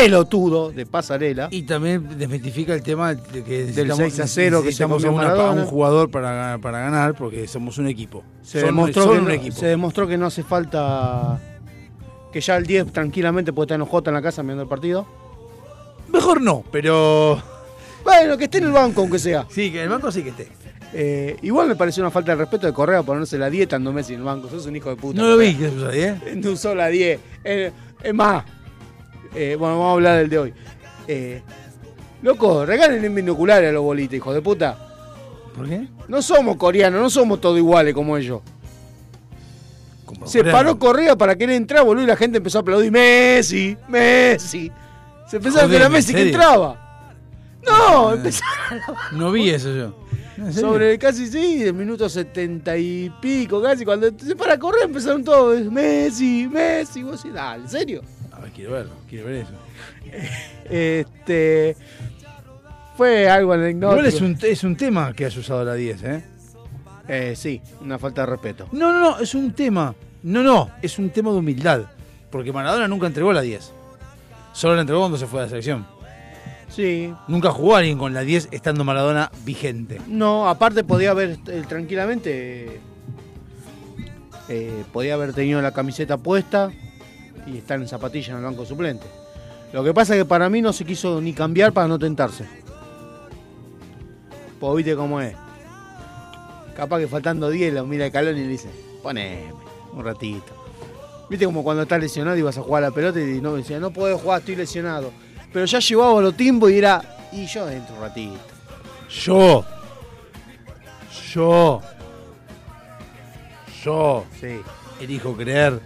[0.00, 1.48] pelotudo de pasarela.
[1.50, 5.50] Y también desmitifica el tema de que Del 6 a 0 que comió a a
[5.52, 8.22] un jugador para, para ganar porque somos un equipo.
[8.42, 9.56] Se, Son- demostró son que un no, equipo.
[9.56, 11.40] se demostró que no hace falta
[12.32, 15.06] que ya el 10 tranquilamente puede estar en OJ en la casa mirando el partido.
[16.08, 17.42] Mejor no, pero.
[18.04, 19.44] Bueno, que esté en el banco, aunque sea.
[19.50, 20.48] Sí, que en el banco sí que esté.
[20.94, 24.14] Eh, igual me pareció una falta de respeto de Correa ponerse la 10 estando Messi
[24.14, 24.48] en el banco.
[24.48, 25.20] Sos un hijo de puta.
[25.20, 26.16] No lo vi que usó, ¿eh?
[26.36, 27.20] No usó la 10.
[27.44, 27.70] Eh,
[28.02, 28.44] es más,
[29.34, 30.54] eh, bueno, vamos a hablar del de hoy.
[31.06, 31.42] Eh,
[32.22, 34.78] loco, regalen en binoculares a los bolitas, hijo de puta.
[35.54, 35.88] ¿Por qué?
[36.06, 38.40] No somos coreanos, no somos todos iguales como ellos.
[40.24, 40.58] Se coreano.
[40.58, 42.90] paró Correa para querer entrar, boludo, y la gente empezó a aplaudir.
[42.90, 44.70] Messi, Messi.
[45.28, 47.14] Se pensaba que era ¿en Messi que entraba.
[47.66, 48.82] No, empezaron
[49.12, 49.94] No vi eso yo.
[50.52, 53.84] Sobre casi sí, el minuto setenta y pico, casi.
[53.84, 55.60] Cuando se para Correa empezaron todos.
[55.70, 57.02] Messi, Messi.
[57.02, 58.02] Vos decís, dale, ¿en serio?
[58.58, 59.52] Quiero verlo, quiero ver eso.
[60.68, 61.76] Este.
[62.96, 63.92] Fue algo anecdótico.
[63.92, 66.24] Igual es un, es un tema que has usado la 10, ¿eh?
[67.06, 68.66] Eh, sí, una falta de respeto.
[68.72, 69.94] No, no, no, es un tema.
[70.24, 71.82] No, no, es un tema de humildad.
[72.32, 73.72] Porque Maradona nunca entregó la 10.
[74.54, 75.86] Solo la entregó cuando se fue a la selección.
[76.68, 77.14] Sí.
[77.28, 80.00] Nunca jugó alguien con la 10 estando Maradona vigente.
[80.08, 82.80] No, aparte podía haber eh, tranquilamente.
[84.48, 86.72] eh, podía haber tenido la camiseta puesta
[87.52, 89.06] y estar en zapatilla en el banco suplente.
[89.72, 92.46] Lo que pasa es que para mí no se quiso ni cambiar para no tentarse.
[94.58, 95.34] Pues viste cómo es.
[96.76, 98.70] Capaz que faltando 10 lo mira el calón y le dice,
[99.02, 99.52] poneme
[99.92, 100.54] un ratito.
[101.28, 103.78] Viste como cuando estás lesionado y vas a jugar a la pelota y no decía,
[103.78, 105.12] no puedo jugar, estoy lesionado.
[105.52, 108.38] Pero ya llevaba los tiempos y era, y yo dentro un ratito.
[109.10, 109.64] Yo.
[111.32, 111.82] Yo.
[113.82, 114.24] Yo.
[114.40, 114.60] Sí.
[115.00, 115.80] Elijo creer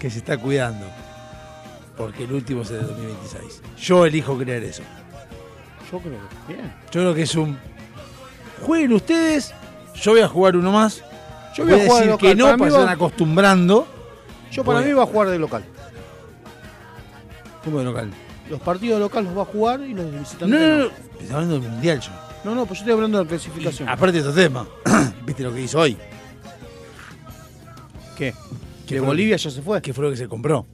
[0.00, 0.86] que se está cuidando.
[1.96, 3.62] Porque el último es el de 2026.
[3.78, 4.82] Yo elijo creer eso.
[5.92, 6.72] Yo creo que bien.
[6.86, 7.58] Yo creo que es un.
[8.66, 9.52] Jueguen ustedes.
[9.94, 11.02] Yo voy a jugar uno más.
[11.54, 13.86] Yo voy a jugar decir que no, Para para se va- van acostumbrando.
[14.50, 15.64] Yo para Voy- mí va a jugar de local.
[17.64, 18.10] ¿Cómo de local?
[18.48, 20.90] Los partidos locales los va a jugar y los de visitantes No, no, no.
[21.20, 22.10] Estoy hablando del mundial yo.
[22.44, 23.88] No, no, pues yo estoy hablando de la clasificación.
[23.88, 24.66] Aparte de otro tema.
[25.26, 25.96] ¿Viste lo que hizo hoy?
[28.16, 28.34] ¿Qué?
[28.90, 29.80] ¿Qué ¿De Bolivia ya se fue?
[29.80, 30.66] ¿Qué fue lo que se compró?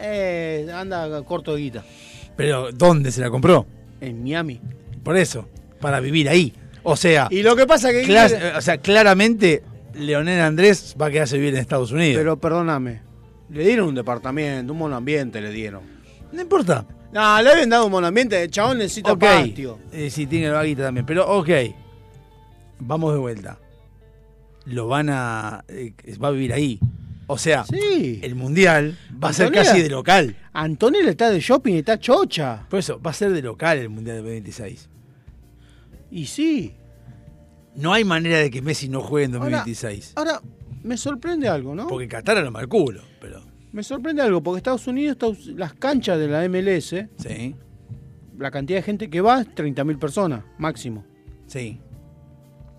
[0.00, 1.84] Eh, anda corto de guita.
[2.36, 3.66] Pero ¿dónde se la compró?
[4.00, 4.60] En Miami.
[5.04, 5.48] Por eso.
[5.80, 6.52] Para vivir ahí.
[6.82, 7.28] O sea.
[7.30, 8.02] Y lo que pasa que...
[8.56, 9.62] o sea, claramente
[9.94, 12.18] Leonel Andrés va a quedarse a vivir en Estados Unidos.
[12.18, 13.02] Pero perdóname.
[13.50, 15.82] Le dieron un departamento, un monoambiente le dieron.
[16.32, 16.84] no importa.
[17.12, 18.42] No, le habían dado un monoambiente.
[18.42, 19.20] El chabón necesita Ok.
[19.20, 19.78] patio.
[19.92, 21.06] Eh, sí, tiene la vaguita también.
[21.06, 21.48] Pero ok.
[22.80, 23.56] Vamos de vuelta.
[24.64, 25.64] Lo van a.
[25.68, 26.80] eh, va a vivir ahí.
[27.26, 28.20] O sea, Sí.
[28.22, 30.36] el mundial va a ser casi de local.
[30.52, 32.66] Antonella está de shopping y está chocha.
[32.68, 34.88] Por eso, va a ser de local el mundial de 2026.
[36.10, 36.74] Y sí.
[37.76, 40.12] No hay manera de que Messi no juegue en Ahora- 2026.
[40.16, 40.40] Ahora,
[40.82, 41.88] me sorprende algo, ¿no?
[41.88, 43.42] Porque Qatar era mal culo, pero.
[43.72, 45.16] Me sorprende algo, porque Estados Unidos,
[45.48, 47.56] las canchas de la MLS, Sí.
[48.38, 51.04] la cantidad de gente que va es 30.000 personas, máximo.
[51.48, 51.80] Sí.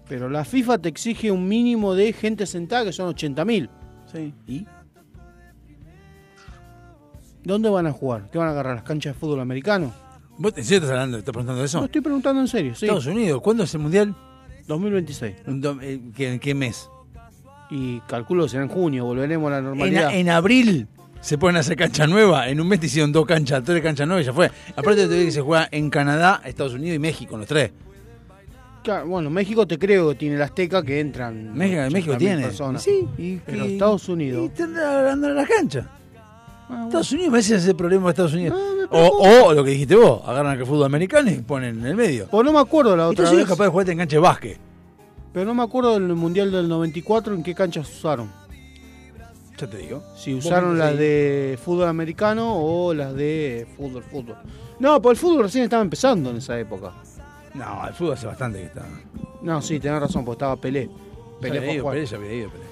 [0.08, 3.70] Pero la FIFA te exige un mínimo de gente sentada que son 80.000.
[4.16, 4.34] Sí.
[4.48, 4.66] ¿Y?
[7.44, 8.30] ¿Dónde van a jugar?
[8.32, 8.76] ¿Qué van a agarrar?
[8.76, 9.94] ¿Las canchas de fútbol americano?
[10.38, 11.80] ¿Vos en serio estás hablando, estás preguntando eso?
[11.80, 12.86] No, estoy preguntando en serio, sí.
[12.86, 14.16] Estados Unidos, ¿cuándo es el mundial?
[14.68, 15.36] 2026.
[15.48, 16.90] Un dom- eh, ¿qué- ¿En qué mes?
[17.70, 20.14] Y calculo será en junio, volveremos a la En, normalidad.
[20.14, 20.88] en abril
[21.22, 22.50] se pueden hacer cancha nueva.
[22.50, 24.52] En un mes te hicieron dos canchas, tres canchas nuevas y ya fue.
[24.76, 27.72] Aparte te digo que se juega en Canadá, Estados Unidos y México, los tres.
[28.86, 31.54] Claro, bueno, México te creo que tiene el Azteca que entran.
[31.54, 32.44] México, 80.000 México tiene.
[32.44, 32.82] Personas.
[32.84, 34.46] Sí, y, Pero y- Estados Unidos.
[34.46, 35.90] Y tendrá hablando de la cancha.
[36.70, 38.58] Ah, Estados Unidos, a veces es el problema de Estados Unidos.
[38.92, 42.28] o, o lo que dijiste vos, agarran el fútbol americano y ponen en el medio.
[42.30, 43.52] Pues no me acuerdo la otra Estados Unidos vez.
[43.52, 44.58] es capaz de jugarte en cancha de básquet.
[45.34, 48.32] Pero no me acuerdo del Mundial del 94 en qué canchas usaron.
[49.58, 50.04] Ya te digo.
[50.16, 54.36] Si usaron las de fútbol americano o las de fútbol, fútbol.
[54.80, 56.94] No, pues el fútbol recién estaba empezando en esa época.
[57.56, 58.86] No, el fútbol hace bastante que está.
[59.42, 60.90] No, sí, tenés razón, porque estaba Pelé.
[61.40, 61.90] Pelé había ido.
[61.90, 62.66] Pelé, ya había ido, Pelé.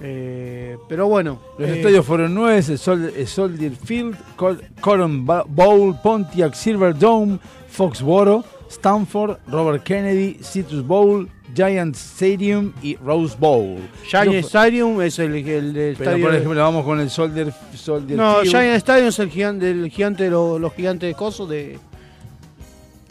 [0.00, 1.38] Eh, pero bueno.
[1.58, 7.38] Los eh, estadios fueron nueve, el, Sol- el Soldier Field, Col- Cotton Bowl, Pontiac Silverdome,
[7.68, 13.78] Foxboro, Stanford, Robert Kennedy, Citrus Bowl, Giant Stadium y Rose Bowl.
[14.10, 16.26] Giant Yo- Stadium es el, el del Pero estadio.
[16.26, 18.50] por ejemplo, vamos con el Soldier, Soldier no, Field.
[18.50, 21.78] Giant Stadium es el gigante, el gigante los, los gigantes de coso de.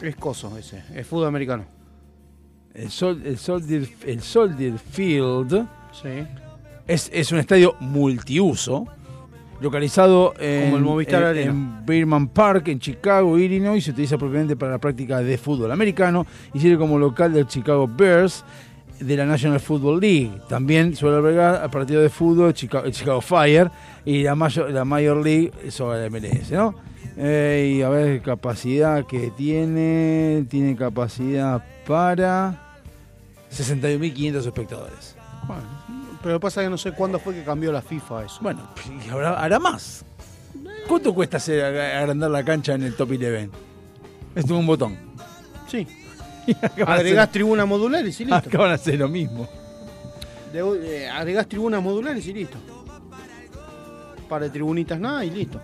[0.00, 1.64] Es coso ese, es fútbol americano.
[2.74, 6.08] El, Sol- el Soldier, el Soldier Field Sí.
[6.86, 8.86] es, es un estadio multiuso,
[9.60, 11.50] localizado en, Como el Movistar en- Arena.
[11.52, 13.82] en Birman Park, en Chicago, Illinois.
[13.82, 17.88] Se utiliza propiamente para la práctica de fútbol americano y sirve como local del Chicago
[17.88, 18.44] Bears
[19.00, 20.32] de la National Football League.
[20.48, 23.70] También suele albergar al partido de fútbol Chicago, el Chicago Fire
[24.04, 26.74] y la Major, la Major League sobre la MLS, ¿no?
[27.16, 30.44] Eh, y a ver, capacidad que tiene.
[30.48, 32.74] Tiene capacidad para
[33.50, 35.16] 61.500 espectadores.
[35.46, 35.62] Bueno,
[36.22, 38.38] pero pasa que no sé cuándo fue que cambió la FIFA eso.
[38.42, 38.68] Bueno,
[39.10, 40.04] habrá, hará más.
[40.88, 43.50] ¿Cuánto cuesta hacer ag- agrandar la cancha en el top 11?
[44.34, 44.96] Es un botón.
[45.68, 45.86] Sí.
[46.86, 48.48] Agregás hacer- tribunas modulares y listo.
[48.48, 49.48] Acaban de hacer lo mismo.
[50.52, 52.58] De- eh, agregás tribunas modulares y listo.
[54.28, 55.60] Para tribunitas nada y listo.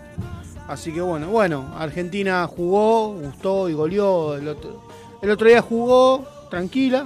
[0.67, 4.35] Así que bueno, bueno, Argentina jugó, gustó y goleó.
[4.35, 4.81] El otro,
[5.21, 7.05] el otro día jugó tranquila.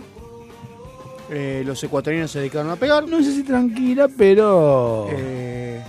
[1.30, 3.08] Eh, los ecuatorianos se dedicaron a pegar.
[3.08, 5.08] No sé si tranquila, pero.
[5.12, 5.82] Eh,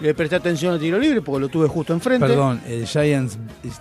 [0.00, 2.26] le presté atención al tiro libre porque lo tuve justo enfrente.
[2.26, 3.38] Perdón, el Giants,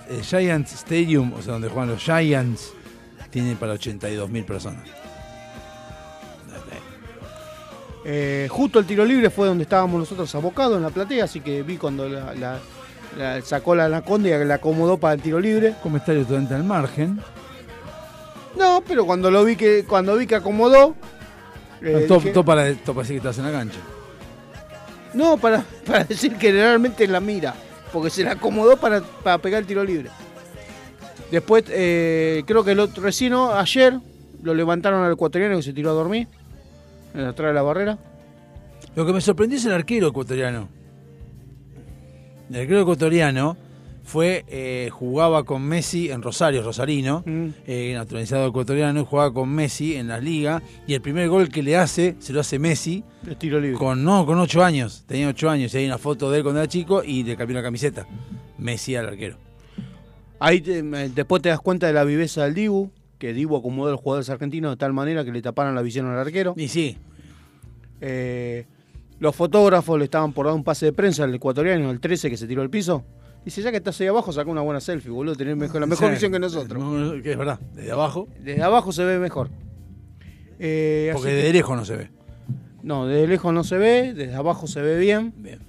[0.10, 2.74] el Giants Stadium, o sea, donde juegan los Giants,
[3.30, 4.84] tiene para 82.000 personas.
[8.06, 11.64] Eh, justo el tiro libre fue donde estábamos nosotros abocados en la platea, así que
[11.64, 12.60] vi cuando la, la-
[13.18, 15.76] la- sacó la anaconda y la acomodó para el tiro libre.
[15.84, 17.20] Comentario totalmente al margen.
[18.58, 20.96] No, pero cuando lo vi que cuando vi que acomodó,
[21.82, 23.80] eh, todo, dije- todo para, todo para decir que estás en la cancha.
[25.14, 27.54] no para, para decir que realmente la mira,
[27.92, 30.10] porque se la acomodó para, para pegar el tiro libre.
[31.32, 34.00] Después, eh, creo que el otro recién ayer
[34.42, 36.28] lo levantaron al ecuatoriano que se tiró a dormir
[37.14, 37.98] atrás de la barrera.
[38.96, 40.68] Lo que me sorprendió es el arquero ecuatoriano.
[42.50, 43.58] El arquero ecuatoriano
[44.04, 47.24] fue, eh, jugaba con Messi en Rosario, Rosarino,
[47.68, 51.62] eh, naturalizado ecuatoriano, y jugaba con Messi en la liga, y el primer gol que
[51.62, 53.78] le hace, se lo hace Messi, El tiro libre.
[53.78, 56.60] con no, con ocho años, tenía ocho años, y hay una foto de él cuando
[56.60, 58.08] era chico, y le cambió la camiseta.
[58.58, 59.38] Messi al arquero.
[60.40, 62.90] Ahí te- después te das cuenta de la viveza del Dibu,
[63.20, 66.08] que Dibu acomodó a los jugadores argentinos de tal manera que le taparon la visión
[66.08, 66.54] al arquero.
[66.58, 66.98] Y sí.
[68.02, 68.66] Eh,
[69.20, 72.38] los fotógrafos le estaban por dar un pase de prensa al ecuatoriano, el 13 que
[72.38, 73.04] se tiró al piso.
[73.44, 76.08] Dice, ya que estás ahí abajo, saca una buena selfie, boludo, tenés mejor, la mejor
[76.08, 77.22] Sí, visión que nosotros.
[77.22, 79.50] Que es verdad, desde abajo, Desde abajo se ve mejor.
[80.60, 82.10] Eh, porque así de que- lejos no se ve.
[82.84, 85.34] No, desde lejos no se ve, desde abajo se ve bien.
[85.38, 85.60] Bien.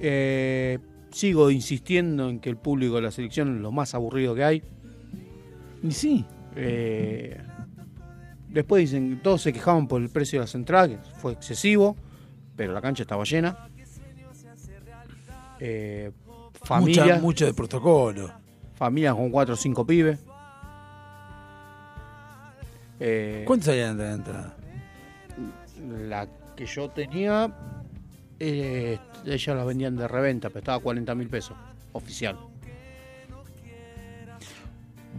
[0.00, 0.78] Eh,
[1.10, 4.62] sigo insistiendo en que el público de la selección es lo más aburrido que hay.
[5.82, 6.24] Y sí.
[6.60, 7.40] Eh,
[8.48, 11.96] después dicen que todos se quejaban por el precio de las entradas, que fue excesivo,
[12.56, 13.68] pero la cancha estaba llena.
[15.60, 16.10] Eh,
[16.64, 18.30] familia, Mucha- de protocolo.
[18.74, 20.18] familias con cuatro o cinco pibes.
[23.00, 24.54] Eh, ¿Cuánto salían de entrada?
[26.08, 26.26] La
[26.56, 27.52] que yo tenía,
[28.40, 31.56] eh, ellas las vendían de reventa, pero estaba a 40 mil pesos,
[31.92, 32.36] oficial.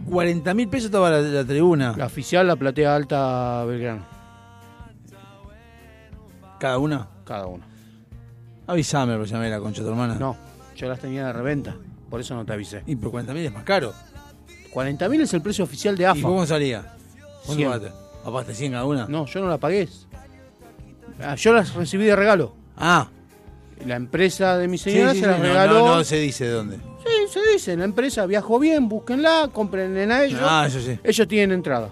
[0.08, 1.94] 40 mil pesos estaba la, la tribuna.
[1.96, 4.04] La oficial, la platea alta Belgrano,
[6.58, 7.08] ¿Cada una?
[7.24, 7.64] cada uno.
[8.66, 10.14] Avísame, porque llamé la concha de tu hermana.
[10.18, 10.36] No,
[10.76, 11.76] yo las tenía de reventa,
[12.08, 12.82] por eso no te avisé.
[12.86, 13.92] Y por 40 mil es más caro.
[14.72, 16.22] 40 mil es el precio oficial de ¿Y AFA.
[16.22, 16.82] cómo salía?
[17.46, 17.70] ¿Cuánto 100.
[17.70, 17.92] pagaste?
[18.24, 19.06] ¿Pagaste 100 cada una?
[19.08, 19.88] No, yo no la pagué.
[21.22, 22.54] Ah, yo las recibí de regalo.
[22.76, 23.08] Ah.
[23.86, 25.78] La empresa de mi señora sí, se las no, regaló.
[25.86, 26.78] No, no se dice de dónde.
[27.30, 30.40] Se dice, la empresa viajó bien, búsquenla, compren a ellos.
[30.42, 30.98] Ah, eso sí.
[31.04, 31.88] Ellos tienen entrada.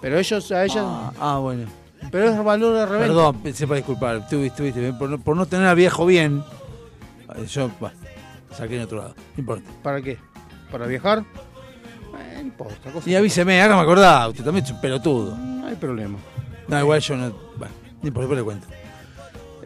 [0.00, 0.84] Pero ellos a ellas.
[0.86, 1.66] Ah, ah, bueno.
[2.12, 3.06] Pero es valor de reventa.
[3.06, 4.28] Perdón, sepa disculpar.
[4.28, 6.44] Tuviste, tuviste, por, no, por no tener a viejo bien.
[7.34, 7.96] eh, Yo, bueno,
[8.56, 9.14] saqué en otro lado.
[9.36, 9.70] No importa.
[9.82, 10.18] ¿Para qué?
[10.70, 11.20] ¿Para viajar?
[12.20, 12.90] Eh, no importa.
[12.92, 14.28] cosa- Y avíseme, hágame acordar.
[14.28, 15.34] Usted también es un pelotudo.
[15.36, 16.18] No hay problema.
[16.68, 17.30] No, igual yo no.
[17.56, 18.66] Bueno, ni por después le cuento.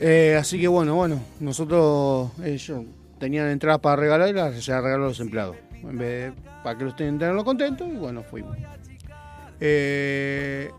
[0.01, 2.83] Eh, así que bueno, bueno, nosotros ellos
[3.19, 5.57] tenían entradas para regalar y las se las regaló a los empleados.
[5.83, 8.57] En vez de- para que los tengan los contentos y bueno, fuimos.
[9.61, 10.71] Eh,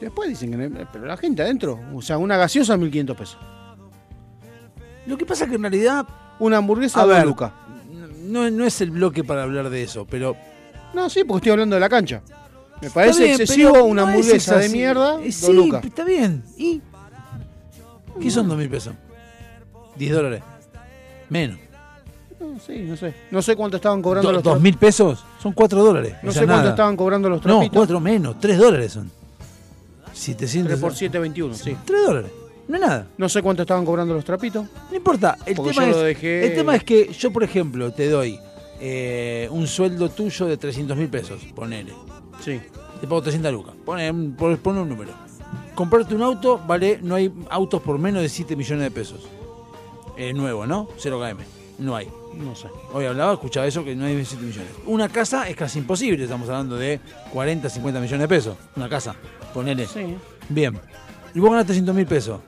[0.00, 3.38] después dicen que pero la gente adentro, o sea, una gaseosa 1500 pesos.
[5.06, 6.06] Lo que pasa es que en realidad.
[6.40, 7.26] Una hamburguesa A ver.
[7.26, 7.50] lucas.
[8.22, 10.36] No, no es el bloque para hablar de eso, pero.
[10.94, 12.22] No, sí, porque estoy hablando de la cancha.
[12.80, 16.44] Me parece bien, excesivo una no hamburguesa de mierda, Eh, Sí, está bien.
[16.56, 16.80] ¿Y?
[18.20, 18.94] ¿Qué son dos mil pesos?
[19.96, 20.42] 10 dólares.
[21.30, 21.58] Menos.
[22.40, 23.14] No, sí, no sé.
[23.30, 25.24] No sé cuánto estaban cobrando Do- los ¿Dos mil pesos?
[25.42, 26.14] Son 4 dólares.
[26.22, 26.70] No O sea, sé cuánto nada.
[26.70, 27.76] estaban cobrando los No, trapitos.
[27.76, 28.38] 4 menos.
[28.38, 29.10] 3 dólares son.
[30.12, 30.68] 700.
[30.70, 31.76] 3 por 7, 21, sí.
[31.84, 32.30] 3 dólares.
[32.68, 33.06] No es nada.
[33.16, 34.66] No sé cuánto estaban cobrando los trapitos.
[34.90, 35.36] No importa.
[35.46, 38.08] El, Porque tema yo es, lo dejé- el tema es que yo, por ejemplo, te
[38.08, 38.38] doy
[38.80, 41.42] eh, un sueldo tuyo de 300 mil pesos.
[41.54, 41.92] Ponele.
[42.44, 42.60] Sí.
[43.00, 43.74] Te pago 300 lucas.
[43.84, 45.12] Pone, un- pon pon un número.
[45.74, 49.20] Comprarte un auto, vale, no hay autos por menos de 7 millones de pesos.
[50.18, 50.88] Eh, nuevo, ¿no?
[50.98, 51.44] 0 km.
[51.78, 52.08] No hay.
[52.34, 52.66] No sé.
[52.92, 54.68] Hoy hablaba, escuchaba eso, que no hay 7 millones.
[54.84, 56.98] Una casa es casi imposible, estamos hablando de
[57.32, 58.56] 40, 50 millones de pesos.
[58.74, 59.14] Una casa,
[59.54, 59.86] ponele.
[59.86, 60.16] Sí.
[60.48, 60.76] Bien.
[61.34, 62.40] Y vos ganás 300 mil pesos.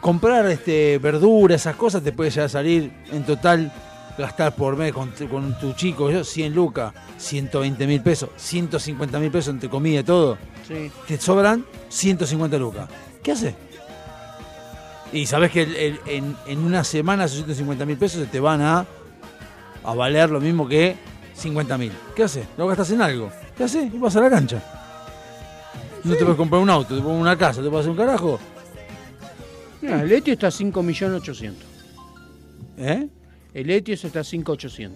[0.00, 3.72] Comprar este, verdura, esas cosas, te puede llegar a salir en total,
[4.16, 9.32] gastar por mes con, con tu chico, yo, 100 lucas, 120 mil pesos, 150 mil
[9.32, 10.38] pesos entre comida y todo.
[10.68, 10.92] Sí.
[11.08, 12.88] Te sobran 150 lucas.
[13.20, 13.54] ¿Qué haces?
[15.12, 18.38] Y sabes que el- el- en, en una semana esos 150 mil pesos se te
[18.40, 18.86] van a,
[19.84, 20.96] a valer lo mismo que
[21.34, 21.92] 50 mil.
[22.14, 22.46] ¿Qué haces?
[22.56, 23.30] Lo gastas en algo.
[23.56, 23.92] ¿Qué haces?
[23.92, 24.62] Y vas a la cancha.
[26.04, 28.38] No te puedes comprar un auto, te pones una casa, te puedes hacer un carajo.
[29.82, 31.52] Mira, el Etios está a 5.800.000.
[32.78, 33.08] ¿Eh?
[33.52, 34.90] El Etios está a 5.800.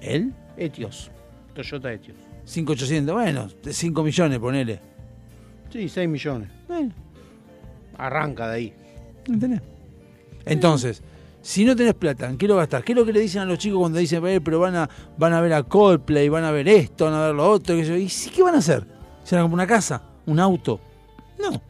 [0.00, 0.32] ¿Él?
[0.56, 1.10] Etios.
[1.54, 2.16] Toyota Etios.
[2.46, 4.80] 5.800, bueno, de 5 millones, ponele.
[5.72, 6.48] Sí, 6 millones.
[6.68, 6.92] Bueno.
[7.98, 8.74] Arranca de ahí.
[9.26, 9.60] ¿Entendés?
[10.46, 11.02] Entonces,
[11.40, 12.82] si no tenés plata, ¿en qué lo gastás?
[12.84, 14.88] ¿Qué es lo que le dicen a los chicos cuando dicen, "Eh, pero van a,
[15.18, 17.76] van a ver a Coldplay, van a ver esto, van a ver lo otro?
[17.76, 17.96] qué sé yo"?
[17.96, 18.86] ¿Y sí, qué van a hacer?
[19.24, 20.02] ¿Se van a comprar una casa?
[20.26, 20.80] ¿Un auto?
[21.38, 21.60] No.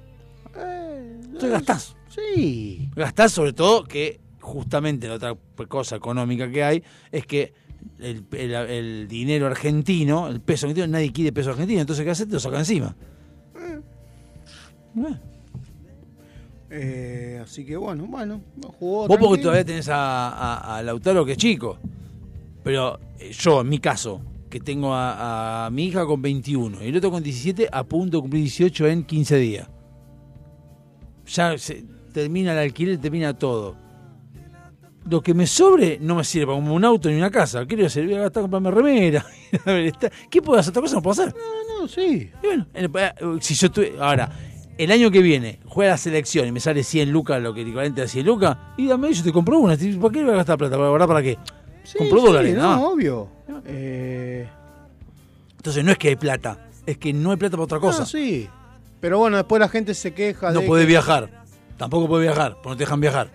[1.24, 1.97] Entonces gastás.
[2.09, 2.90] Sí.
[2.94, 5.35] Gastás sobre todo que justamente la otra
[5.68, 7.52] cosa económica que hay es que
[7.98, 12.28] el, el- el dinero argentino, el peso argentino, nadie quiere peso argentino, entonces ¿qué haces?
[12.28, 12.94] Te lo saca encima.
[13.56, 13.81] Eh.
[16.76, 18.40] Eh, así que bueno, bueno,
[18.80, 19.06] jugó.
[19.06, 21.78] Vos porque todavía tenés a, a- a Lautaro que es chico.
[22.64, 24.20] Pero eh, yo, en mi caso,
[24.51, 28.16] que tengo a, a mi hija con 21 y el otro con 17, a punto
[28.16, 29.68] de cumplir 18 en 15 días.
[31.26, 33.76] Ya se termina el alquiler, termina todo.
[35.09, 37.66] Lo que me sobre no me sirve para como un auto ni una casa.
[37.66, 39.24] Quiero voy a gastar comprarme remera.
[40.30, 40.70] ¿Qué puedo hacer?
[40.70, 41.34] ¿Otra cosa no puedo hacer?
[41.34, 42.30] No, no, sí.
[42.42, 44.30] Y bueno, eh, si yo tuve, ahora,
[44.78, 48.02] el año que viene juega la selección y me sale 100 lucas, lo que equivalente
[48.02, 49.76] a 100 lucas, y dame, yo te compro una.
[49.76, 50.76] ¿Para qué voy a gastar plata?
[50.76, 51.36] ¿Para guardar para qué?
[51.98, 52.80] compro sí, dólares, no, más.
[52.80, 53.28] obvio.
[53.66, 54.48] Eh,
[55.56, 58.01] Entonces no es que hay plata, es que no hay plata para otra cosa.
[58.01, 58.48] no, sí.
[59.01, 60.66] Pero bueno, después la gente se queja no de.
[60.66, 61.44] podés que- viajar.
[61.76, 63.28] Tampoco podés viajar, porque no te dejan viajar.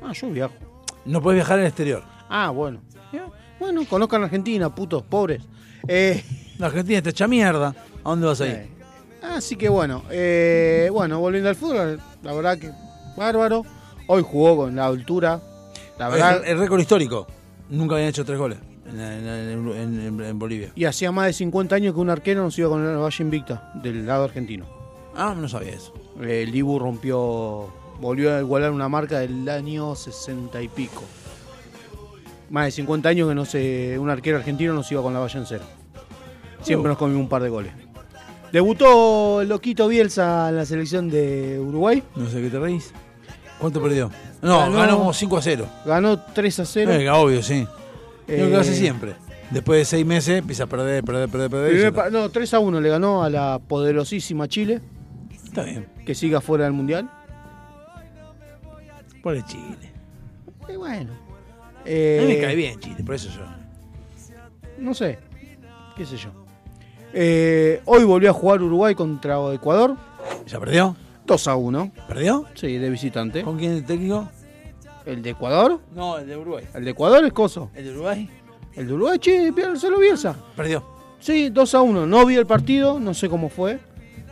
[0.00, 0.54] Ah, yo viajo.
[1.04, 2.02] No podés viajar el exterior.
[2.28, 2.80] Ah, bueno.
[3.60, 5.42] Bueno, conozcan Argentina, putos, pobres.
[5.88, 6.22] Eh,
[6.58, 7.74] La Argentina está hecha mierda.
[8.04, 8.52] ¿A dónde vas a ir?
[8.54, 8.68] Eh,
[9.32, 12.70] así que bueno, eh, bueno, volviendo al fútbol, la verdad que
[13.16, 13.64] bárbaro.
[14.06, 15.40] Hoy jugó con la altura.
[15.98, 17.26] La verdad, el, el récord histórico.
[17.70, 20.70] Nunca habían hecho tres goles en, en- en- Bolivia.
[20.74, 23.72] y hacía más de 50 años que un arquero nos iba con la valla invicta
[23.82, 24.66] del lado argentino.
[25.16, 25.94] Ah, no sabía eso.
[26.20, 31.02] El Dibu rompió, volvió a igualar una marca del año 60 y pico.
[32.50, 35.38] Más de 50 años que no se, un arquero argentino nos iba con la valla
[35.40, 35.64] en cero.
[36.60, 37.72] Siempre nos comió un par de goles.
[38.54, 42.04] Debutó loquito Bielsa en la selección de Uruguay.
[42.14, 42.92] No sé qué te reís.
[43.58, 44.12] ¿Cuánto perdió?
[44.42, 45.66] No, Ganó- ganó como 5 a 0.
[45.84, 46.92] Ganó 3 a 0.
[46.92, 47.66] Eh, obvio, sí.
[48.28, 49.16] Es lo que Eh, hace siempre.
[49.50, 52.12] Después de seis meses empieza a perder, perder, perder, perder.
[52.12, 54.80] no, 3 a 1 le ganó a la poderosísima Chile.
[55.32, 55.88] Está bien.
[56.06, 57.10] Que siga fuera del Mundial.
[59.20, 59.92] Por el Chile.
[60.72, 61.10] Y bueno.
[61.12, 63.44] A Eh, mí me cae bien Chile, por eso yo.
[64.78, 65.18] No sé.
[65.96, 66.30] ¿Qué sé yo?
[67.16, 69.96] Eh, hoy volvió a jugar Uruguay contra Ecuador.
[70.46, 70.96] ¿Ya perdió?
[71.26, 71.92] 2 a 1.
[72.08, 72.44] ¿Perdió?
[72.54, 73.42] Sí, de visitante.
[73.42, 74.28] ¿Con quién es el técnico?
[75.06, 75.80] ¿El de Ecuador?
[75.94, 76.64] No, el de Uruguay.
[76.74, 77.70] El de Ecuador es Coso.
[77.74, 78.28] ¿El de Uruguay?
[78.74, 80.34] El de Uruguay, che, solo Bielsa.
[80.56, 80.82] Perdió.
[81.20, 82.06] Sí, 2 a 1.
[82.06, 83.78] No vi el partido, no sé cómo fue.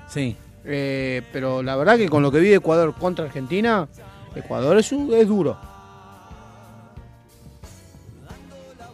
[0.09, 0.37] Sí.
[0.65, 3.87] Eh, pero la verdad que con lo que vi de Ecuador contra Argentina,
[4.35, 5.57] Ecuador es, un- es duro.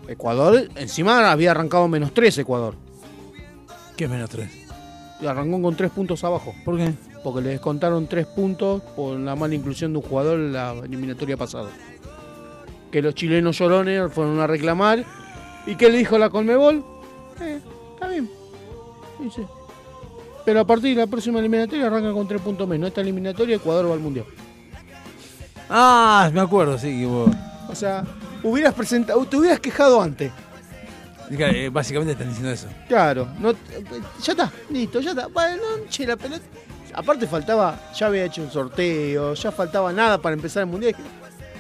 [0.09, 2.75] Ecuador, encima había arrancado menos 3 Ecuador.
[3.99, 4.49] ¿Qué es menos 3?
[5.21, 6.55] Y arrancó con 3 puntos abajo.
[6.65, 6.95] ¿Por qué?
[7.25, 11.37] Porque le descontaron 3 puntos por la mala inclusión de un jugador en la eliminatoria
[11.37, 11.69] pasada.
[12.93, 15.05] Que los chilenos llorones fueron a reclamar.
[15.67, 16.83] ¿Y qué le dijo la Colmebol?
[17.41, 17.61] Eh,
[17.95, 18.31] está bien.
[19.21, 19.45] Dice.
[20.45, 22.89] Pero a partir de la próxima eliminatoria arranca con 3 puntos menos.
[22.89, 24.25] Esta eliminatoria Ecuador va al Mundial.
[25.69, 27.01] Ah, me acuerdo, sí.
[27.01, 27.31] que vos-
[27.69, 28.05] O sea,
[28.43, 30.33] hubieras presentado, te hubieras quejado antes.
[31.31, 32.69] Eh, Básicamente están diciendo eso.
[32.89, 33.53] Claro, no,
[34.23, 35.27] ya está, listo, ya está.
[35.29, 36.43] Bueno, che, la pelota.
[36.95, 40.95] Aparte faltaba, ya había hecho un sorteo, ya faltaba nada para empezar el mundial.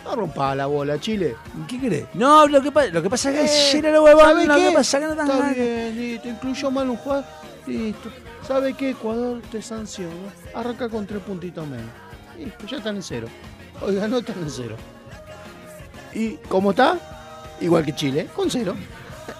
[0.05, 1.36] No rompa la bola, Chile.
[1.69, 2.07] ¿Qué crees?
[2.15, 4.69] No, lo que, lo que pasa es que Eh, llena la huevón, ¿sabe lo qué?
[4.69, 5.55] que pasa que no dan Está ganas.
[5.57, 7.24] bien, listo, incluyó mal un jugador.
[7.66, 8.11] Listo.
[8.47, 8.90] ¿Sabe qué?
[8.90, 10.15] Ecuador te sanciona.
[10.55, 11.86] Arranca con tres puntitos menos.
[12.39, 13.28] Listo, ya están en cero.
[13.82, 14.77] Oiga, no están en cero.
[16.15, 16.99] ¿Y cómo está?
[17.61, 18.74] Igual que Chile, con cero.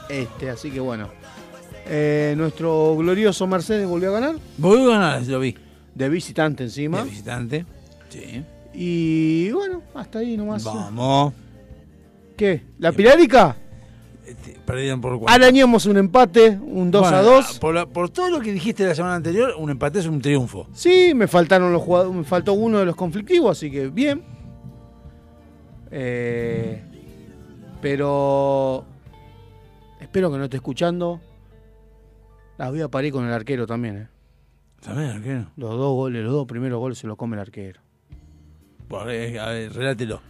[0.09, 1.09] Este, así que bueno.
[1.90, 4.35] Eh, nuestro glorioso Mercedes volvió a ganar.
[4.59, 5.55] Volvió a ganar, lo vi.
[5.94, 7.02] De visitante encima.
[7.02, 7.66] De visitante.
[8.10, 8.43] Sí.
[8.74, 10.62] Y bueno, hasta ahí nomás.
[10.65, 11.32] Vamos.
[12.36, 12.62] ¿Qué?
[12.78, 13.56] ¿La Pirárica?
[14.66, 15.35] Perdieron por cuatro.
[15.35, 17.59] Arañamos un empate, un 2 a Bueno, 2.
[17.59, 20.66] Por, la- por todo lo que dijiste la semana anterior, un empate es un triunfo.
[20.74, 24.23] Sí, me faltaron los jugadores, me faltó uno de los conflictivos, así que bien.
[25.90, 26.82] Eh,
[27.81, 28.85] pero
[30.09, 31.20] espero que no esté escuchando.
[32.56, 34.09] Las voy a parir con el arquero también, ¿eh?
[34.80, 35.51] ¿También, arquero?
[35.56, 37.80] Los dos goles, los dos primeros goles se los come el arquero.
[39.09, 40.20] Eh, a ver, relátelo.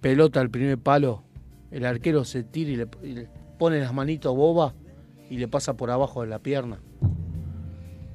[0.00, 1.22] Pelota al primer palo,
[1.70, 3.28] el arquero se tira y le, y le
[3.58, 4.74] pone las manitos boba
[5.30, 6.80] y le pasa por abajo de la pierna.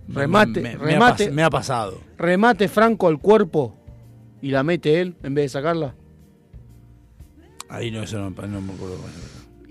[0.09, 1.31] Remate, Me- remate.
[1.31, 2.01] me ha pasado.
[2.17, 3.75] Remate franco al cuerpo
[4.41, 5.95] y la mete él en vez de sacarla.
[7.69, 8.97] Ahí no, eso no, no me acuerdo.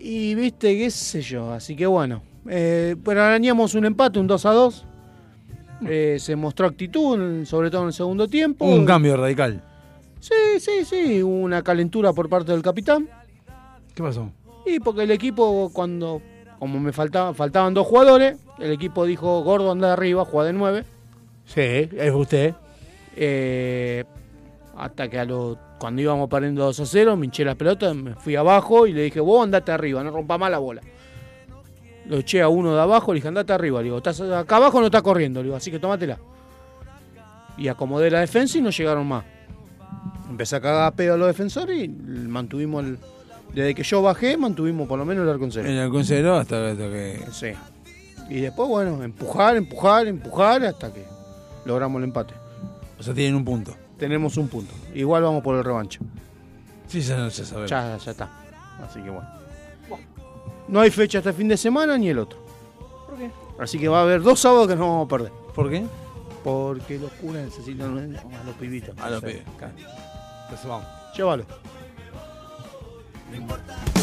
[0.03, 2.23] Y viste, qué sé yo, así que bueno.
[2.49, 4.87] Eh, pero arañamos un empate, un 2 a 2.
[5.87, 8.65] Eh, se mostró actitud, sobre todo en el segundo tiempo.
[8.65, 9.63] Un cambio radical.
[10.19, 13.11] Sí, sí, sí, una calentura por parte del capitán.
[13.95, 14.31] ¿Qué pasó?
[14.65, 16.23] Y porque el equipo, cuando,
[16.59, 20.53] como me faltaba, faltaban dos jugadores, el equipo dijo, gordo, anda de arriba, juega de
[20.55, 20.85] 9.
[21.45, 22.55] Sí, es usted.
[23.17, 24.05] Eh,
[24.77, 28.15] hasta que a lo, cuando íbamos perdiendo 2 a 0, me hinché la pelota, me
[28.15, 30.83] fui abajo y le dije, vos andate arriba, no rompa más la bola.
[32.07, 33.81] Lo eché a uno de abajo, le dije, andate arriba.
[33.81, 36.19] Le digo, estás acá abajo no está corriendo, le digo, así que tómatela.
[37.57, 39.25] Y acomodé la defensa y no llegaron más.
[40.29, 42.99] Empecé a cagar a pedo a los defensores y mantuvimos el.
[43.55, 45.69] Desde que yo bajé, mantuvimos por lo menos el arco en cero.
[45.69, 47.25] El arco en cero hasta, hasta que.
[47.33, 47.49] Sí.
[48.29, 51.05] Y después, bueno, empujar, empujar, empujar hasta que
[51.65, 52.35] logramos el empate.
[52.99, 53.75] O sea, tienen un punto.
[54.01, 54.75] Tenemos un punto.
[54.95, 56.01] Igual vamos por el revancho.
[56.89, 57.71] Sí, ya, ya sabemos.
[57.71, 58.31] Ya, ya está.
[58.83, 59.29] Así que bueno.
[60.69, 62.39] No hay fecha este fin de semana ni el otro.
[63.07, 63.31] ¿Por qué?
[63.59, 65.33] Así que va a haber dos sábados que no vamos a perder.
[65.55, 65.85] ¿Por qué?
[66.43, 68.97] Porque los curas necesitan a los pibitos.
[68.99, 69.43] A los pibes.
[70.45, 70.87] Entonces vamos.
[71.15, 71.45] Llévalo.
[73.31, 74.00] This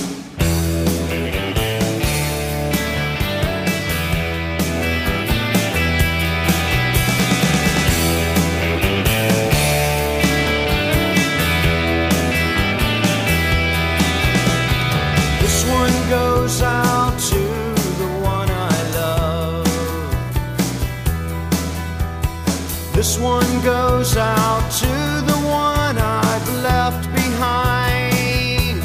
[22.98, 24.88] This one goes out to
[25.32, 28.82] the one I've left behind.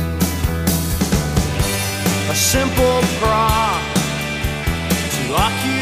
[2.30, 3.82] A simple prop
[5.14, 5.81] to occupy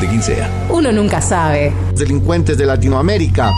[0.00, 0.50] de quien sea.
[0.70, 1.72] Uno nunca sabe.
[1.94, 3.50] Delincuentes de Latinoamérica.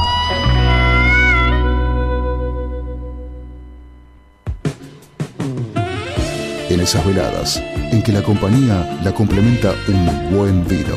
[6.69, 7.61] En esas veladas
[7.91, 10.95] en que la compañía la complementa un buen vino.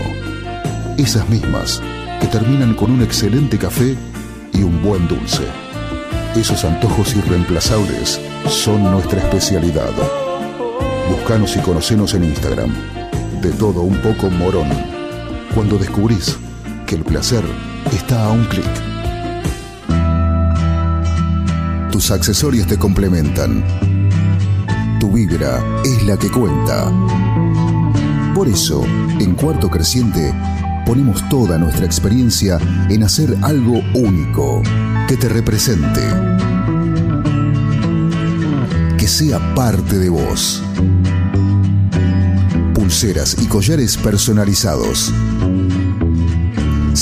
[0.97, 1.81] Esas mismas
[2.21, 3.95] que terminan con un excelente café
[4.53, 5.43] y un buen dulce.
[6.35, 9.91] Esos antojos irreemplazables son nuestra especialidad.
[11.09, 12.73] Buscanos y conocenos en Instagram.
[13.41, 15.02] De todo un poco morón.
[15.53, 16.37] Cuando descubrís
[16.87, 17.43] que el placer
[17.91, 18.65] está a un clic.
[21.91, 23.63] Tus accesorios te complementan.
[24.99, 26.91] Tu vibra es la que cuenta.
[28.33, 28.83] Por eso,
[29.19, 30.33] en Cuarto Creciente,
[30.87, 32.57] ponemos toda nuestra experiencia
[32.89, 34.63] en hacer algo único,
[35.07, 36.01] que te represente,
[38.97, 40.63] que sea parte de vos.
[42.73, 45.13] Pulseras y collares personalizados,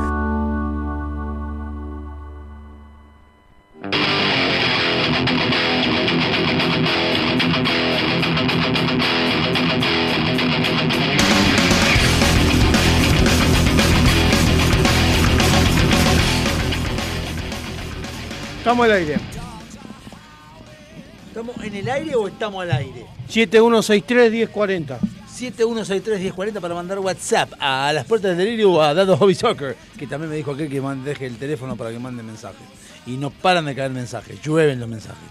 [18.72, 19.18] Estamos al aire.
[21.28, 23.06] ¿Estamos en el aire o estamos al aire?
[23.30, 24.98] 7163-1040.
[25.38, 30.08] 7163-1040 para mandar WhatsApp a las puertas del delirio o a Dado Hobby Soccer, que
[30.08, 32.62] también me dijo aquel que deje el teléfono para que mande mensajes.
[33.06, 35.28] Y no paran de caer mensajes, llueven los mensajes.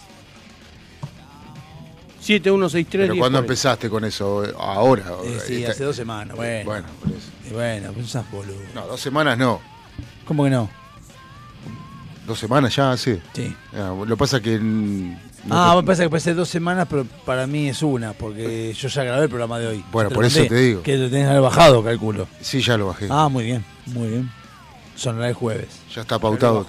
[2.21, 4.45] 7163 Pero ¿cuándo empezaste con eso?
[4.59, 5.05] Ahora.
[5.25, 6.65] Eh, sí, Esta- hace dos semanas, bueno.
[6.67, 7.55] Bueno, por eso.
[7.55, 8.59] Bueno, esas boludo.
[8.75, 9.63] No, dos semanas no.
[10.27, 10.80] ¿Cómo que no?
[12.27, 13.19] Dos semanas ya, sí.
[13.33, 13.55] Sí.
[13.75, 14.59] Ah, lo que pasa es que.
[14.59, 15.17] no
[15.51, 18.89] ah, te- me parece que parece dos semanas, pero para mí es una, porque yo
[18.89, 19.85] ya grabé el programa de hoy.
[19.91, 20.83] Bueno, Te por eso te digo.
[20.83, 22.29] Que lo tenés que haber bajado, calculo.
[22.41, 23.09] Sí, ya lo bajé.
[23.11, 24.31] Ah, muy bien, muy bien.
[24.95, 25.69] Sonará el jueves.
[25.95, 26.65] Ya está pautado.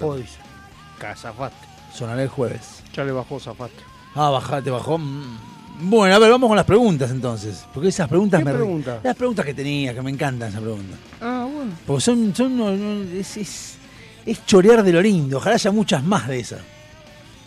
[1.16, 1.56] Zafaste.
[1.94, 2.82] Sonará el jueves.
[2.94, 3.82] Ya le bajó, zafaste.
[4.14, 4.98] Ah, bajate, bajó.
[4.98, 5.38] Mm.
[5.84, 7.64] Bueno, a ver, vamos con las preguntas entonces.
[7.74, 8.52] Porque esas preguntas ¿Qué me.
[8.52, 9.00] pregunta?
[9.02, 10.98] Las preguntas que tenía, que me encantan esas preguntas.
[11.20, 11.72] Ah, bueno.
[11.86, 12.34] Porque son.
[12.34, 13.78] son no, no, es, es,
[14.26, 15.38] es chorear de lo lindo.
[15.38, 16.60] Ojalá haya muchas más de esas.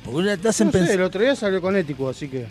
[0.03, 0.95] Porque una te hacen No pensar.
[0.95, 2.45] el otro día salió con ético, así que.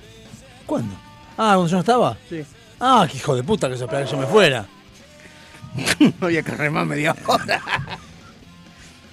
[0.67, 0.95] ¿Cuándo?
[1.37, 2.17] Ah, cuando yo no estaba.
[2.29, 2.43] Sí.
[2.81, 4.67] Ah, qué hijo de puta que eso esperaba que yo me fuera.
[5.99, 7.63] no había que remar media hora.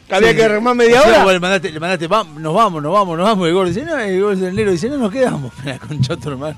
[0.10, 1.24] Había que remar media hora.
[1.24, 3.46] bueno, le mandaste, le mandaste, "Va- nos vamos, nos vamos, nos vamos.
[3.46, 5.54] Y el gordo dice, no, y el gordo el negro dice, no, nos quedamos.
[5.64, 6.58] La concha tu hermana.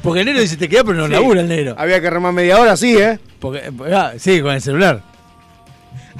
[0.00, 1.12] Porque el negro dice, te quedas, pero no Sí.
[1.12, 1.74] labura el negro.
[1.76, 3.18] Había que remar media hora, sí, ¿eh?
[3.40, 5.02] Porque, ah, sí, con el celular.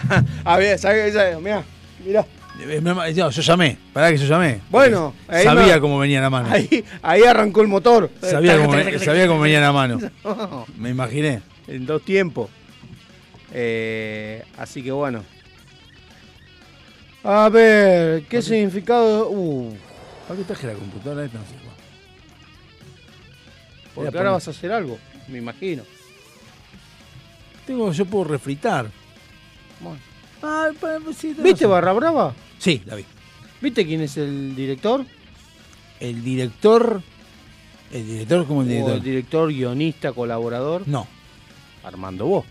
[0.44, 1.14] Había, ¿sabes?
[1.14, 1.38] ¿sabes?
[1.40, 1.62] Mirá,
[2.04, 2.26] mirá.
[2.60, 2.80] Eh,
[3.14, 4.60] yo llamé, pará que yo llamé.
[4.70, 6.48] Bueno, ahí sabía no- cómo venía la mano.
[6.52, 8.10] Ahí, ahí arrancó el motor.
[8.20, 9.98] Sabía cómo, sabía cómo venía la mano.
[10.24, 11.42] No, Me imaginé.
[11.66, 12.48] en dos tiempos.
[13.52, 15.24] Eh, así que bueno.
[17.24, 19.30] A ver, ¿qué significado?
[19.30, 19.74] Uh,
[20.28, 21.38] ¿Para qué traje la computadora esta?
[21.38, 21.54] No sé.
[23.94, 24.98] porque a ahora vas a hacer algo,
[25.28, 25.82] me imagino.
[27.66, 28.90] Tengo, yo puedo refritar.
[29.80, 29.98] Bueno.
[30.42, 30.68] Ah,
[31.16, 31.66] sí, tenés ¿Viste.
[31.66, 32.34] Barra Brava?
[32.58, 33.04] Sí, la vi.
[33.60, 35.04] ¿Viste quién es el director?
[36.00, 37.02] El director.
[37.92, 38.94] ¿El director como el O director?
[38.96, 40.86] el director, guionista, colaborador.
[40.86, 41.06] No,
[41.84, 42.44] Armando Vos.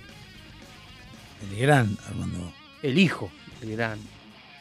[1.52, 2.52] el gran Armando.
[2.82, 3.30] El hijo,
[3.62, 4.00] el gran.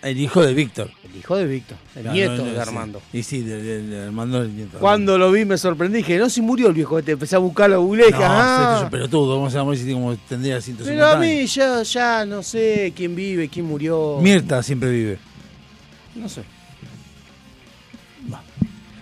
[0.03, 0.91] El hijo de Víctor.
[1.05, 1.79] El hijo de Víctor.
[1.95, 2.59] El nieto no, no, de sí.
[2.61, 3.03] Armando.
[3.13, 4.79] Y sí, de, de- de Armando el nieto.
[4.79, 5.99] Cuando lo vi me sorprendí.
[5.99, 7.13] Dije, no, si murió el viejo este.
[7.13, 8.11] Empecé a buscarlo, googleé.
[8.11, 8.65] No, ah.
[8.65, 9.37] este es un pelotudo.
[9.37, 9.77] ¿Cómo se llama?
[9.77, 14.19] Si como tendría 150 Pero a mí ya, ya no sé quién vive, quién murió.
[14.21, 15.19] Mirta siempre vive.
[16.17, 16.43] No sé.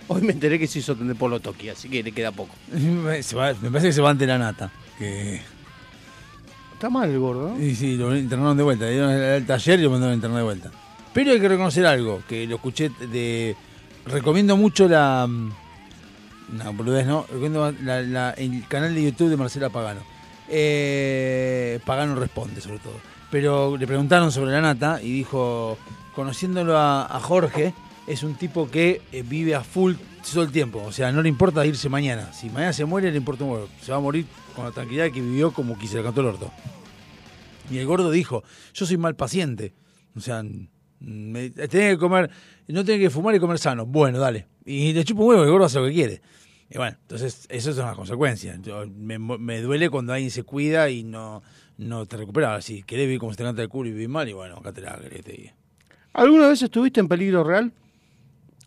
[0.07, 2.53] Hoy me enteré que se hizo tener Polo Toki, así que le queda poco.
[3.21, 4.69] Se va- me parece que se va ante la nata.
[4.99, 5.39] Que...
[6.73, 7.63] Está mal el gordo, ¿no?
[7.63, 8.85] Y sí, lo internaron de vuelta.
[8.85, 10.71] Le dieron el, el taller y lo mandaron a internar de vuelta.
[11.13, 13.55] Pero hay que reconocer algo, que lo escuché de...
[14.05, 15.27] Recomiendo mucho la...
[15.27, 17.25] No, boludez, no.
[17.29, 20.01] Recomiendo la- el canal de YouTube de Marcela Pagano.
[20.49, 22.93] Eh, Pagano responde, sobre todo.
[23.29, 25.77] Pero le preguntaron sobre la nata y dijo,
[26.15, 27.73] conociéndolo a, Jorge,
[28.07, 29.93] es un tipo que eh, vive a full
[30.29, 30.83] todo el tiempo.
[30.85, 32.33] O sea, no le importa irse mañana.
[32.33, 33.65] Si mañana se muere, le importa un.
[33.81, 34.25] Se va a morir
[34.55, 36.51] con la tranquilidad que vivió como que se le cantó el orto.
[37.69, 38.43] Y el gordo dijo,
[38.73, 39.73] yo soy mal paciente.
[40.17, 40.43] O sea,
[41.01, 42.29] me, tenés que comer,
[42.67, 43.85] no tenés que fumar y comer sano.
[43.85, 44.47] Bueno, dale.
[44.65, 46.21] Y le chupa un huevo, el gordo hace lo que quiere.
[46.69, 48.57] Y bueno, entonces eso es una consecuencia.
[48.61, 51.41] Yo- me, me duele cuando alguien se cuida y no,
[51.77, 52.61] no te recupera.
[52.61, 54.71] Si querés vivir como se te canta el culo y vivir mal, y bueno, acá
[54.71, 55.55] te la querés, te diga.
[56.13, 57.73] ¿Alguna vez estuviste en peligro real?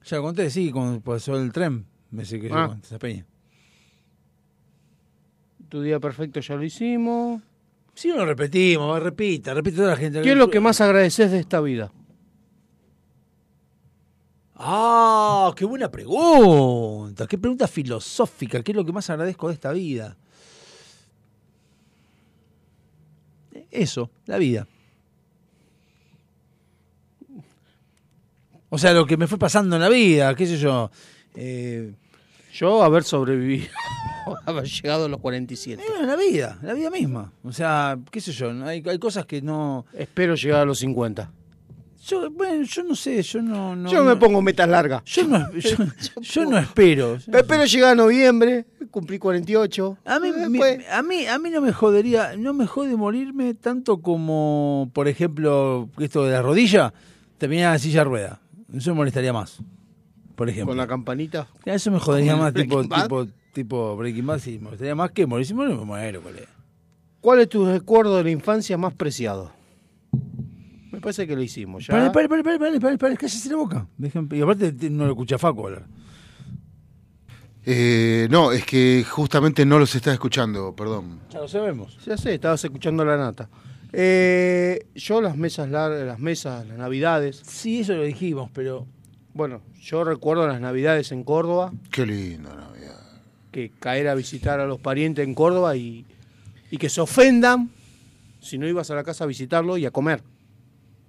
[0.05, 1.87] Ya conté, sí, cuando pasó el tren.
[2.11, 2.77] Me sé que Ah.
[2.83, 3.25] esa peña.
[5.69, 7.43] Tu día perfecto ya lo hicimos.
[7.95, 10.21] Sí, lo repetimos, repita, repite toda la gente.
[10.23, 11.93] ¿Qué es lo que más agradeces de esta vida?
[14.57, 17.27] Ah, qué buena pregunta.
[17.27, 18.63] Qué pregunta filosófica.
[18.63, 20.17] ¿Qué es lo que más agradezco de esta vida?
[23.71, 24.67] Eso, la vida.
[28.71, 30.91] O sea, lo que me fue pasando en la vida, qué sé yo.
[31.35, 31.93] Eh,
[32.53, 33.69] Yo haber sobrevivido,
[34.47, 35.83] haber llegado a los 47.
[35.83, 37.33] eh, la vida, la vida misma.
[37.43, 39.87] O sea, qué sé yo, hay, hay cosas que no...
[39.93, 41.31] Espero llegar a los 50.
[42.07, 43.75] Yo, bueno, yo no sé, yo no...
[43.75, 45.03] no- Yo me no- pongo metas largas.
[45.05, 45.77] Yo no, yo,
[46.21, 47.15] yo no espero.
[47.17, 49.99] Espero llegar a noviembre, cumplí 48.
[50.05, 53.55] A mí, mi- Después- a mí, a mí no me jodería, no me jode morirme
[53.55, 56.93] tanto como, por ejemplo, esto de la rodilla,
[57.39, 58.41] terminar la silla de rueda.
[58.75, 59.59] Eso me molestaría más.
[60.37, 60.73] Por ejemplo.
[60.73, 61.47] Con la campanita.
[61.65, 63.03] Eso me jodería ¿Con más, tipo, Bad?
[63.03, 65.47] tipo, tipo Breaking Bad, sí, me molestaría más que morir.
[65.47, 66.49] Si me muero, colega.
[67.21, 69.53] ¿Cuál es tu recuerdo de la infancia más preciado?
[71.05, 71.93] Parece que lo hicimos ya.
[71.93, 73.87] Pare, pare, pare, pare, pare, pare, pare, cállese la boca.
[74.33, 75.85] Y aparte te- no lo escucha Faco hablar.
[77.67, 81.21] Eh, no, es que justamente no los estás escuchando, perdón.
[81.31, 81.97] Ya lo sabemos.
[82.07, 83.49] Ya sé, estabas escuchando la nata.
[83.93, 87.43] Eh, yo las mesas largas, las mesas, las navidades.
[87.47, 88.87] Sí, eso lo dijimos, pero
[89.35, 93.01] Bueno, yo recuerdo las navidades en Córdoba, Qué lindo, Navidad.
[93.51, 96.05] que caer a visitar a los parientes en Córdoba y,
[96.71, 97.71] y que se ofendan
[98.41, 100.23] si no ibas a la casa a visitarlo y a comer.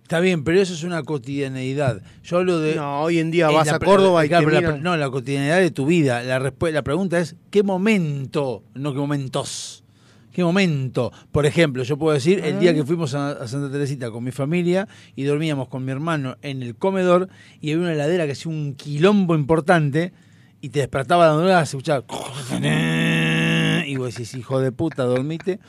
[0.05, 1.99] Está bien, pero eso es una cotidianeidad.
[2.23, 2.75] Yo hablo de.
[2.75, 5.57] No, hoy en día vas la a Córdoba y claro, te la No, la cotidianidad
[5.57, 6.21] de tu vida.
[6.21, 8.61] La, la pregunta es: ¿qué momento?
[8.75, 9.83] No qué momentos.
[10.31, 11.11] ¿Qué momento?
[11.31, 14.31] Por ejemplo, yo puedo decir el día que fuimos a, a Santa Teresita con mi
[14.31, 17.27] familia y dormíamos con mi hermano en el comedor
[17.59, 20.13] y había una heladera que hacía un quilombo importante
[20.61, 22.05] y te despertaba dando horas, escuchaba.
[23.87, 25.59] Y vos decís, hijo de puta, dormite.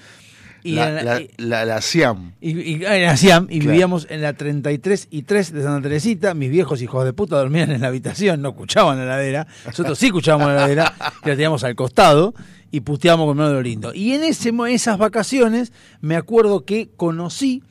[0.69, 2.33] Y la, la- la, y- la- la Siam.
[2.41, 3.71] y, y- en la Siam, y Claro.
[3.73, 6.35] vivíamos en la 33 y 3 de Santa Teresita.
[6.35, 9.47] Mis viejos hijos de puta dormían en la habitación, no escuchaban la heladera.
[9.65, 12.35] Nosotros sí escuchábamos la heladera, que la teníamos al costado
[12.71, 13.95] y puteábamos con lo lindo.
[13.95, 17.63] Y en ese, esas vacaciones me acuerdo que conocí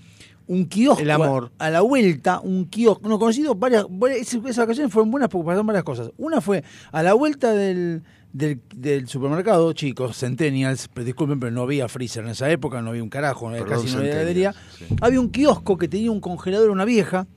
[0.47, 1.01] un kiosco.
[1.01, 1.51] El amor.
[1.57, 3.09] A, a la vuelta, un kiosco.
[3.09, 3.85] No, conocí dos- varias.
[3.89, 6.11] varias- esas esas vacaciones fueron buenas porque pasaron varias cosas.
[6.17, 8.03] Una fue a la vuelta del,
[8.35, 13.01] del, del supermercado, chicos, Centennials, disculpen, pero no había freezer en esa época, no había
[13.01, 14.53] un carajo, no había Perdón, casi no había heladería.
[14.99, 17.27] Había un kiosco que tenía un congelador a una vieja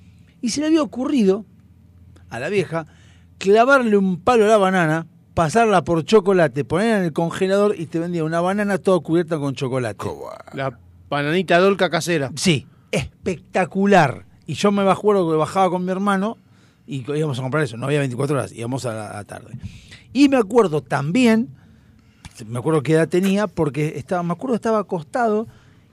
[0.41, 1.45] y se le había ocurrido
[2.31, 2.87] a la vieja
[3.39, 8.01] clavarle un palo a la banana, pasarla por chocolate, ponerla en el congelador y te
[8.01, 10.05] vendía una banana toda cubierta con chocolate.
[10.53, 10.77] La
[11.09, 12.33] bananita dolca casera.
[12.35, 14.25] Sí, espectacular.
[14.47, 16.39] Y yo me acuerdo que bajaba con mi hermano
[16.89, 17.77] y íbamos a comprar eso.
[17.77, 19.53] No había 24 horas, íbamos a la, a la tarde.
[20.13, 21.49] Y me acuerdo también,
[22.47, 25.47] me acuerdo qué edad tenía, porque estaba, me acuerdo que estaba acostado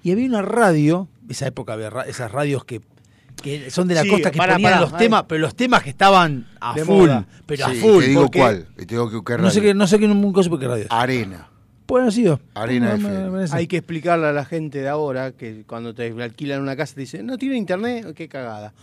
[0.04, 2.82] y había una radio, esa época había ra- esas radios que,
[3.42, 5.84] que son de la Sí, costa que pará, ponían pará, los temas, pero los temas
[5.84, 7.28] que estaban a De full, moda.
[7.46, 8.00] pero a Sí, full.
[8.04, 8.68] te digo porque- cuál.
[8.78, 9.70] y te digo que, qué No sé radio.
[9.70, 10.84] qué, no sé qué, nunca supe qué radio.
[10.86, 10.92] es.
[10.92, 11.50] Arena.
[11.88, 12.40] Haber sido.
[12.56, 13.46] Arena No, me-.
[13.52, 17.02] Hay que explicarle a la gente de ahora que cuando te alquilan una casa te
[17.02, 18.74] dicen, no tiene internet, qué cagada.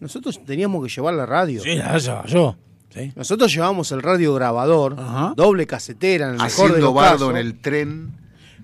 [0.00, 1.62] Nosotros teníamos que llevar la radio.
[1.62, 2.56] Sí, la llevaba yo.
[2.94, 3.12] Sí.
[3.16, 4.96] Nosotros llevábamos el radio grabador,
[5.34, 7.30] doble casetera, en el mejor de Haciendo los bardo casos.
[7.30, 8.12] en el tren.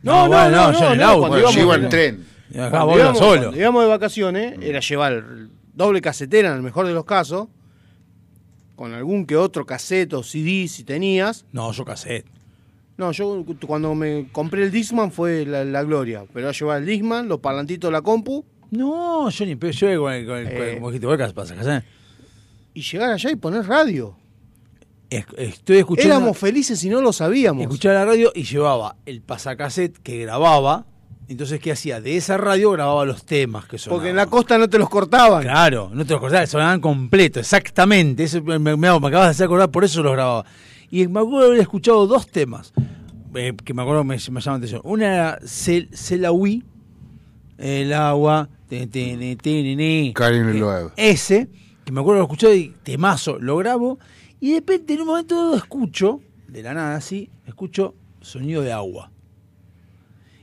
[0.02, 1.18] No, no, bueno, no, yo no, en el auto.
[1.20, 2.26] cuando Bueno, yo íbamos iba en en tren.
[2.62, 3.40] Acá vos íbamos, solo.
[3.42, 7.48] cuando íbamos de vacaciones, era llevar el doble casetera en el mejor de los casos,
[8.76, 11.44] con algún que otro cassette o CD si tenías.
[11.52, 12.26] No, yo cassette.
[12.96, 16.86] No, yo cuando me compré el Discman fue la, la gloria, pero yo llevaba el
[16.86, 20.36] Discman, los parlantitos de la compu, No, yo ni yo con el, con el, con
[20.36, 20.74] el- Eh.
[20.74, 21.82] como dijiste, vos, ¿qué pasa, Casé?
[22.72, 24.16] y llegar allá y poner radio.
[25.10, 26.14] Es- Estoy escuchando.
[26.14, 27.62] Éramos felices y no lo sabíamos.
[27.62, 30.86] Escuchaba la radio y llevaba el pasacassette que grababa.
[31.28, 32.00] Entonces, ¿qué hacía?
[32.00, 33.98] De esa radio grababa los temas que sonaban.
[33.98, 35.42] Porque en la costa no te los cortaban.
[35.42, 38.24] Claro, no te los acordás, sonaban completo, exactamente.
[38.24, 40.44] Eso me, me- me acabas de hacer acordar, por eso los grababa.
[40.90, 42.72] Y me acuerdo de haber escuchado dos temas
[43.36, 44.80] eh, que me acuerdo me, me llaman atención.
[44.82, 46.64] Una era Cel- Celawi,
[47.58, 48.48] el agua.
[50.14, 50.92] Karin Loeb.
[50.96, 51.48] ese,
[51.84, 53.98] que me acuerdo lo escuché y temazo, lo grabo,
[54.40, 58.72] y de repente en un momento dado escucho, de la nada así, escucho sonido de
[58.72, 59.10] agua.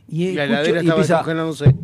[0.08, 1.76] Y, la heladera estaba empieza- congelándose.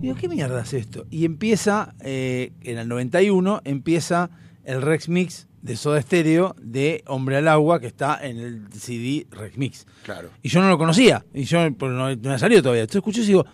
[0.00, 1.06] Digo, ¿qué mierda es esto?
[1.10, 4.30] Y empieza, eh, en el 91, empieza
[4.64, 9.26] el Rex Mix de Soda Stereo de Hombre al Agua, que está en el CD
[9.30, 9.86] Rex Mix.
[10.02, 10.28] Claro.
[10.42, 12.82] Y yo no lo conocía, y yo porque no, no había salido todavía.
[12.82, 13.46] Entonces escuché y digo,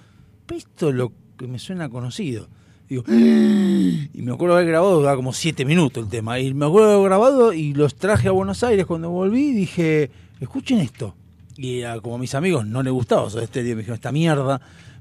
[0.47, 2.49] "Pero esto es lo que me suena conocido.
[2.91, 6.41] Digo, y me acuerdo haber grabado, duraba como siete minutos el tema.
[6.41, 10.11] Y me acuerdo haber grabado y los traje a Buenos Aires cuando volví y dije,
[10.41, 11.15] escuchen esto.
[11.57, 14.61] Y a, como a mis amigos no les gustaba Soda Stereo, me dijeron, esta mierda,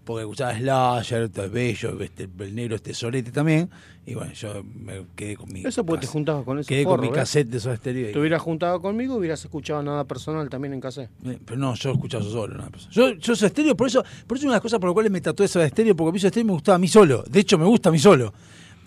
[0.09, 3.69] porque escuchaba Slasher, esto es bello, este, el negro, este solete también.
[4.07, 6.95] Y bueno, yo me quedé con mi, Eso porque te juntabas con ese quedé forro,
[6.95, 7.15] con mi ¿ves?
[7.19, 8.11] cassette de Soda Stereo.
[8.11, 11.03] Te hubieras juntado conmigo, hubieras escuchado nada personal también en casa.
[11.25, 12.55] eh, Pero no, yo escuchaba eso solo.
[12.57, 12.89] nada más.
[12.89, 15.11] Yo, yo soy estéreo, por eso, por eso una de las cosas por las cuales
[15.11, 17.23] me tatué eso de estéreo, porque a mí Soda estéreo me gustaba a mí solo.
[17.29, 18.33] De hecho, me gusta a mí solo.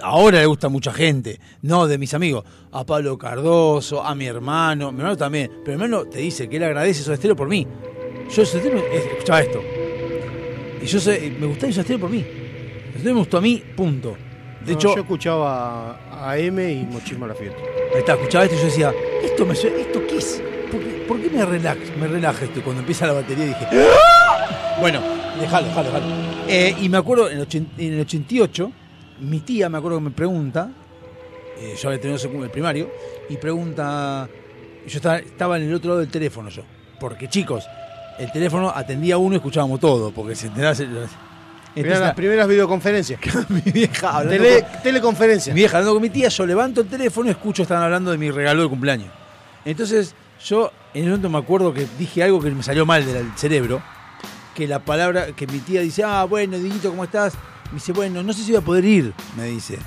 [0.01, 2.45] Ahora le gusta a mucha gente, no de mis amigos.
[2.73, 5.49] A Pablo Cardoso, a mi hermano, mi hermano también.
[5.65, 7.65] Pero mi hermano te dice que él agradece Soda estéreo por mí.
[8.29, 9.61] Yo Soda Stereo, eh, escuchaba esto.
[10.83, 12.25] Y yo sé, me gustaba Soda estéreo por mí.
[13.03, 14.17] Me gustó a mí, punto.
[14.65, 17.59] De No, hecho, yo escuchaba a M y Mochismo a la fiesta.
[17.93, 19.55] Ahí está, escuchaba esto y yo decía, ¿esto me?
[19.55, 20.43] ¿Esto qué es?
[20.71, 22.61] ¿Por qué, por qué me, relaja, me relaja esto?
[22.61, 24.77] Y Cuando empieza la batería dije, ¡Ah!
[24.81, 25.01] bueno,
[25.41, 26.07] déjalo, déjalo, déjalo.
[26.49, 28.73] Eh, y me acuerdo, en en el 88,
[29.21, 30.71] mi tía, me acuerdo que me pregunta,
[31.59, 32.91] eh, yo había tenido el primario,
[33.29, 34.29] y pregunta,
[34.87, 36.63] yo estaba, estaba en el otro lado del teléfono yo,
[36.99, 37.65] porque chicos,
[38.19, 40.75] el teléfono atendía a uno y escuchábamos todo, porque se enteraba...
[40.75, 41.09] se- Eran
[41.75, 43.21] Entonces, las primeras videoconferencias.
[43.49, 45.55] mi vieja hablando Tele- con- teleconferencia.
[45.55, 48.19] mi vieja hablando con mi tía, yo levanto el teléfono y escucho estaban hablando de
[48.19, 49.09] mi regalo de cumpleaños.
[49.65, 50.15] Entonces,
[50.45, 53.81] yo en el momento me acuerdo que dije algo que me salió mal del cerebro,
[54.55, 57.33] que la palabra, que mi tía dice, ah, bueno, Diguito, ¿cómo estás?
[57.71, 59.79] Me dice, bueno, no sé si voy a poder ir, me dice.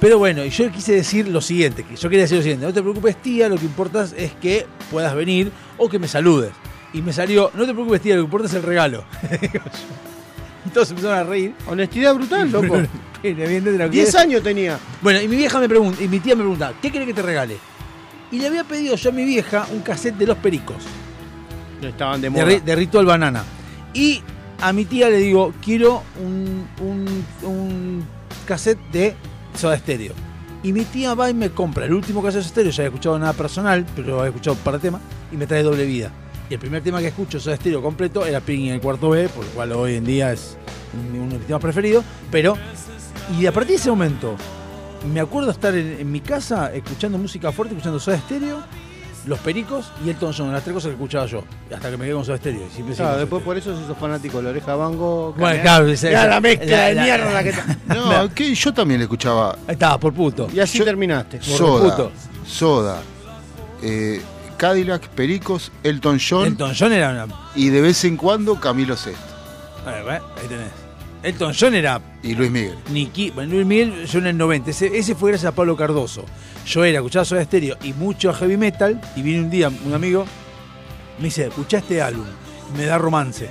[0.00, 2.72] Pero bueno, y yo quise decir lo siguiente, que yo quería decir lo siguiente, no
[2.72, 6.50] te preocupes tía, lo que importa es que puedas venir o que me saludes.
[6.94, 9.04] Y me salió, no te preocupes tía, lo que importa es el regalo.
[10.66, 11.54] y todos empezaron a reír.
[11.66, 12.76] Honestidad brutal, loco.
[13.22, 14.78] Evidentemente no 10 quería- años tenía.
[15.02, 17.22] Bueno, y mi vieja me pregunta, y mi tía me pregunta, ¿qué querés que te
[17.22, 17.56] regale?
[18.30, 20.76] Y le había pedido yo a mi vieja un cassette de los pericos.
[21.82, 22.44] Estaban de moda.
[22.46, 23.44] De Ritual Banana.
[23.92, 24.22] Y
[24.60, 28.04] a mi tía le digo, quiero un, un, un
[28.46, 29.14] cassette de
[29.54, 30.14] Soda Stereo.
[30.62, 32.88] Y mi tía va y me compra el último cassette de Soda Stereo, ya había
[32.88, 35.00] escuchado nada personal, pero había escuchado para temas,
[35.30, 36.10] y me trae doble vida.
[36.50, 39.28] Y el primer tema que escucho Soda Stereo completo era Ping en el cuarto B,
[39.30, 40.56] por lo cual hoy en día es
[41.14, 42.56] uno de mis temas preferidos, pero...
[43.40, 44.36] Y a partir de ese momento,
[45.10, 48.58] me acuerdo estar en, en mi casa escuchando música fuerte, escuchando Soda Stereo,
[49.24, 51.42] Los Pericos y Elton John, las tres cosas que escuchaba yo,
[51.74, 54.42] hasta que me quedé con Soda siempre Claro, después por eso se hizo fanático de
[54.44, 55.32] la oreja Bango.
[55.38, 57.54] Bueno, claro, la mezcla la- de la- mierda la que
[57.88, 60.48] No, que yo también le escuchaba estaba, por puto.
[60.52, 61.40] Y así terminaste.
[61.42, 62.12] Soda, puto.
[62.46, 63.00] Soda,
[63.82, 64.20] eh,
[64.56, 67.26] Cadillac, Pericos, Elton John Elton John era una.
[67.54, 69.20] y de vez en cuando Camilo Sesto
[69.86, 70.70] A ver, ahí tenés.
[71.22, 72.76] Elton John era y Luis Miguel.
[72.90, 74.70] Niki, bueno, Luis Miguel, yo en el 90.
[74.70, 76.24] Ese, ese fue gracias a Pablo Cardoso.
[76.66, 79.00] Yo era, escuchaba Soda Stereo y mucho heavy metal.
[79.16, 80.26] Y viene un día un amigo,
[81.18, 82.26] me dice, escuchá este álbum.
[82.76, 83.48] Me da romance.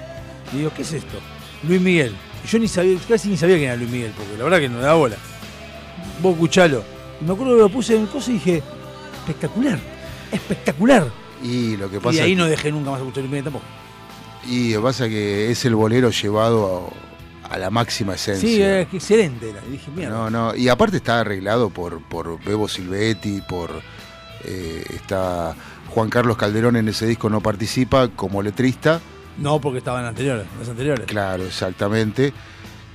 [0.54, 1.18] Y digo, ¿qué es esto?
[1.64, 2.14] Luis Miguel.
[2.44, 4.70] Y yo ni sabía, casi ni sabía quién era Luis Miguel, porque la verdad que
[4.70, 5.16] no me da bola.
[6.22, 6.84] Vos escuchalo.
[7.22, 8.62] Y me acuerdo que lo puse en cosa y dije,
[9.20, 9.80] espectacular,
[10.34, 11.08] espectacular.
[11.44, 13.66] Y lo que Y pasa de ahí no dejé nunca más escuchar Luis tampoco.
[14.48, 16.92] Y lo que pasa es que es el bolero llevado
[17.50, 18.86] a, a la máxima esencia.
[18.90, 19.62] Sí, excelente era.
[19.68, 20.16] Y dije, mierda.
[20.16, 23.70] No, no, y aparte está arreglado por, por Bebo Silvetti, por
[24.44, 25.56] eh, está
[25.90, 29.00] Juan Carlos Calderón en ese disco no participa como letrista.
[29.38, 31.06] No, porque estaban anteriores, los anteriores.
[31.08, 32.34] Claro, exactamente.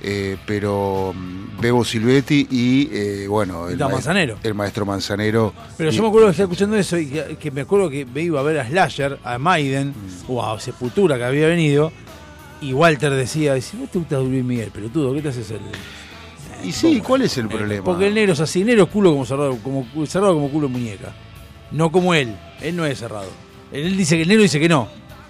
[0.01, 4.37] Eh, pero mm, Bebo Silvetti y eh, bueno, el, Manzanero.
[4.55, 5.53] maestro Manzanero.
[5.77, 8.05] Pero Y- yo me acuerdo que estaba escuchando eso y que, que me acuerdo que
[8.05, 9.93] me iba a ver a Slasher, a Maiden,
[10.27, 11.91] o a Sepultura que había venido,
[12.61, 15.13] y Walter decía, dice, ¿vos te gusta Luis Miguel, pelotudo?
[15.13, 15.59] ¿Qué te haces el...?
[16.63, 17.83] Y sí, ¿cuál es el problema?
[17.85, 20.67] Porque el negro es así, el negro es culo como cerrado, como cerrado como culo
[20.67, 21.13] de muñeca.
[21.71, 23.29] No como él, él no es cerrado.
[23.71, 24.87] Él dice que el negro dice que no.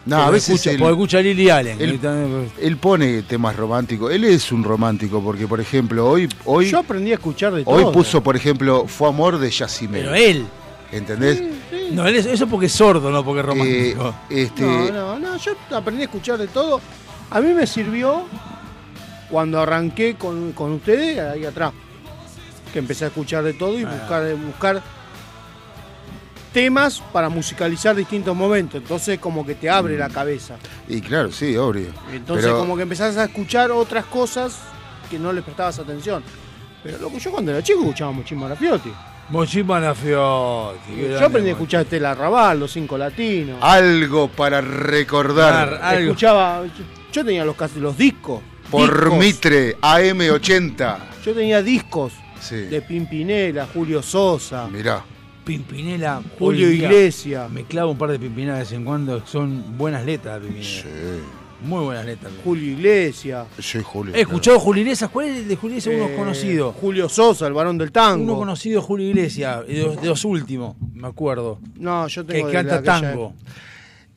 [0.10, 1.77] No, Porque a veces escucha, él- porque escucha a Lily Allen.
[1.81, 4.11] Él, también- él pone temas románticos.
[4.11, 7.84] Él es un romántico porque, por ejemplo, hoy hoy Yo aprendí a escuchar de hoy
[7.84, 7.91] todo.
[7.91, 10.02] puso, por ejemplo, Fue amor de Yacimel.
[10.03, 10.45] Pero él.
[10.91, 11.44] ¿Entendés?
[11.91, 14.15] No, él es- eso porque es sordo, no porque es romántico.
[14.31, 16.81] Eh, este, No, no, no, yo aprendí a escuchar de todo.
[17.30, 18.23] A mí me sirvió
[19.30, 21.72] cuando arranqué con, con ustedes ahí atrás.
[22.73, 23.90] Que empecé a escuchar de todo y Ah.
[23.99, 24.81] buscar, buscar
[26.51, 28.81] temas para musicalizar distintos momentos.
[28.81, 30.55] Entonces como que te abre la cabeza.
[30.88, 31.88] Y claro, sí, obvio.
[32.11, 34.57] Entonces Pero- como que empezás a escuchar otras cosas
[35.09, 36.23] que no le prestabas atención.
[36.84, 38.91] Pero loco, yo cuando era chico escuchaba Mochín Marafiotti.
[39.30, 41.07] Mochín Marafiotti.
[41.19, 43.57] Yo aprendí a escuchar Estela Raval, Los Cinco Latinos.
[43.61, 45.80] Algo para recordar.
[45.84, 46.11] algo.
[46.11, 46.63] Escuchaba,
[47.11, 48.41] yo, tenía los, los discos.
[48.71, 49.17] Por discos.
[49.19, 50.97] Mitre, AM80.
[51.26, 52.55] Yo tenía discos Sí.
[52.55, 55.03] de Pimpinela, Julio Sosa, Mirá.
[55.49, 56.21] Pimpinela.
[56.38, 59.26] Julio hoy día Iglesias, Me clavo un par de Pimpinela de vez en cuando.
[59.26, 61.23] Son buenas letras de Pimpinela.
[61.63, 62.31] Muy buenas letras.
[62.43, 63.47] Julio Iglesias.
[63.57, 64.13] Soy Julio.
[64.15, 65.09] He escuchado Julio Iglesias.
[65.09, 65.95] ¿Cuál es el de Julio Iglesias?
[65.95, 66.71] Uno eh, conocido.
[66.73, 68.23] Julio Sosa, el varón del tango.
[68.23, 69.65] Uno conocido, Julio Iglesias.
[69.65, 71.57] De los, de los últimos, me acuerdo.
[71.80, 73.34] No, yo Que tengo de canta tango.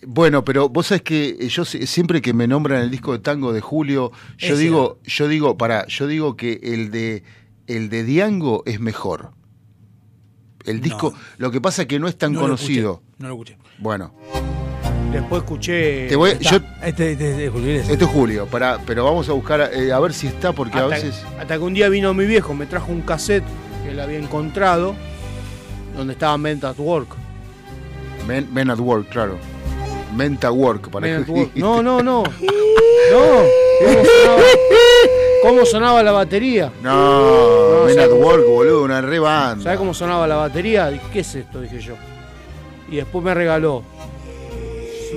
[0.06, 3.54] Bueno, pero vos sabés que yo si- siempre que me nombran el disco de tango
[3.54, 7.22] de Julio, yo Ese digo, yo digo, para, yo digo que el de
[7.68, 9.30] el de Diango es mejor.
[10.64, 12.93] El disco, lo que pasa es que no es tan No lo conocido.
[13.02, 13.56] escuché, no lo escuché.
[13.78, 14.14] Bueno,
[15.12, 16.09] Después escuché.
[16.09, 16.51] te voy, Está.
[16.52, 19.98] yo, Este, este- este es esto es Julio, para, pero vamos a buscar eh, a
[20.01, 22.90] ver si está porque a veces hasta que un día vino mi viejo, me trajo
[22.93, 23.44] un cassette
[23.84, 24.94] que él había encontrado,
[25.97, 27.09] donde estaba Men at Work.
[28.26, 29.36] Men, Men at Work, claro.
[30.16, 31.51] Menta Work para Men at que- Work.
[31.56, 32.22] No, no, no.
[32.22, 33.43] No.
[35.43, 36.73] ¿Cómo sonaba, la batería?
[36.82, 39.62] No, No, Men ¿sabes at Work, boludo, una re banda.
[39.64, 40.89] ¿Sabes cómo sonaba la batería?
[40.90, 41.60] Dije, ¿qué es esto?
[41.60, 41.94] Dije yo.
[42.90, 43.82] Y después me regaló.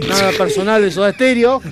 [0.07, 1.61] Nada personal de Soda Stereo.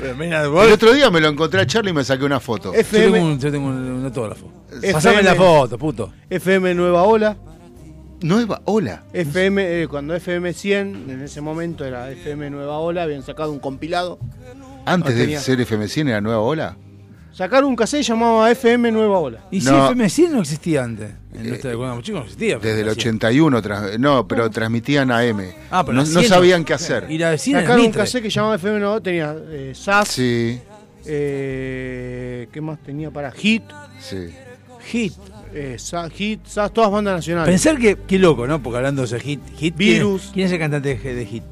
[0.00, 2.72] Pero mira, El otro día me lo encontré a Charlie y me saqué una foto.
[2.74, 4.50] Yo tengo un, yo tengo un, un autógrafo.
[4.70, 4.92] FM.
[4.92, 6.12] Pasame la foto, puto.
[6.28, 7.36] FM Nueva Ola.
[8.22, 9.04] Nueva Ola.
[9.12, 13.58] FM, eh, cuando FM 100, en ese momento era FM Nueva Ola, habían sacado un
[13.60, 14.18] compilado.
[14.84, 16.76] Antes No de ser FM100 era Nueva Ola.
[17.32, 19.38] Sacaron un cassette llamado FM Nueva Ola.
[19.50, 19.84] Y si No.
[19.86, 21.10] FM 100 no existía antes.
[21.32, 22.58] En nuestra cuando éramos chicos no existía.
[22.58, 23.14] Desde el FM 100.
[23.16, 25.40] 81, tras- no, pero transmitían AM.
[25.70, 27.06] Ah, pero no, la no 100 sabían qué hacer.
[27.10, 28.02] Ir a decir en el Sacaron un Mitre.
[28.02, 30.60] cassette que llamaba FM Nueva Ola, tenía eh, SAS, Sí,
[31.04, 33.62] Eh, ¿Qué más tenía para Hit?
[34.00, 34.28] Sí.
[34.84, 35.12] Hit.
[35.54, 35.76] eh,
[36.14, 37.48] Hit, Sa- todas bandas nacionales.
[37.50, 38.62] Pensar que, qué loco, ¿no?
[38.62, 40.30] Porque hablando de ese hit, hit ¿quién- Virus.
[40.32, 41.42] ¿Quién, es el cantante de, de hit?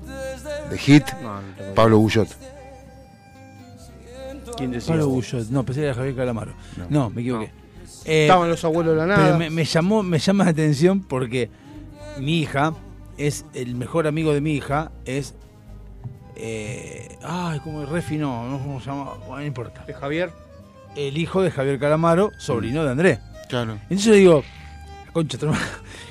[0.70, 1.04] De Hit,
[1.74, 2.28] Pablo Bullot.
[4.60, 4.94] ¿Quién decía?
[4.94, 5.48] Pablo Bullot.
[5.50, 6.52] No, pensé que era Javier Calamaro.
[6.88, 7.50] No, me equivoqué.
[8.04, 9.24] Eh, Estaban los abuelos de la nada.
[9.24, 11.50] Pero me, me llamó, me llama la atención porque
[12.18, 12.74] mi hija
[13.18, 15.34] es el mejor amigo de mi hija es
[16.36, 19.84] eh, ay, como refinó, no sé cómo se llama, bueno, no importa.
[19.86, 20.30] ¿De Javier?
[20.96, 23.18] El hijo de Javier Calamaro, sobrino de Andrés.
[23.48, 23.72] Claro.
[23.74, 24.42] Entonces yo digo,
[25.12, 25.36] concha,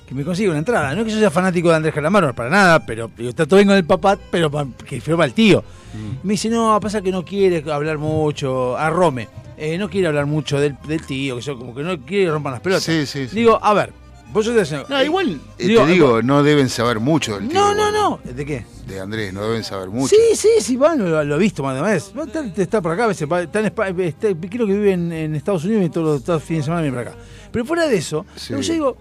[0.10, 0.96] que me consiga una entrada.
[0.96, 3.68] No es que yo sea fanático de Andrés Calamaro, para nada, pero está todo bien
[3.68, 5.64] con el papá, pero pa- que fue el tío.
[5.94, 6.26] Mm.
[6.28, 10.26] Me dice, no, pasa que no quiere hablar mucho, a Rome, eh, no quiere hablar
[10.26, 12.84] mucho del, del tío, que yo como que no quiere rompan las pelotas.
[12.84, 13.36] Sí, sí, sí.
[13.36, 13.94] Digo, a ver,
[14.34, 17.60] vos sos de No, igual, eh, Digo, te digo, no deben saber mucho del tío.
[17.60, 18.20] No, no, no.
[18.24, 18.66] ¿De qué?
[18.88, 20.08] De Andrés, no deben saber mucho.
[20.16, 22.12] Sí, sí, sí, bueno, lo, lo he visto más de una vez.
[22.58, 25.66] Está, por acá, a veces, está en Espa- está- creo que vive en, en Estados
[25.66, 27.20] Unidos y todos los, todos los fines de semana viene para acá.
[27.52, 28.54] Pero fuera de eso, Sí.
[28.60, 28.98] yo digo,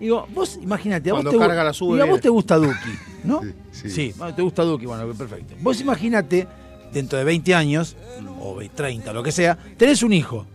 [0.00, 2.90] digo, vos imagínate, a vos, Cuando te, la sube, a vos te gusta Duki,
[3.24, 3.40] ¿no?
[3.70, 5.54] Sí, Sí, bueno, te gusta Duki, bueno, perfecto.
[5.60, 6.46] Vos imagínate,
[6.92, 7.96] dentro de 20 años,
[8.40, 10.46] o 20, 30, lo que sea, tenés un hijo.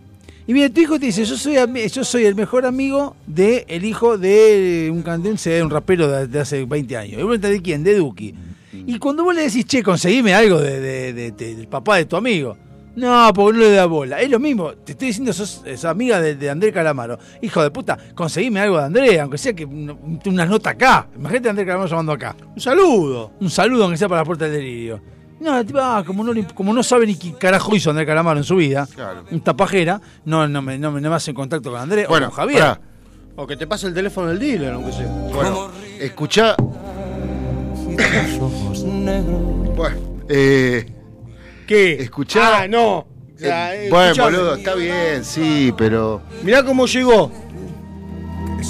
[0.47, 1.55] Y viene tu hijo y te dice, yo soy,
[1.91, 6.39] yo soy el mejor amigo del el hijo de un cantante, un rapero de, de
[6.39, 7.19] hace 20 años.
[7.19, 7.83] Y vos de quién?
[7.83, 8.35] De Duki.
[8.71, 12.05] Y cuando vos le decís, che, conseguime algo de, de- de- de- del papá de
[12.05, 12.55] tu amigo.
[12.95, 14.21] No, porque no le da bola.
[14.21, 14.71] Es lo mismo.
[14.73, 17.19] Te estoy diciendo, sos, sos amiga de, de Andrés Calamaro.
[17.41, 21.07] Hijo de puta, conseguime algo de Andrés, aunque sea que un- una nota acá.
[21.15, 22.35] Imagínate a Andrés Calamaro llamando acá.
[22.55, 23.31] Un saludo.
[23.41, 25.01] Un saludo, aunque sea para la puerta del delirio.
[25.41, 28.45] No, tipo, ah, como, no, como no sabe ni qué carajo hizo Andrés Calamaro en
[28.45, 28.87] su vida,
[29.31, 32.27] un tapajera, no, no, me, no, me, no me hace en contacto con Andrés Bueno,
[32.27, 32.59] o con Javier.
[32.61, 32.81] pará.
[33.35, 35.07] O que te pase el teléfono del dealer, aunque sea.
[35.33, 35.67] Bueno,
[35.99, 36.55] escuchá.
[39.75, 39.97] Bueno,
[40.29, 40.85] eh.
[41.67, 41.93] ¿Qué?
[42.01, 42.61] Escuchá.
[42.63, 42.97] Ah, no.
[42.99, 44.37] O sea, Eh, eh, bueno, escuchame.
[44.37, 46.21] boludo, está bien, sí, pero.
[46.43, 47.31] Mirá cómo llegó.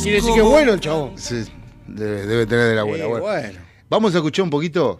[0.01, 1.11] Quiere decir que es bueno el chabón.
[1.15, 1.43] Sí,
[1.87, 3.03] debe, debe tener de la buena.
[3.03, 3.23] Eh, bueno.
[3.25, 3.59] bueno.
[3.89, 4.99] Vamos a escuchar un poquito.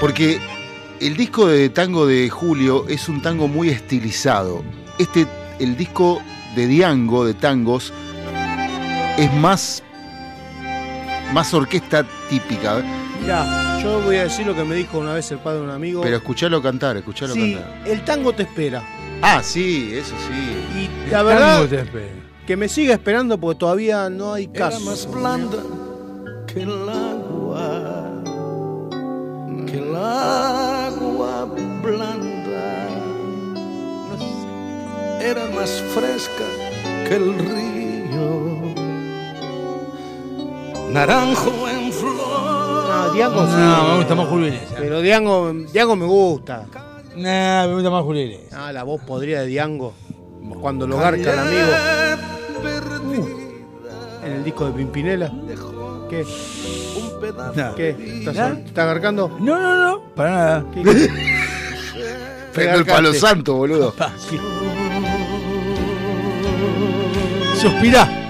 [0.00, 0.38] Porque
[1.00, 4.62] el disco de tango de Julio es un tango muy estilizado.
[4.98, 5.26] Este,
[5.58, 6.20] el disco
[6.54, 7.92] de Diango, de tangos,
[9.16, 9.82] es más.
[11.32, 12.82] más orquesta típica.
[13.20, 15.70] Mirá, yo voy a decir lo que me dijo una vez el padre de un
[15.70, 16.02] amigo.
[16.02, 17.82] Pero escuchalo cantar, escuchalo sí, cantar.
[17.86, 18.82] el tango te espera.
[19.20, 20.88] Ah, sí, eso sí.
[21.06, 22.06] Y la verdad, tango te espera.
[22.46, 24.80] que me siga esperando porque todavía no hay Era caso.
[24.80, 25.58] más blanda
[26.46, 28.22] que el agua,
[29.66, 31.44] que el agua
[31.82, 32.88] blanda.
[35.20, 36.44] Era más fresca
[37.08, 38.74] que el río,
[40.92, 42.57] naranjo en flor.
[42.88, 43.52] No, Diango sí.
[43.56, 44.74] No, me gusta más Julio Iglesias.
[44.78, 46.66] Pero Diango, Diango me gusta.
[47.14, 48.52] No, me gusta más Julio Iglesias.
[48.54, 49.92] Ah, la voz podría de Diango.
[50.60, 51.68] Cuando lo garca el amigo.
[53.04, 55.30] Uh, en el disco de Pimpinela.
[56.08, 56.24] ¿Qué?
[56.96, 57.74] Un pedazo.
[57.74, 57.90] ¿Qué?
[58.20, 58.54] ¿Estás, ¿Nada?
[58.54, 59.36] ¿te estás garcando?
[59.40, 60.64] No, no, no, para nada.
[62.54, 63.94] Prendo el palo santo, boludo.
[67.60, 68.27] Suspirá.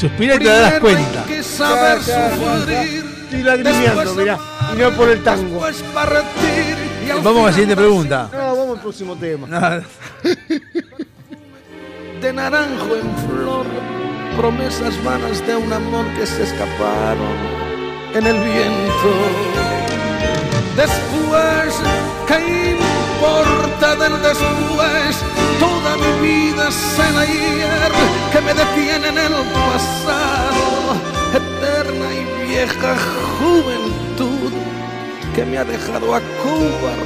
[0.00, 1.24] Suspirá y te darás cuenta.
[1.24, 2.58] que saber Ya, ya, ya, ya.
[2.58, 3.04] sufrir.
[3.24, 4.38] Estoy lagrimeando, mirá.
[4.72, 5.60] Y no por el tango.
[7.22, 8.28] Vamos a la siguiente pregunta.
[8.32, 9.46] No, vamos al próximo tema.
[9.46, 9.60] No,
[12.20, 13.66] de naranjo en flor,
[14.36, 17.36] promesas vanas de un amor que se escaparon
[18.14, 19.10] en el viento.
[20.76, 21.74] Después,
[22.26, 25.16] ¿qué importa del después?
[25.60, 27.92] Toda mi vida es el ayer
[28.32, 30.96] que me detiene en el pasado,
[31.40, 32.96] eterna y vieja
[33.38, 34.52] juventud
[35.34, 37.00] que me ha dejado acobardado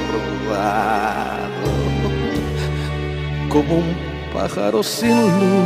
[3.49, 3.95] como un
[4.33, 5.65] pájaro sin luz.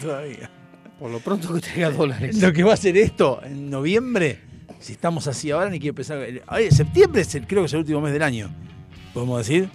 [0.00, 0.50] Todavía.
[0.98, 2.40] Por lo pronto que traiga dólares.
[2.40, 4.40] Lo que va a ser esto en noviembre,
[4.80, 6.18] si estamos así ahora, ni quiero empezar.
[6.50, 8.50] Oye, septiembre es el- creo que es el último mes del año.
[9.12, 9.68] ¿Podemos decir?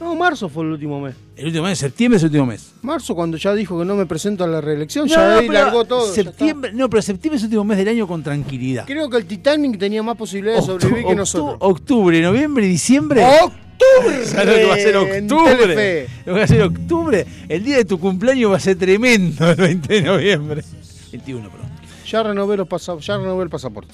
[0.00, 1.14] No, marzo fue el último mes.
[1.36, 2.72] El último mes, septiembre es el último mes.
[2.82, 5.84] Marzo, cuando ya dijo que no me presento a la reelección, No, ya ahí largó
[5.84, 6.12] todo.
[6.12, 8.84] Septiembre, no, pero septiembre es el último mes del año con tranquilidad.
[8.84, 11.56] Creo que el Titanic tenía más posibilidades de sobrevivir que nosotros.
[11.60, 13.24] Octubre, noviembre, diciembre.
[13.24, 13.62] ¡Octubre!
[14.24, 15.56] ¿Sabes lo que va a ser octubre?
[15.56, 16.08] Telefe.
[16.26, 17.26] Lo que va a ser octubre.
[17.48, 20.62] El día de tu cumpleaños va a ser tremendo, el 20 de noviembre.
[21.10, 21.68] 21, perdón.
[22.06, 23.92] Ya renové, los pasa- ya renové el pasaporte.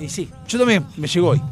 [0.00, 1.42] Y sí, yo también, me llegó hoy.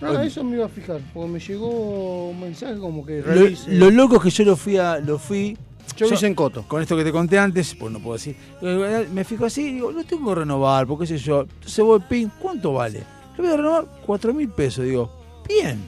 [0.00, 3.72] Ah, eso me iba a fijar, porque me llegó un mensaje como que Lo, revise.
[3.72, 4.98] lo loco es que yo lo fui a.
[4.98, 5.56] Lo fui,
[5.96, 6.64] Yo hice en Coto.
[6.68, 8.36] Con esto que te conté antes, pues no puedo decir.
[8.62, 11.42] Eh, Me fijo así y digo, lo tengo que renovar, porque qué sé yo.
[11.42, 13.02] Entonces voy, pin, ¿cuánto vale?
[13.36, 14.84] Lo voy a renovar, 4 mil pesos.
[14.84, 15.10] Digo,
[15.48, 15.78] bien,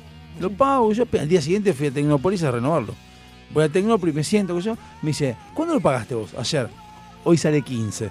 [0.40, 0.92] lo pago.
[0.92, 2.94] Yo al día siguiente fui a Tecnópolis a renovarlo.
[3.52, 4.74] Voy a Tecnópolis, me siento, que yo.
[5.02, 6.30] Me dice, ¿cuándo lo pagaste vos?
[6.38, 6.68] Ayer.
[7.24, 8.10] Hoy sale 15.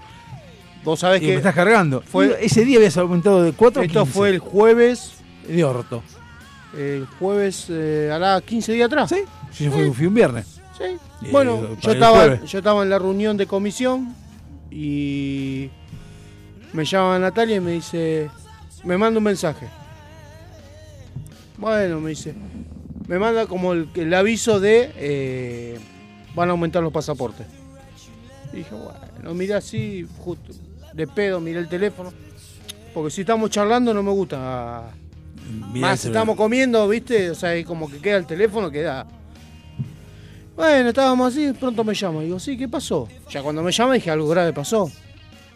[0.84, 2.02] Vos sabés Y que me estás cargando.
[2.02, 4.14] fue- ese día habías aumentado de 4 a Esto 15.
[4.18, 5.14] fue el jueves.
[5.48, 6.02] De orto.
[6.78, 9.10] El jueves, eh, hará 15 días atrás.
[9.52, 10.60] Sí, yo fui, fui un viernes.
[10.78, 10.98] Sí.
[11.22, 14.14] Y, Bueno, yo estaba, yo estaba en la reunión de comisión
[14.70, 15.70] y
[16.74, 18.30] me llama Natalia y me dice,
[18.84, 19.68] me manda un mensaje.
[21.58, 22.34] Bueno, me dice,
[23.08, 25.80] me manda como el, el aviso de eh,
[26.36, 27.48] van a aumentar los pasaportes.
[28.52, 30.54] Y dije, bueno, miré así, justo,
[30.94, 32.12] de pedo, miré el teléfono.
[32.94, 34.92] Porque si estamos charlando no me gusta.
[35.72, 37.30] Mirá Más estamos comiendo, ¿viste?
[37.30, 39.06] O sea, ahí como que queda el teléfono, queda.
[40.56, 42.22] Bueno, estábamos así, pronto me llama.
[42.22, 43.08] Digo, sí, ¿qué pasó?
[43.30, 44.90] Ya cuando me llama dije, algo grave pasó.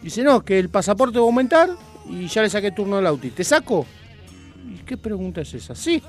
[0.02, 1.70] Dice, no, que el pasaporte va a aumentar
[2.08, 3.30] y ya le saqué turno al Auti.
[3.30, 3.86] ¿Te saco?
[4.68, 5.74] ¿Y qué pregunta es esa?
[5.74, 6.02] Sí.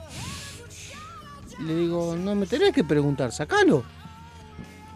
[1.59, 3.83] Le digo, no me tenés que preguntar, sacalo.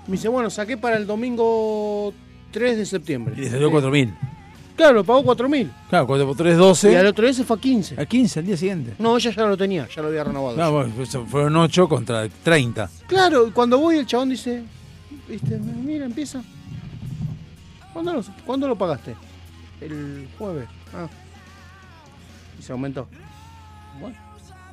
[0.07, 2.14] Me dice, bueno, saqué para el domingo
[2.52, 3.36] 3 de septiembre.
[3.38, 4.14] Y le salió 4 mil.
[4.76, 5.72] Claro, pagó 4 mil.
[5.90, 6.91] Claro, 4 por 3, 12.
[6.91, 8.02] Y al otro día se fue a 15.
[8.02, 8.94] A 15 al día siguiente.
[8.99, 10.57] No, ella ya lo tenía, ya lo había renovado.
[10.57, 12.90] No, bueno, pues fueron 8 contra 30.
[13.07, 14.64] Claro, y cuando voy el chabón dice,
[15.30, 16.44] viste, mira, empieza.
[17.94, 19.15] ¿Cuándo lo, ¿cuándo lo pagaste?
[19.80, 20.68] El jueves.
[20.94, 21.07] Ah.
[22.60, 23.07] Y se aumentó.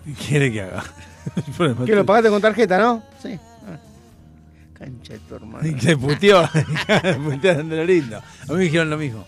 [0.05, 0.19] Bueno.
[0.19, 0.85] ¿Qué quiere que haga?
[1.87, 3.03] ¿Qué lo pagaste con tarjeta, no?
[3.23, 3.39] Sí.
[3.67, 3.79] Ah.
[4.75, 5.67] Cancha de tu hermano.
[5.67, 6.43] Y se puteó.
[7.25, 8.19] Putearon de lo lindo.
[8.19, 9.25] A mí me dijeron lo mismo.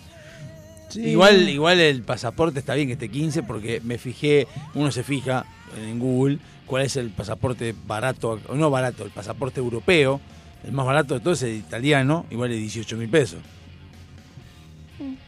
[0.88, 1.00] Sí.
[1.02, 5.44] Igual, igual el pasaporte está bien que esté 15 porque me fijé, uno se fija
[5.76, 10.20] en Google cuál es el pasaporte barato, o no barato, el pasaporte europeo.
[10.64, 13.40] El más barato de todos es el italiano y vale 18 mil pesos.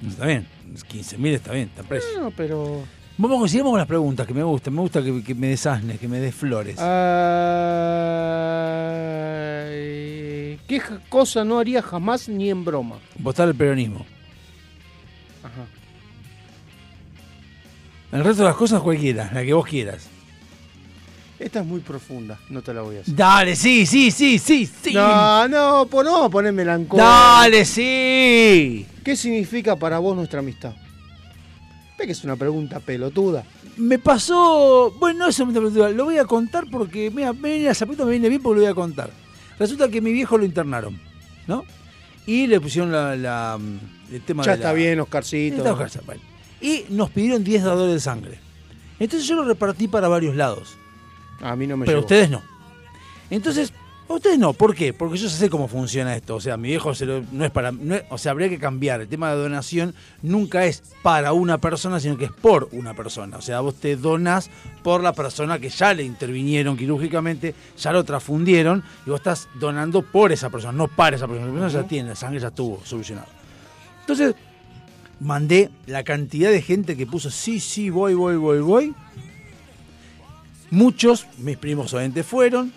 [0.07, 0.47] Está bien,
[0.89, 2.09] 15 mil está bien, está precio.
[2.15, 2.85] Bueno, pero.
[3.19, 4.75] Vamos, sigamos con las preguntas que me gustan.
[4.75, 6.79] Me gusta que, que me desasnes, que me des flores.
[6.79, 6.87] Ay,
[10.69, 12.97] ¿Qué cosa no haría jamás ni en broma?
[13.19, 14.05] Votar el peronismo.
[15.43, 15.65] Ajá.
[18.13, 20.09] El resto de las cosas cualquiera, la que vos quieras.
[21.39, 23.15] Esta es muy profunda, no te la voy a hacer.
[23.15, 24.95] Dale, sí, sí, sí, sí, sí.
[24.95, 27.07] No, no, pues no, poné melancólico.
[27.07, 28.87] Dale, sí.
[29.05, 30.75] ¿Qué significa para vos nuestra amistad?
[31.99, 33.45] Ve que es una pregunta pelotuda.
[33.77, 34.95] Me pasó.
[34.99, 37.11] Bueno, no es una pregunta, lo voy a contar porque.
[37.11, 39.11] Mira, me pregunta me viene bien porque lo voy a contar.
[39.59, 41.01] Resulta que mi viejo lo internaron,
[41.47, 41.65] ¿no?
[42.27, 43.59] Y le pusieron la, la-
[44.13, 45.57] el tema Ya de está la- bien, Oscarcito.
[45.59, 46.21] Está Oscar, bueno.
[46.61, 48.39] Y nos pidieron 10 dadores de sangre.
[48.99, 50.77] Entonces yo lo repartí para varios lados.
[51.41, 52.07] A mí no me Pero llegó.
[52.07, 52.43] ustedes no.
[53.31, 53.73] Entonces,
[54.09, 54.53] ustedes no.
[54.53, 54.93] ¿Por qué?
[54.93, 56.37] Porque yo sé cómo funciona esto.
[56.37, 57.73] O sea, mi viejo se lo- no es para.
[57.73, 59.01] no es- o sea, habría que cambiar.
[59.01, 63.37] El tema de donación nunca es para una persona, sino que es por una persona.
[63.37, 64.51] O sea, vos te donás
[64.83, 70.03] por la persona que ya le intervinieron quirúrgicamente, ya lo transfundieron, y vos estás donando
[70.03, 71.47] por esa persona, no para esa persona.
[71.49, 73.29] La persona ya tiene, la sangre ya estuvo solucionado.
[74.01, 74.35] Entonces,
[75.19, 78.95] mandé la cantidad de gente que puso sí, sí, voy, voy, voy, voy.
[80.71, 82.73] Muchos, mis primos obviamente fueron.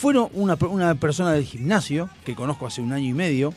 [0.00, 3.52] Fueron una, una persona del gimnasio que conozco hace un año y medio.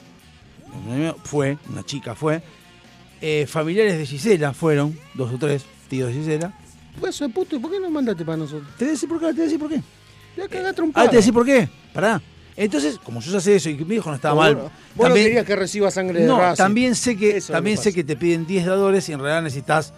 [1.24, 2.44] Fue, una chica fue.
[3.22, 6.53] Eh, familiares de Gisela fueron, dos o tres tíos de Gisela.
[6.99, 8.68] Pues de puto, ¿y ¿por qué no mandaste para nosotros?
[8.78, 9.82] Te voy a decir por qué, te voy a decir por qué.
[10.36, 11.06] Ya cagá Ah, trompada.
[11.06, 11.70] te voy a decir por qué.
[11.94, 12.22] Pará.
[12.57, 14.70] Entonces, como yo ya sé eso y que mi hijo no estaba mal.
[14.95, 18.03] vos no querías que reciba sangre de No, también sé que Eso también sé que
[18.03, 19.94] te piden 10 dadores y en realidad necesitas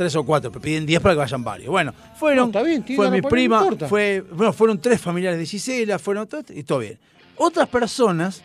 [0.00, 1.68] 3 o 4, pero piden 10 para que vayan varios.
[1.68, 5.44] Bueno, fueron, No, está bien, fue mi no prima, fue, bueno, fueron tres familiares de
[5.44, 6.98] Gisela, fueron y todo bien.
[7.36, 8.40] Otras personas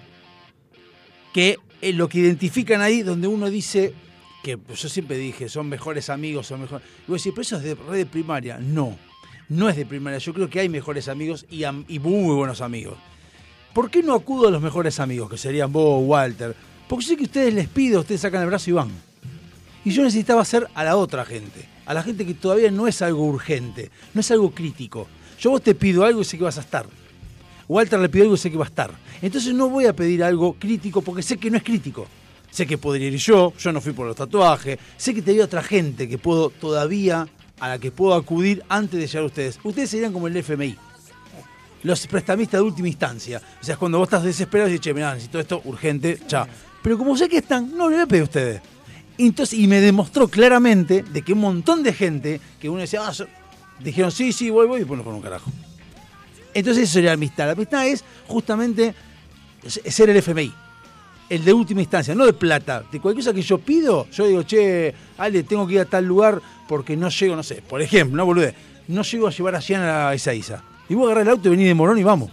[1.33, 3.93] que eh, lo que identifican ahí, donde uno dice
[4.43, 6.85] que pues, yo siempre dije, son mejores amigos, son mejores.
[7.07, 8.57] Y vos decís, pero eso es de red de primaria.
[8.59, 8.97] No,
[9.47, 10.19] no es de primaria.
[10.19, 12.97] Yo creo que hay mejores amigos y, am- y muy buenos amigos.
[13.73, 16.53] ¿Por qué no acudo a los mejores amigos, que serían vos o Walter?
[16.89, 18.89] Porque sé que ustedes les pido, ustedes sacan el brazo y van.
[19.85, 23.03] Y yo necesitaba hacer a la otra gente, a la gente que todavía no es
[23.03, 25.07] algo urgente, no es algo crítico.
[25.39, 26.87] Yo vos te pido algo y sé que vas a estar.
[27.67, 28.91] Walter le pido algo y sé que va a estar.
[29.21, 32.07] Entonces no voy a pedir algo crítico porque sé que no es crítico.
[32.49, 35.61] Sé que podría ir yo, yo no fui por los tatuajes, sé que te otra
[35.61, 37.27] gente que puedo todavía,
[37.59, 39.59] a la que puedo acudir antes de llegar a ustedes.
[39.63, 40.75] Ustedes serían como el FMI.
[41.83, 43.39] Los prestamistas de última instancia.
[43.61, 46.47] O sea, cuando vos estás desesperado y dices, che, mirá, necesito esto urgente, ya.
[46.81, 48.61] Pero como sé que están, no le voy a pedir a ustedes.
[49.17, 53.13] Entonces, y me demostró claramente de que un montón de gente que uno decía, ah,
[53.79, 55.51] dijeron, sí, sí, voy, voy, y después no fueron un carajo.
[56.53, 57.45] Entonces eso sería la amistad.
[57.45, 58.93] La amistad es justamente
[59.67, 60.53] ser el FMI.
[61.29, 62.83] El de última instancia, no de plata.
[62.91, 66.05] De cualquier cosa que yo pido, yo digo, che, Ale, tengo que ir a tal
[66.05, 67.61] lugar porque no llego, no sé.
[67.61, 68.53] Por ejemplo, no boludez,
[68.87, 70.63] no llego a llevar a Gian a Ezeiza.
[70.87, 72.31] Y voy a agarrar el auto y venir de Morón y vamos.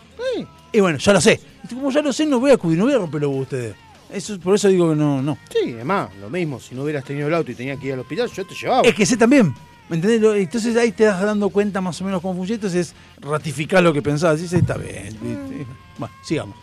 [0.72, 1.40] Y bueno, ya lo sé.
[1.64, 3.74] Y como ya lo sé, no voy a acudir, no voy a romper los ustedes.
[4.12, 5.38] Eso, por eso digo que no, no.
[5.50, 6.60] Sí, además, lo mismo.
[6.60, 8.82] Si no hubieras tenido el auto y tenías que ir al hospital, yo te llevaba.
[8.88, 9.54] Es que sé también.
[9.88, 10.22] ¿Me entendés?
[10.36, 12.56] Entonces ahí te das dando cuenta más o menos cómo funciona.
[12.56, 14.40] Entonces es ratificar lo que pensabas.
[14.40, 15.08] Dices, está bien.
[15.22, 15.66] ¿viste?
[15.98, 16.56] Bueno, sigamos.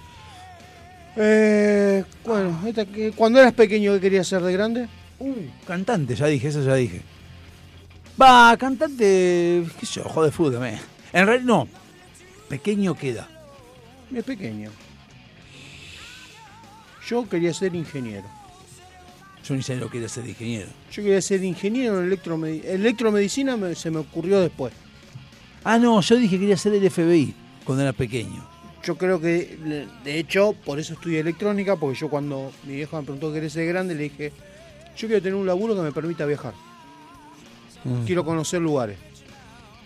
[1.16, 4.88] Eh, bueno, esta que- cuando eras pequeño, ¿qué querías ser de grande?
[5.20, 5.34] Uh,
[5.68, 7.02] cantante, ya dije, eso ya dije.
[8.22, 10.64] Va, cantante, qué sé yo, de fútbol.
[11.12, 11.68] En realidad, no.
[12.48, 13.28] Pequeño queda.
[14.14, 14.72] Es pequeño.
[17.10, 18.28] Yo quería ser ingeniero.
[19.44, 20.68] Yo ni sé lo que era ser ingeniero.
[20.92, 22.74] Yo quería ser ingeniero en electromedicina.
[22.74, 24.74] Electromedicina me- se me ocurrió después.
[25.64, 27.34] Ah, no, yo dije que quería ser el FBI
[27.66, 28.48] cuando era pequeño.
[28.84, 33.04] Yo creo que, de hecho, por eso estudié electrónica, porque yo cuando mi vieja me
[33.04, 34.32] preguntó qué ser de grande, le dije,
[34.96, 36.54] yo quiero tener un laburo que me permita viajar.
[37.84, 38.06] Mm.
[38.06, 38.98] Quiero conocer lugares.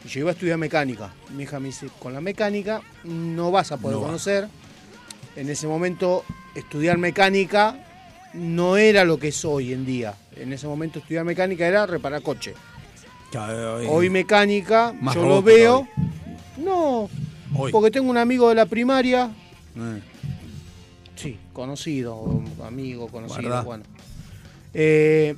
[0.05, 1.11] Y yo iba a estudiar mecánica.
[1.35, 4.47] Mi hija me dice, con la mecánica no vas a poder No conocer.
[5.35, 6.23] En ese momento,
[6.55, 7.75] estudiar mecánica
[8.33, 10.13] no era lo que es hoy en día.
[10.35, 12.53] En ese momento, estudiar mecánica era reparar coche.
[13.89, 15.87] Hoy mecánica, Más yo lo veo.
[16.57, 17.09] No,
[17.55, 17.71] Hoy.
[17.71, 19.31] porque tengo un amigo de la primaria,
[19.75, 20.01] Eh,
[21.15, 23.83] sí, conocido, amigo, conocido, bueno.
[24.71, 25.33] Eh,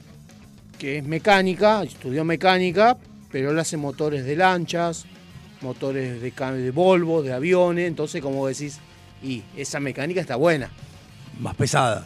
[0.78, 2.98] que es mecánica, estudió mecánica,
[3.32, 5.06] pero él hace motores de lanchas,
[5.62, 8.80] motores de, de Volvo, de aviones, entonces como decís,
[9.24, 10.70] y esa mecánica está buena.
[11.40, 12.06] Más pesada.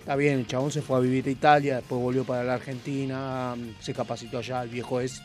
[0.00, 3.54] Está bien, el chabón se fue a vivir a Italia, después volvió para la Argentina,
[3.80, 5.22] se capacitó allá, el viejo es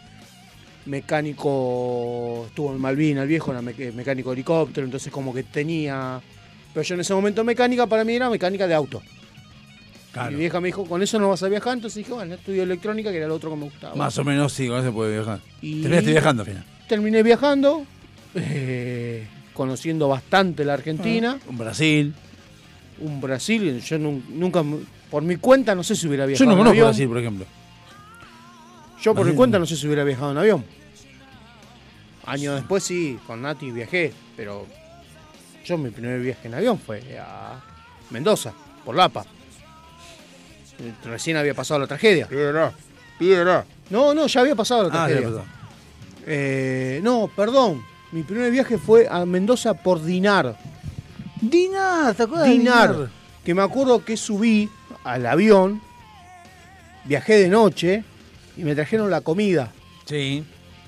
[0.85, 6.21] mecánico, estuvo en Malvina, el viejo era mecánico de helicóptero, entonces como que tenía...
[6.73, 9.01] Pero yo en ese momento mecánica para mí era mecánica de auto.
[10.13, 10.31] Claro.
[10.31, 13.11] Mi vieja me dijo, con eso no vas a viajar, entonces dije, bueno, estudio electrónica,
[13.11, 13.95] que era lo otro que me gustaba.
[13.95, 15.39] Más o menos sí, con eso puede viajar.
[15.61, 16.65] Y- Terminaste viajando al final.
[16.87, 17.85] Terminé viajando,
[18.35, 19.27] eh,
[19.63, 21.37] conociendo bastante la Argentina.
[21.49, 22.13] Un Brasil.
[23.01, 24.63] Un Brasil, yo nun- nunca,
[25.11, 26.87] por mi cuenta, no sé si hubiera Yo viajado no en conozco avión.
[26.87, 27.45] Brasil, por ejemplo.
[29.01, 29.63] Yo por mi cuenta no.
[29.63, 30.63] no sé si hubiera viajado en avión.
[32.25, 34.65] Años después sí, con Nati viajé, pero
[35.65, 37.59] yo mi primer viaje en avión fue a
[38.11, 38.53] Mendoza,
[38.85, 39.25] por Lapa.
[41.03, 42.27] Recién había pasado la tragedia.
[42.27, 42.71] Piedra,
[43.17, 43.65] piedra.
[43.89, 45.21] No, no, ya había pasado la Ah, tragedia.
[45.29, 45.45] ya pasó.
[46.27, 47.83] Eh, no, perdón.
[48.11, 50.57] Mi primer viaje fue a Mendoza por Dinar.
[51.41, 52.91] Dinar, ¿te acuerdas de Dinar.
[52.91, 53.09] Dinar?
[53.43, 54.69] Que me acuerdo que subí
[55.03, 55.81] al avión,
[57.05, 58.03] viajé de noche
[58.57, 59.71] y me trajeron la comida.
[60.05, 60.43] Sí,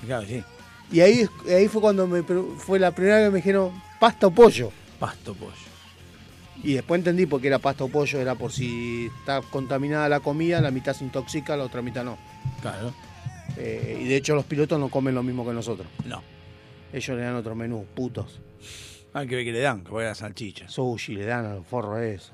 [0.05, 0.43] claro, sí.
[0.91, 4.31] Y ahí, ahí fue cuando me, fue la primera vez que me dijeron pasta o
[4.31, 4.71] pollo.
[4.99, 5.53] Pasto pollo.
[6.63, 10.19] Y después entendí por qué era pasta o pollo, era por si está contaminada la
[10.19, 12.17] comida, la mitad se intoxica, la otra mitad no.
[12.61, 12.93] Claro.
[13.57, 15.87] Eh, y de hecho los pilotos no comen lo mismo que nosotros.
[16.05, 16.21] No.
[16.93, 18.39] Ellos le dan otro menú, putos.
[19.13, 20.69] Hay que ver qué le dan, que voy a la salchicha.
[20.69, 22.33] Sushi, le dan a los forros eso.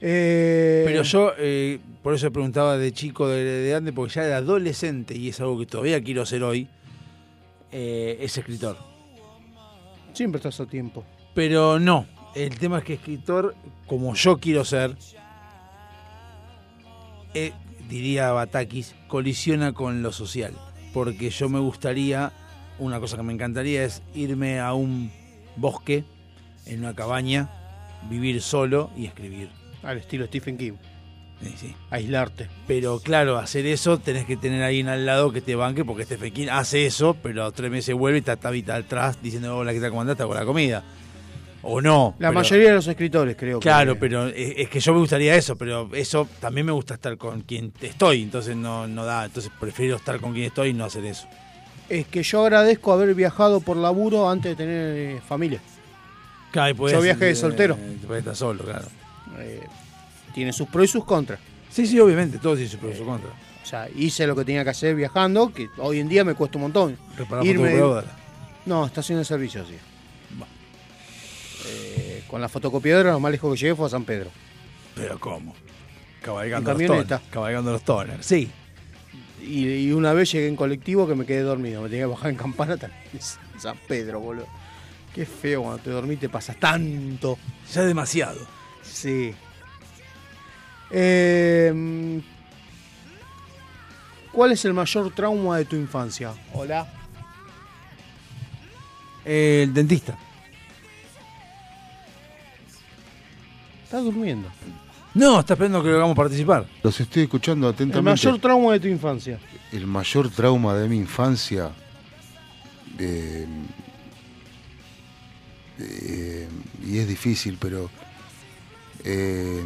[0.00, 4.36] Eh, Pero yo, eh, por eso preguntaba de chico, de, de antes, porque ya era
[4.38, 6.68] adolescente, y es algo que todavía quiero hacer hoy,
[7.72, 8.76] eh, es escritor.
[10.12, 11.04] Siempre estás a tiempo.
[11.34, 13.54] Pero no, el tema es que escritor,
[13.86, 14.96] como yo quiero ser,
[17.34, 17.52] eh,
[17.88, 20.52] diría Batakis, colisiona con lo social.
[20.92, 22.32] Porque yo me gustaría,
[22.78, 25.10] una cosa que me encantaría es irme a un
[25.56, 26.04] bosque
[26.66, 27.48] en una cabaña,
[28.10, 29.48] vivir solo y escribir.
[29.82, 30.72] Al estilo Stephen King.
[31.42, 31.74] Sí, sí.
[31.90, 32.48] Aislarte.
[32.66, 36.04] Pero claro, hacer eso tenés que tener ahí en al lado que te banque, porque
[36.04, 39.72] Stephen King hace eso, pero a tres meses vuelve y está Tabita atrás diciendo, hola,
[39.72, 39.90] ¿qué tal?
[39.90, 40.14] ¿Cómo andás?
[40.14, 40.82] Está con la comida.
[41.62, 42.14] O no.
[42.18, 43.60] La pero- mayoría de los escritores, creo.
[43.60, 44.00] Claro, que...
[44.00, 47.42] pero es, es que yo me gustaría eso, pero eso también me gusta estar con
[47.42, 51.04] quien estoy, entonces no, no da, entonces prefiero estar con quien estoy y no hacer
[51.04, 51.26] eso.
[51.88, 55.60] Es que yo agradezco haber viajado por laburo antes de tener eh, familia.
[56.50, 57.76] Claro, y podés, Yo viajé de eh, soltero.
[57.76, 58.86] te podés estar solo, claro.
[59.38, 59.62] Eh,
[60.34, 61.38] tiene sus pros y sus contras.
[61.70, 63.32] Sí, sí, obviamente, todos tienen sus pros y sus contras.
[63.62, 66.58] O sea, hice lo que tenía que hacer viajando, que hoy en día me cuesta
[66.58, 66.96] un montón.
[67.16, 67.80] Reparar Irme.
[68.64, 69.74] No, estación de servicio, sí.
[71.68, 74.30] Eh, con la fotocopiadora, lo más lejos que llegué fue a San Pedro.
[74.94, 75.54] Pero ¿cómo?
[76.22, 77.22] Cabalgando los toners.
[77.30, 78.50] Cabalgando los toners, sí.
[79.40, 81.82] Y, y una vez llegué en colectivo que me quedé dormido.
[81.82, 83.02] Me tenía que bajar en campana también.
[83.58, 84.46] San Pedro, boludo.
[85.14, 87.38] Qué feo cuando te dormís te pasas tanto.
[87.72, 88.40] Ya es demasiado.
[88.82, 89.34] Sí.
[90.90, 92.22] Eh,
[94.36, 96.34] ¿Cuál es el mayor trauma de tu infancia?
[96.52, 96.86] Hola.
[99.24, 100.18] el dentista.
[103.84, 104.50] Estás durmiendo.
[105.16, 106.66] No, está esperando que lo hagamos participar.
[106.82, 108.10] Los estoy escuchando El atentamente.
[108.26, 109.38] mayor trauma de tu infancia.
[109.72, 111.70] El mayor trauma de mi infancia.
[112.98, 113.46] eh,
[115.78, 116.48] eh,
[116.86, 117.90] y es difícil, pero.
[119.04, 119.64] eh,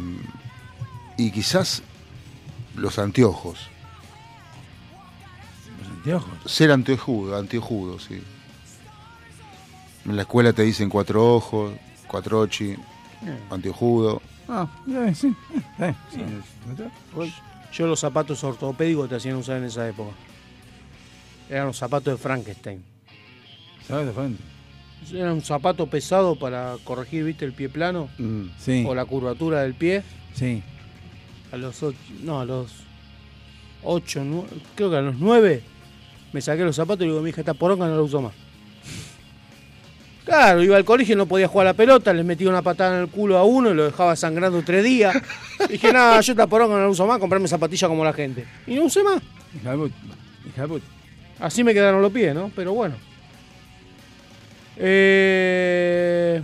[1.17, 1.83] y quizás
[2.75, 3.59] los anteojos.
[5.81, 6.33] ¿Los anteojos?
[6.45, 8.21] Ser anteojudo, anteojudo, sí.
[10.05, 11.73] En la escuela te dicen cuatro ojos,
[12.07, 12.75] cuatro ochi,
[13.49, 14.21] anteojudo.
[14.53, 14.67] Ah,
[15.15, 15.33] sí.
[15.79, 16.19] eh, sí.
[17.71, 20.11] Yo los zapatos ortopédicos te hacían usar en esa época.
[21.49, 22.83] Eran los zapatos de Frankenstein.
[23.87, 24.43] ¿Sabes de frente?
[25.13, 28.09] Era un zapato pesado para corregir, viste, el pie plano.
[28.59, 28.83] Sí.
[28.85, 30.03] O la curvatura del pie.
[30.33, 30.61] Sí.
[31.53, 32.71] A los ocho, no, a los
[33.83, 34.21] ocho,
[34.75, 35.63] creo que a los nueve
[36.33, 38.33] me saqué los zapatos y digo, mi hija esta poronga no la uso más.
[40.25, 42.97] Claro, iba al colegio y no podía jugar a la pelota, les metía una patada
[42.97, 45.15] en el culo a uno y lo dejaba sangrando tres días.
[45.69, 48.45] Dije, nada, yo esta poronga no la uso más, comprarme zapatillas como la gente.
[48.67, 49.21] Y no usé más.
[51.39, 52.51] Así me quedaron los pies, ¿no?
[52.55, 52.95] Pero bueno.
[54.77, 56.41] Eh,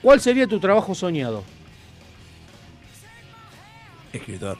[0.00, 1.42] ¿Cuál sería tu trabajo soñado?
[4.12, 4.58] Escritor.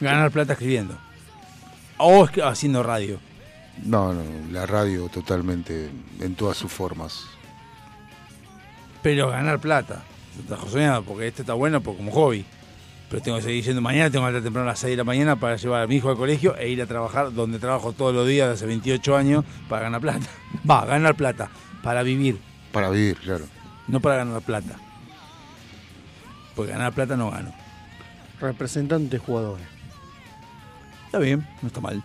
[0.00, 0.98] Ganar plata escribiendo.
[1.96, 3.18] O haciendo radio.
[3.84, 5.90] No, no, la radio totalmente
[6.20, 7.24] en todas sus formas.
[9.02, 10.02] Pero ganar plata.
[10.34, 12.44] Es un trabajo soñado, porque este está bueno por- como hobby.
[13.08, 15.04] Pero tengo que seguir yendo mañana, tengo que estar temprano a las 6 de la
[15.04, 18.14] mañana para llevar a mi hijo al colegio e ir a trabajar donde trabajo todos
[18.14, 20.26] los días de hace 28 años para ganar plata.
[20.70, 21.48] Va, ganar plata.
[21.82, 22.38] Para vivir.
[22.72, 23.46] Para vivir, claro.
[23.86, 24.76] No para ganar plata.
[26.54, 27.54] Porque ganar plata no gano.
[28.40, 29.64] Representante de jugadores.
[31.06, 32.02] Está bien, no está mal.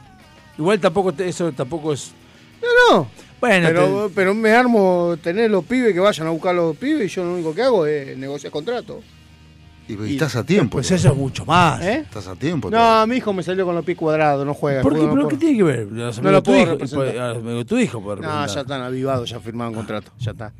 [0.57, 2.11] Igual tampoco te- eso tampoco es.
[2.61, 3.07] No, no.
[3.41, 7.15] Bueno, pero, pero me armo tener los pibes que vayan a buscar los pibes y
[7.15, 9.01] yo lo único que hago es negociar contrato.
[9.85, 10.77] Y, y estás a tiempo.
[10.77, 11.81] Pues eso es mucho más.
[11.81, 12.03] ¿Eh?
[12.05, 12.69] Estás a tiempo.
[12.71, 14.81] No, mi hijo me salió con los pies cuadrados, no juega.
[14.81, 15.01] ¿Por qué?
[15.05, 15.87] no ¿Pero qué tiene que ver?
[15.91, 17.41] Los No lo puedo hijo- representar.
[17.41, 20.53] de tu hijo puede No, ya están avivados, ya firmaron contrato, ya está.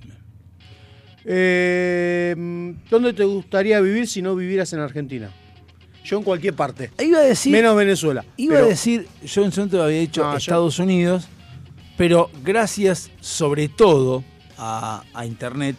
[1.26, 2.36] Eh,
[2.90, 5.30] ¿Dónde te gustaría vivir si no vivieras en Argentina?
[6.04, 6.92] Yo en cualquier parte.
[7.00, 7.52] Iba a decir.
[7.52, 8.26] Menos Venezuela.
[8.38, 11.28] Iba Pero- a decir, yo en su momento había dicho No, yo- Estados Unidos,
[11.98, 14.24] pero gracias sobre todo
[14.58, 15.76] a, a Internet,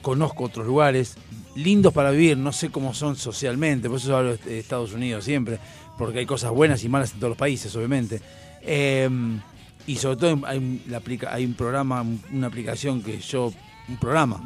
[0.00, 1.14] conozco otros lugares
[1.54, 5.58] lindos para vivir, no sé cómo son socialmente, por eso hablo de Estados Unidos siempre,
[5.98, 8.20] porque hay cosas buenas y malas en todos los países, obviamente.
[8.62, 9.08] Eh,
[9.86, 13.52] y sobre todo hay, la hay un programa, un- una aplicación que yo,
[13.88, 14.36] un programa,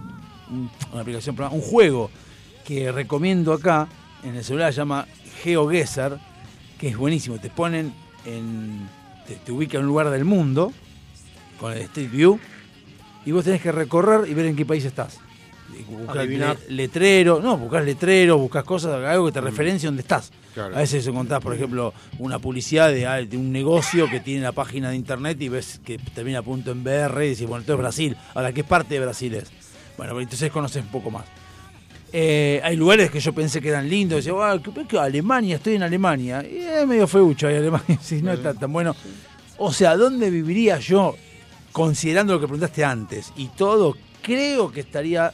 [0.50, 2.10] un- una aplicación, programa, un juego
[2.64, 3.86] que recomiendo acá
[4.28, 5.06] en el celular, se llama
[5.42, 6.18] GeoGuessr,
[6.78, 7.38] que es buenísimo.
[7.38, 7.92] Te ponen
[8.24, 8.88] en.
[9.26, 10.72] Te, te ubica en un lugar del mundo
[11.60, 12.38] con el Street View
[13.24, 15.18] y vos tenés que recorrer y ver en qué país estás.
[16.68, 20.30] Le- letrero, no, buscas letreros, buscas cosas, algo que te referencie dónde estás.
[20.54, 20.76] Claro.
[20.76, 24.52] A veces encontrás, por ejemplo, una publicidad de, ah, de un negocio que tiene la
[24.52, 27.78] página de internet y ves que termina punto en BR y dices, bueno, esto es
[27.80, 28.16] Brasil.
[28.34, 29.50] Ahora, ¿qué parte de Brasil es?
[29.98, 31.24] Bueno, entonces conoces un poco más.
[32.12, 34.24] Eh, hay lugares que yo pensé que eran lindos.
[34.24, 34.98] Decía, "Ah, ¿qué-?
[34.98, 36.44] Alemania, estoy en Alemania.
[36.48, 38.94] Y es medio feucho ahí Alemania, si no está tan bueno.
[39.58, 41.16] O sea, ¿dónde viviría yo?
[41.72, 45.32] Considerando lo que preguntaste antes y todo, creo que estaría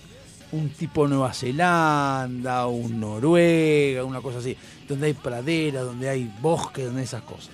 [0.53, 4.57] un tipo Nueva Zelanda, un Noruega, una cosa así,
[4.89, 7.51] donde hay pradera, donde hay bosque, donde hay esas cosas.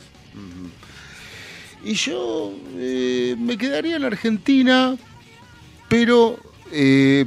[1.85, 4.97] Y yo eh, me quedaría en Argentina,
[5.89, 6.39] pero
[6.73, 7.25] eh,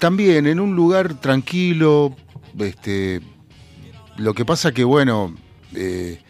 [0.00, 2.16] también en un lugar tranquilo.
[2.58, 3.20] Este,
[4.16, 5.36] lo que pasa que, bueno,
[5.76, 6.20] eh,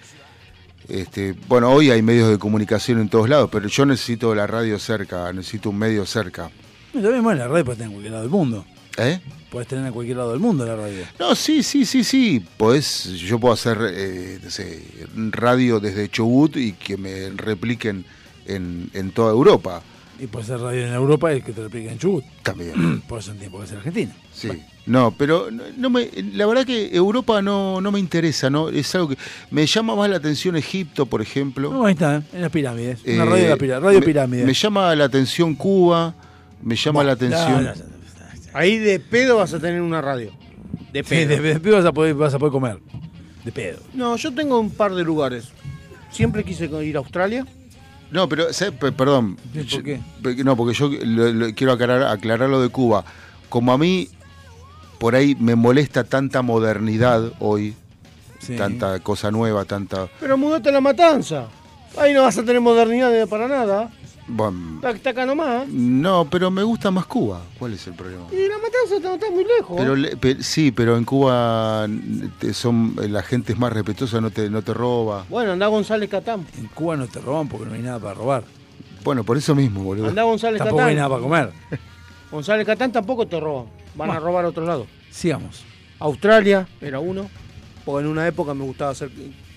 [0.88, 4.78] este, bueno, hoy hay medios de comunicación en todos lados, pero yo necesito la radio
[4.78, 6.50] cerca, necesito un medio cerca.
[6.92, 8.66] Bueno, la radio puedes tener en cualquier lado del mundo.
[8.98, 9.20] ¿Eh?
[9.50, 11.04] Puedes tener en cualquier lado del mundo la radio.
[11.18, 12.44] No, sí, sí, sí, sí.
[12.56, 14.84] Podés, yo puedo hacer eh, no sé,
[15.30, 18.04] radio desde Chubut y que me repliquen
[18.46, 19.82] en, en toda Europa.
[20.20, 22.24] Y puedes hacer radio en Europa y que te repliquen en Chubut.
[22.42, 23.00] También.
[23.08, 24.14] Por eso tiempo que ser Argentina.
[24.32, 24.48] Sí.
[24.86, 28.68] No, pero no, no me, la verdad que Europa no, no me interesa, ¿no?
[28.68, 29.16] Es algo que
[29.50, 31.72] me llama más la atención Egipto, por ejemplo.
[31.72, 32.22] No, ahí está, ¿eh?
[32.32, 33.00] en las pirámides.
[33.04, 34.44] Eh, Una radio, de la pira- radio me- pirámide.
[34.44, 36.14] Me llama la atención Cuba,
[36.62, 37.64] me llama la atención.
[37.64, 37.70] no,
[38.52, 40.32] Ahí de pedo vas a tener una radio.
[40.92, 41.28] De Sí, pedo.
[41.28, 42.78] de, de pedo vas a, poder, vas a poder comer.
[43.44, 43.78] De pedo.
[43.94, 45.48] No, yo tengo un par de lugares.
[46.10, 47.46] Siempre quise ir a Australia.
[48.10, 48.46] No, pero,
[48.96, 49.36] perdón.
[49.52, 50.00] ¿Por Yo- qué?
[50.44, 53.04] No, porque yo lo- lo- quiero aclarar, aclarar lo de Cuba.
[53.48, 54.08] Como a mí,
[54.98, 57.74] por ahí me molesta tanta modernidad hoy,
[58.40, 58.56] Sí.
[58.56, 60.08] tanta cosa nueva, tanta...
[60.18, 61.46] Pero mudate a la matanza.
[61.98, 63.90] Ahí no vas a tener modernidad de- para nada.
[64.32, 65.66] Bueno, Está, acá nomás.
[65.68, 67.42] no, pero me gusta más Cuba.
[67.58, 68.24] ¿Cuál es el problema?
[68.32, 69.76] Y la matanza no está muy lejos.
[69.76, 71.86] Pero, le- pe- sí, pero en Cuba
[72.38, 75.24] te- son la gente es más respetuosa, no te, no te roba.
[75.28, 76.46] Bueno, anda González Catán.
[76.58, 78.44] En Cuba no te roban porque no hay nada para robar.
[79.02, 80.08] Bueno, por eso mismo, boludo.
[80.08, 80.88] Anda González Tampoco Catán.
[80.90, 81.52] hay nada para comer.
[82.30, 83.66] González Catán tampoco te roban.
[83.94, 84.86] Van a robar a otro lado.
[85.10, 85.64] Sigamos.
[85.98, 87.28] Australia era uno.
[87.84, 89.10] Porque en una época me gustaba ser.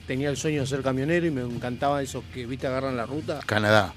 [0.07, 3.39] Tenía el sueño de ser camionero y me encantaba esos que, viste, agarran la ruta.
[3.45, 3.93] Canadá,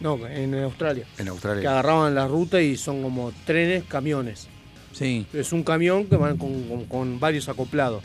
[0.00, 1.06] No, en Australia.
[1.18, 1.70] en Que Australia.
[1.70, 4.46] agarraban la ruta y son como trenes, camiones.
[4.92, 5.26] Sí.
[5.32, 8.02] Es un camión que van con, con- con varios acoplados.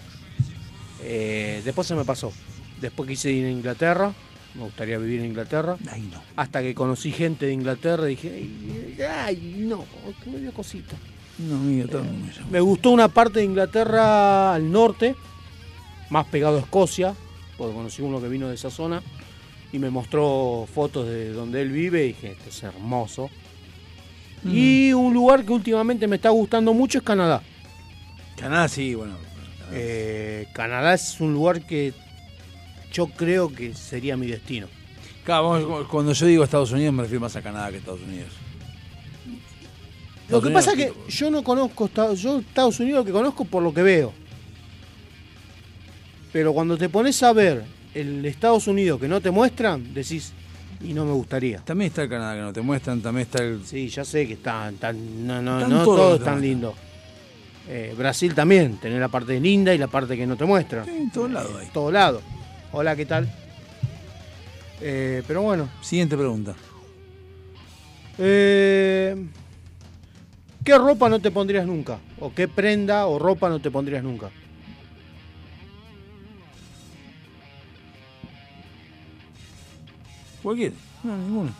[1.02, 2.32] Eh, después se me pasó.
[2.82, 4.14] Después quise ir a Inglaterra.
[4.56, 5.78] Me gustaría vivir en Inglaterra.
[5.92, 6.22] Ay, no.
[6.36, 9.86] Hasta que conocí gente de Inglaterra y dije, ay, ay, no,
[10.24, 10.96] que me dio cosita.
[11.40, 12.52] No, amigo, todo mundo me.
[12.52, 15.16] Me gustó una parte de Inglaterra al norte,
[16.12, 17.16] más pegado a Escocia,
[17.58, 19.02] porque conocí uno que vino de esa zona
[19.74, 23.30] y me mostró fotos de donde él vive y dije, esto es hermoso.
[24.46, 27.42] Y un lugar que últimamente me está gustando mucho es Canadá.
[28.38, 29.16] Canadá sí, bueno.
[29.72, 31.92] Eh, Canadá es un lugar que
[32.92, 34.68] yo creo que sería mi destino.
[35.26, 38.30] Claro, cuando yo digo Estados Unidos me refiero más a Canadá que a Estados Unidos.
[40.30, 43.44] Lo que pasa es que yo no conozco Estados yo Estados Unidos lo que conozco
[43.44, 44.14] por lo que veo.
[46.32, 47.64] Pero cuando te pones a ver
[47.94, 50.34] el Estados Unidos que no te muestran, decís,
[50.82, 51.60] y no me gustaría.
[51.60, 53.66] También está el Canadá que no te muestran, también está el.
[53.66, 56.36] Sí, ya sé que están, tan, no, no, Están no todos todo los es tan
[56.36, 56.44] demás.
[56.50, 56.74] lindo.
[57.70, 60.86] Eh, Brasil también, tener la parte linda y la parte que no te muestran.
[60.86, 61.68] Sí, en todos lados hay.
[61.68, 62.22] Todo lado.
[62.74, 63.32] Hola, ¿qué tal?
[64.82, 65.70] Eh, pero bueno.
[65.82, 66.54] Siguiente pregunta.
[68.18, 69.16] Eh,
[70.64, 72.00] ¿Qué ropa no te pondrías nunca?
[72.20, 74.30] ¿O qué prenda o ropa no te pondrías nunca?
[80.44, 80.76] Cualquiera.
[81.04, 81.52] No, ninguno.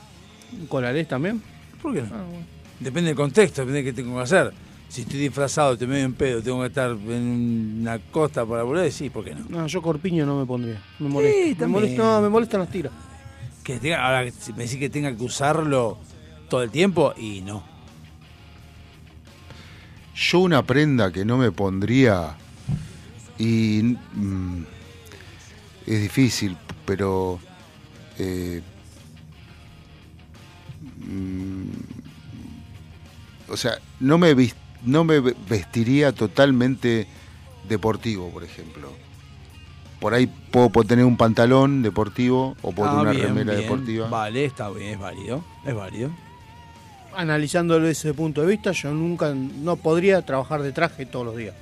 [0.60, 1.42] ¿Un colarés también?
[1.82, 2.10] ¿Por qué no?
[2.14, 2.46] Ah, bueno.
[2.80, 4.54] Depende del contexto, depende de qué tengo que hacer.
[4.90, 8.92] Si estoy disfrazado, te medio en pedo, tengo que estar en una costa para volver,
[8.92, 9.46] sí, ¿por qué no?
[9.50, 10.80] No, yo corpiño no me pondría.
[11.00, 11.66] Me molesta.
[11.66, 12.92] me molesta, no, me molestan las tiras.
[13.64, 15.98] Que tenga, ahora, si me decís que tenga que usarlo
[16.50, 17.64] todo el tiempo, y no.
[20.14, 22.36] Yo una prenda que no me pondría
[23.40, 24.64] y mm,
[25.88, 26.56] es difícil,
[26.86, 27.40] pero
[28.20, 28.62] eh,
[31.04, 31.64] mm,
[33.50, 34.36] o sea, no me
[34.84, 37.08] no me ve- vestiría totalmente
[37.68, 38.92] deportivo, por ejemplo.
[40.00, 43.52] Por ahí puedo, puedo tener un pantalón deportivo o puedo Ah, tener una bien, remera
[43.54, 43.64] bien.
[43.64, 44.10] deportiva.
[44.10, 45.44] Vale, está bien, es válido.
[45.66, 46.12] Es válido.
[47.16, 51.38] Analizándolo desde ese punto de vista, yo nunca, no podría trabajar de traje todos los
[51.38, 51.54] días.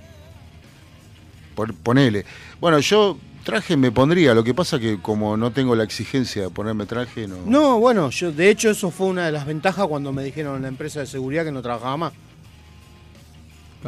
[1.55, 2.25] Por- ponele.
[2.59, 6.49] Bueno, yo traje me pondría, lo que pasa que como no tengo la exigencia de
[6.49, 7.37] ponerme traje, no.
[7.45, 10.61] No, bueno, yo de hecho eso fue una de las ventajas cuando me dijeron en
[10.63, 12.13] la empresa de seguridad que no trabajaba más.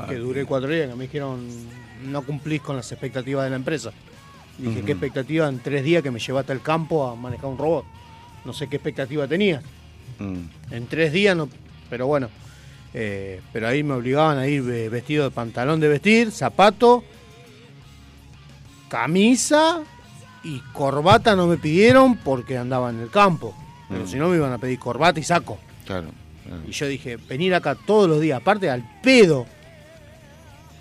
[0.09, 1.47] Que duré cuatro días, que me dijeron
[2.05, 3.91] no cumplís con las expectativas de la empresa.
[4.57, 4.81] Dije.
[4.81, 7.85] ¿qué expectativa en tres días que me llevaste al campo a manejar un robot?
[8.45, 9.63] No sé qué expectativa tenías.
[10.19, 10.73] Mm.
[10.73, 11.47] En tres días no,
[11.89, 12.29] pero bueno.
[12.93, 17.03] eh, pero ahí me obligaban a ir ve- vestido de pantalón de vestir, zapato,
[18.93, 19.81] camisa
[20.43, 23.55] y corbata no me pidieron porque andaba en el campo.
[23.89, 24.07] Pero Mm.
[24.07, 25.57] si no me iban a pedir corbata y saco.
[25.85, 26.09] Claro.
[26.45, 26.61] claro.
[26.67, 29.47] Y yo dije, venir acá todos los días, aparte al pedo,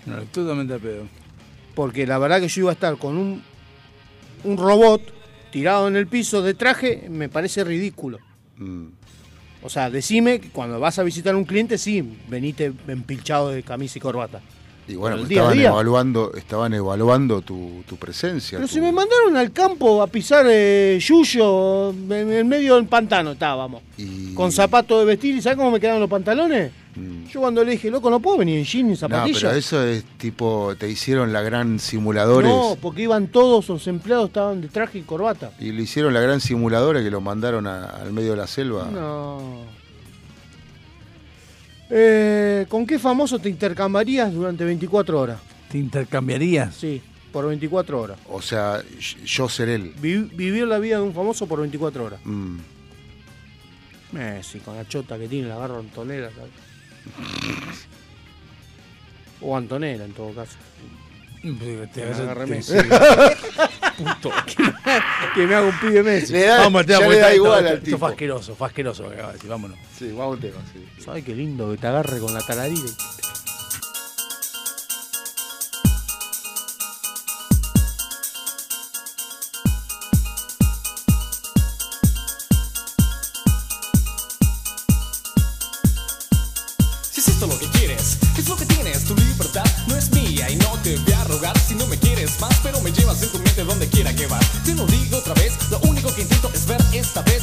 [0.05, 1.03] No, totalmente al pedo.
[1.73, 3.41] porque la verdad que yo iba a estar con un,
[4.43, 5.01] un robot
[5.51, 8.19] tirado en el piso de traje, me parece ridículo.
[8.57, 8.85] Mm.
[9.63, 13.63] O sea, decime que cuando vas a visitar a un cliente, sí, venite empilchado de
[13.63, 14.41] camisa y corbata.
[14.87, 15.69] Y bueno, pues estaban día.
[15.69, 18.57] evaluando, estaban evaluando tu, tu presencia.
[18.57, 22.85] Pero tu- si me mandaron al campo a pisar eh, yuyo, en el medio del
[22.85, 23.81] pantano estábamos.
[24.35, 26.71] Con zapatos de vestir, ¿y sabes cómo me quedaron los pantalones?
[27.31, 28.91] Yo cuando le dije, loco, no puedo venir en jeans ni Mm.
[28.91, 29.41] No, zapatillas.
[29.41, 32.51] pero eso es tipo, te hicieron la gran simuladores.
[32.51, 35.51] No, porque iban todos los empleados, estaban de traje y corbata.
[35.59, 38.89] Y le hicieron la gran simuladora que lo mandaron a- al medio de la selva.
[38.93, 39.39] No.
[41.95, 45.39] Eh, ¿Con qué famoso te intercambiarías durante 24 horas?
[45.69, 46.73] ¿Te intercambiarías?
[46.73, 46.99] Sí,
[47.31, 48.17] por 24 horas.
[48.29, 48.81] O sea,
[49.25, 49.93] yo ser él.
[50.01, 52.19] Vi- vivir la vida de un famoso por 24 horas.
[52.23, 52.57] Mm.
[54.11, 56.29] Messi, con la chota que tiene, la agarro a Antonella.
[56.31, 56.51] ¿sabes?
[59.41, 60.57] O Antonella, en todo caso.
[61.43, 61.49] Te
[61.93, 62.73] Que me vas a- te- Messi.
[63.97, 64.31] Puto.
[65.35, 66.33] que me haga un pibe Messi.
[66.33, 67.97] Le da- Vamos al tema, ya porque le da esto- igual esto- al esto tipo.
[67.99, 69.03] fue asqueroso, fue asqueroso
[69.47, 69.77] vámonos.
[69.97, 70.85] Sí, vamos un tema, sí.
[71.03, 72.81] ¿Sabes qué lindo que te agarre con la taradilla?
[91.67, 94.45] Si no me quieres más, pero me llevas en tu mente donde quiera que vas.
[94.63, 97.42] Te lo digo otra vez, lo único que intento es ver esta vez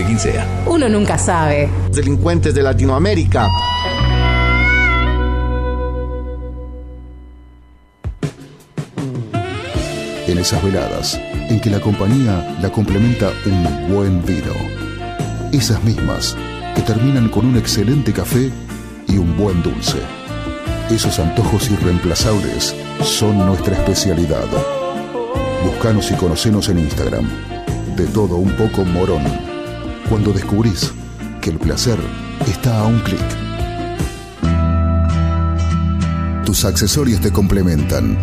[0.00, 0.46] de quien sea.
[0.66, 1.68] Uno nunca sabe.
[1.92, 3.48] Delincuentes de Latinoamérica.
[10.26, 11.20] En esas veladas,
[11.50, 14.54] en que la compañía la complementa un buen vino.
[15.52, 16.34] Esas mismas
[16.74, 18.50] que terminan con un excelente café
[19.06, 19.98] y un buen dulce.
[20.88, 24.46] Esos antojos irreemplazables son nuestra especialidad.
[25.64, 27.28] Buscanos y conocenos en Instagram.
[27.96, 29.49] De todo un poco morón.
[30.10, 30.92] Cuando descubrís
[31.40, 31.96] que el placer
[32.46, 33.20] está a un clic.
[36.44, 38.18] Tus accesorios te complementan.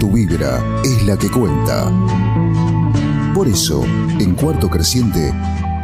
[0.00, 1.92] Tu vibra es la que cuenta.
[3.34, 3.84] Por eso,
[4.18, 5.30] en Cuarto Creciente,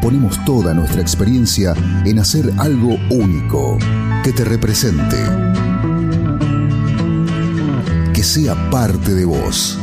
[0.01, 1.75] ponemos toda nuestra experiencia
[2.07, 3.77] en hacer algo único,
[4.25, 5.19] que te represente,
[8.15, 9.79] que sea parte de vos.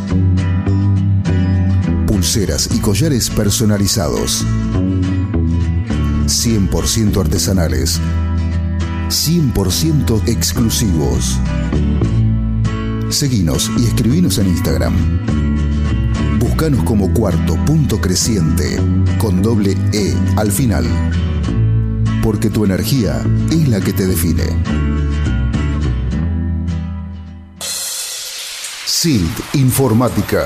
[2.08, 4.43] Pulseras y collares personalizados,
[6.40, 8.00] 100% artesanales,
[9.09, 11.38] 100% exclusivos.
[13.09, 14.93] Seguinos y escribinos en Instagram.
[16.40, 18.80] Búscanos como cuarto punto creciente
[19.18, 20.85] con doble E al final.
[22.24, 24.45] Porque tu energía es la que te define.
[28.85, 30.45] SILT Informática.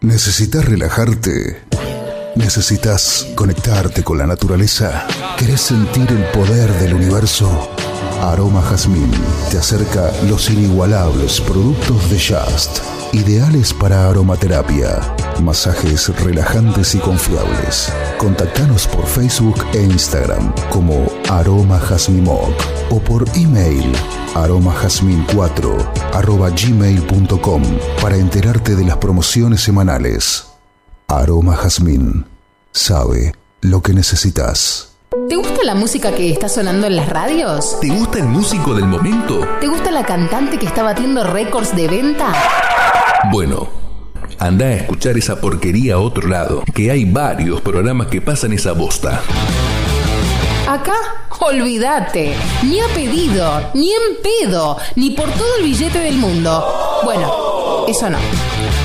[0.00, 1.60] ¿Necesitas relajarte?
[2.36, 5.04] ¿Necesitas conectarte con la naturaleza?
[5.36, 7.68] ¿Querés sentir el poder del universo?
[8.22, 9.10] Aroma Jazmín
[9.50, 12.78] te acerca los inigualables productos de Just,
[13.12, 15.00] ideales para aromaterapia,
[15.42, 17.92] masajes relajantes y confiables.
[18.18, 22.54] Contactanos por Facebook e Instagram como Aroma Jazmimoc
[22.90, 23.92] o por email
[24.34, 27.62] aromajazmin4 arroba gmail.com
[28.00, 30.46] para enterarte de las promociones semanales.
[31.06, 32.24] Aroma Jazmín
[32.72, 34.96] sabe lo que necesitas.
[35.28, 37.78] ¿Te gusta la música que está sonando en las radios?
[37.80, 39.46] ¿Te gusta el músico del momento?
[39.60, 42.32] ¿Te gusta la cantante que está batiendo récords de venta?
[43.30, 43.68] Bueno,
[44.38, 48.72] anda a escuchar esa porquería a otro lado, que hay varios programas que pasan esa
[48.72, 49.20] bosta.
[50.68, 50.92] Acá,
[51.40, 52.36] olvídate.
[52.62, 57.00] Ni a pedido, ni en pedo, ni por todo el billete del mundo.
[57.04, 58.18] Bueno, eso no.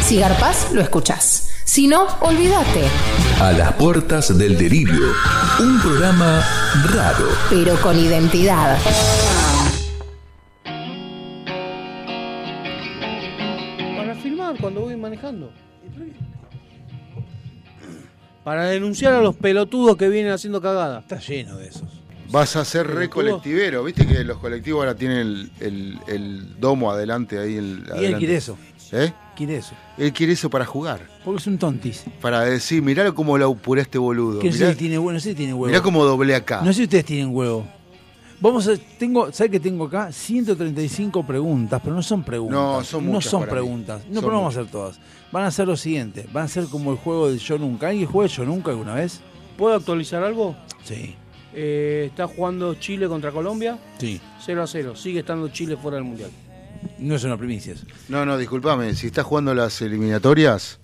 [0.02, 1.50] Si garpás, lo escuchás.
[1.66, 2.86] Si no, olvídate.
[3.42, 5.12] A las puertas del delirio,
[5.60, 6.42] un programa
[6.86, 7.28] raro.
[7.50, 8.78] Pero con identidad.
[13.98, 15.52] Para filmar cuando voy manejando.
[18.44, 21.00] Para denunciar a los pelotudos que vienen haciendo cagada.
[21.00, 21.84] Está lleno de esos.
[22.30, 26.92] Vas a ser re colectivero, viste que los colectivos ahora tienen el, el- el domo
[26.92, 27.56] adelante ahí.
[27.56, 28.18] El, Y él adelante.
[28.20, 28.58] quiere eso.
[28.92, 29.14] ¿Eh?
[29.36, 29.74] Quiere eso.
[29.98, 31.08] Él quiere eso para jugar.
[31.24, 32.04] Porque es un tontis.
[32.22, 34.40] Para decir, mirá cómo la apuré este boludo.
[34.40, 35.14] Que no sé Mirá, si tiene huevo.
[35.14, 35.68] No sé si tiene huevo.
[35.68, 36.62] mirá cómo doblé acá.
[36.62, 37.68] No sé si ustedes tienen huevo.
[38.44, 40.12] Vamos a, tengo, ¿sabes que tengo acá?
[40.12, 42.60] 135 preguntas, pero no son preguntas.
[42.60, 43.58] No, son muchas son para mí.
[43.60, 44.02] preguntas.
[44.10, 45.00] No, Son pero no vamos a hacer todas.
[45.32, 46.28] Van a ser lo siguiente.
[46.34, 47.88] Van a ser como el juego del Yo Nunca.
[47.88, 49.22] ¿Alguien juega Yo Nunca alguna vez?
[49.58, 50.58] ¿Puedo actualizar algo?
[50.84, 51.16] Sí.
[51.54, 53.80] Eh, está jugando Chile contra Colombia.
[53.98, 54.20] Sí.
[54.46, 54.96] 0 a 0.
[54.98, 56.30] Sigue estando Chile fuera del mundial.
[57.00, 57.72] No es una primicia.
[57.74, 57.86] eso.
[58.10, 58.94] No, no, discúlpame.
[58.94, 60.80] Si está jugando las eliminatorias,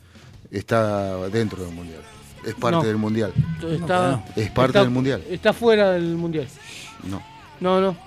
[0.49, 2.01] está dentro del mundial.
[2.45, 2.83] Es parte No.
[2.83, 3.33] del mundial.
[3.69, 5.21] Está, Es parte está- del mundial.
[5.29, 6.47] Está fuera del mundial.
[7.03, 7.21] No.
[7.59, 7.97] No, no.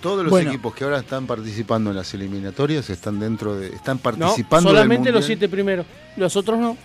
[0.00, 0.50] Todos los Bueno.
[0.50, 3.68] equipos que ahora están participando en las eliminatorias están dentro de.
[3.68, 5.84] están No, participando solamente del los siete primeros.
[6.16, 6.76] Los otros no.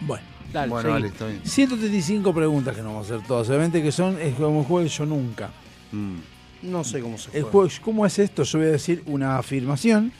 [0.00, 0.24] Bueno.
[0.52, 1.40] Dale, Bueno, vale, está bien.
[1.44, 3.48] 135 preguntas que no vamos a hacer todas.
[3.50, 5.50] Obviamente que son es como el juego Yo Nunca.
[5.92, 6.16] Mm.
[6.62, 7.50] No sé cómo se El juega.
[7.52, 8.42] juego, ¿Cómo es esto?
[8.44, 10.10] Yo voy a decir una afirmación.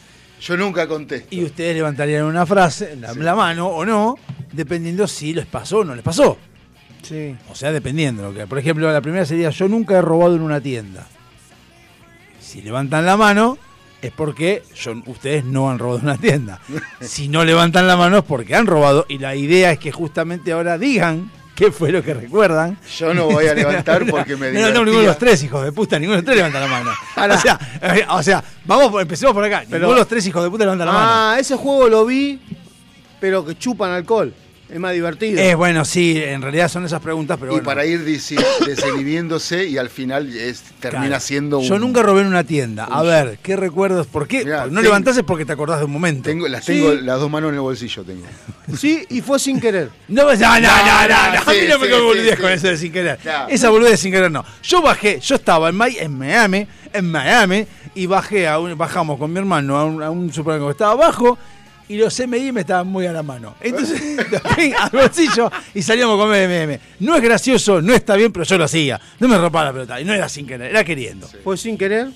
[0.40, 1.34] Yo nunca contesto.
[1.34, 4.16] Y ustedes levantarían una frase, la, la mano o no,
[4.52, 6.38] dependiendo si les pasó o no les pasó.
[7.02, 7.36] Sí.
[7.50, 8.22] O sea, dependiendo.
[8.24, 11.06] Lo que, por ejemplo, la primera sería yo nunca he robado en una tienda.
[12.40, 13.58] Si levantan la mano
[14.00, 16.60] es porque yo- ustedes no han robado en una tienda.
[17.00, 19.06] Si no levantan la mano es porque han robado.
[19.08, 22.78] Y la idea es que justamente ahora digan qué fue lo que recuerdan.
[22.96, 25.08] Yo no voy a levantar porque me No, no, no, ninguno de divertía.
[25.08, 26.90] los tres, hijos de puta, ninguno de los tres levanta la mano.
[27.34, 29.62] O sea, eh, o sea, vamos, empecemos por acá.
[29.62, 31.06] ninguno de los tres hijos de puta levanta la mano.
[31.10, 32.40] Ah, ese juego lo vi,
[33.20, 34.32] pero que chupan alcohol.
[34.70, 35.40] Es más divertido.
[35.40, 37.64] Es bueno, sí, en realidad son esas preguntas, pero y bueno.
[37.64, 38.00] para ir
[38.66, 41.20] desinhibiéndose y al final es- termina Claro.
[41.20, 41.64] siendo un.
[41.64, 42.84] Yo nunca robé en una tienda.
[42.84, 44.06] A ver, ¿qué recuerdos?
[44.06, 44.44] ¿Por qué?
[44.44, 46.28] Mirá, no es porque te acordás de un momento.
[46.28, 46.72] Tengo, las Sí.
[46.74, 48.26] tengo las dos manos en el bolsillo tengo.
[48.76, 49.88] Sí, y fue sin querer.
[50.08, 52.34] No, no, no, no, no, no, a mí sí, no me sí, cago sí, boludez
[52.36, 52.42] sí.
[52.42, 53.18] con eso de sin querer.
[53.48, 54.44] Esa boludez de sin querer no.
[54.62, 59.32] Yo bajé, yo estaba en, en Miami, en Miami, y bajé a un- bajamos con
[59.32, 61.38] mi hermano a un, a un supermercado que estaba abajo,
[61.88, 63.54] y los M&M me estaban muy a la mano.
[63.60, 64.00] Entonces,
[64.78, 66.80] al bolsillo y salíamos a comer M&M.
[67.00, 69.00] No es gracioso, no está bien, pero yo lo hacía.
[69.18, 71.28] No me rompaba la pelota, y no era sin querer, era queriendo.
[71.42, 72.08] Fue sin querer.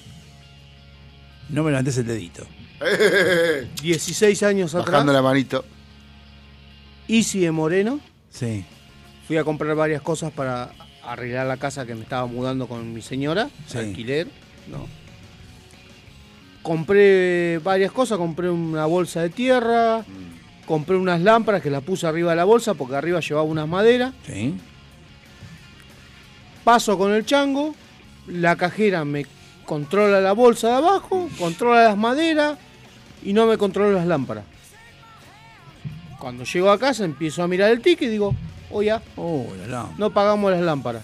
[1.49, 2.47] No me levantes el dedito.
[3.83, 4.93] 16 años atrás.
[4.93, 5.65] Bajando la manito.
[7.09, 8.01] Easy de Moreno.
[8.31, 8.65] Sí.
[9.27, 10.73] Fui a comprar varias cosas para
[11.05, 13.49] arreglar la casa que me estaba mudando con mi señora.
[13.67, 13.79] Sí.
[13.79, 14.29] Alquiler,
[14.69, 14.87] ¿no?
[16.63, 20.05] Compré varias cosas, compré una bolsa de tierra,
[20.67, 24.13] compré unas lámparas que las puse arriba de la bolsa porque arriba llevaba unas maderas.
[24.27, 24.55] Sí.
[26.65, 27.75] Paso con el chango,
[28.29, 29.27] la cajera me
[29.65, 32.59] controla la bolsa de abajo, controla las maderas
[33.25, 34.45] y no me controla las lámparas.
[36.21, 38.35] Cuando llego a casa empiezo a mirar el ticket y digo,
[38.71, 39.47] oye, Oh,
[39.99, 41.03] no pagamos las lámparas.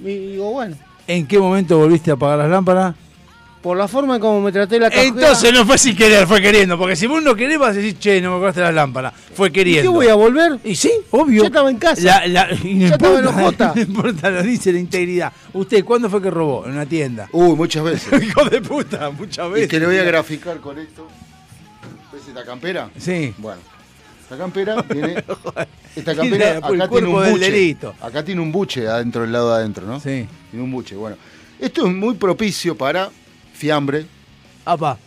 [0.00, 2.96] Y digo, bueno, ¿En qué momento volviste a apagar las lámparas?
[3.64, 5.08] Por la forma en como me traté la cajera...
[5.08, 6.76] Entonces no fue sin querer, fue queriendo.
[6.76, 9.14] Porque si vos no querés, vas a decir, che, no me acordaste las lámparas.
[9.34, 9.90] Fue ¿Y queriendo.
[9.90, 10.58] qué voy a volver?
[10.62, 11.40] Y sí, obvio.
[11.44, 12.02] Ya estaba en casa.
[12.02, 13.72] La- la- y no Ya estaba en importa, Ojota.
[13.76, 15.32] No importa, lo dice la integridad.
[15.54, 16.66] ¿Usted cuándo fue que robó?
[16.66, 17.26] En una tienda.
[17.32, 18.22] Uy, muchas veces.
[18.22, 19.68] Hijo de puta, muchas y veces.
[19.70, 21.08] te lo voy a graficar con esto.
[22.12, 22.90] ¿Ves esta campera?
[22.98, 23.32] Sí.
[23.38, 23.60] Bueno.
[24.24, 25.24] Esta campera tiene.
[25.96, 27.50] Esta campera el acá tiene un buche.
[27.50, 27.94] delito.
[28.02, 30.00] Acá tiene un buche adentro, del lado de adentro, ¿no?
[30.00, 30.26] Sí.
[30.50, 30.96] Tiene un buche.
[30.96, 31.16] Bueno.
[31.58, 33.08] Esto es muy propicio para
[33.54, 34.06] fiambre.
[34.64, 34.98] Apa.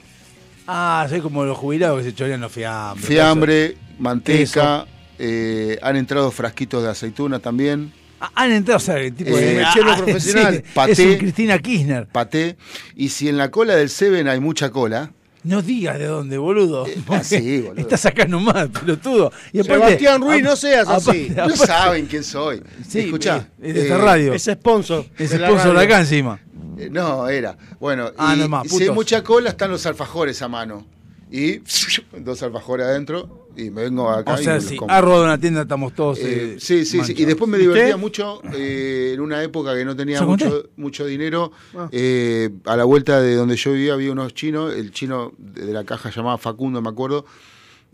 [0.67, 3.05] Ah, soy como los jubilados que se chorean los fiambres.
[3.05, 4.85] Fiambre, manteca.
[5.19, 7.93] eh, han entrado frasquitos de aceituna también.
[8.19, 10.55] Ah, Han entrado, o sea, el tipo Eh, de mechero ah, profesional.
[10.65, 10.91] sí, Paté.
[10.93, 12.07] Es un Cristina Kirchner.
[12.07, 12.57] Paté.
[12.95, 15.11] Y si en la cola del Seven hay mucha cola.
[15.47, 16.85] No digas de dónde, boludo.
[17.07, 17.79] ah, sí, boludo.
[17.81, 19.31] Estás acá nomás, pelotudo.
[19.53, 21.29] Y aparte- Sebastián Ruiz, no seas aparte- así.
[21.29, 22.61] No aparte- saben quién soy.
[22.87, 23.47] Sí, Escuchá.
[23.61, 24.33] es de esta eh, radio.
[24.33, 25.05] Es sponsor.
[25.17, 26.39] Es de sponsor de acá encima.
[26.77, 27.57] Eh, No, era.
[27.79, 30.85] Bueno, Ah, y, no más, y si hay mucha cola, están los alfajores a mano.
[31.31, 31.59] Y
[32.19, 33.47] dos alfajores adentro.
[33.55, 36.19] Y me vengo acá O y sea, los si robado una tienda, estamos todos.
[36.19, 37.15] Eh, eh, sí, sí, sí.
[37.17, 37.97] Y después me ¿Y divertía usted?
[37.97, 41.51] mucho eh, en una época que no tenía mucho, mucho dinero.
[41.75, 41.89] Ah.
[41.91, 44.75] eh, a la vuelta de donde yo vivía había unos chinos.
[44.75, 47.25] El chino de la caja llamaba Facundo, me acuerdo.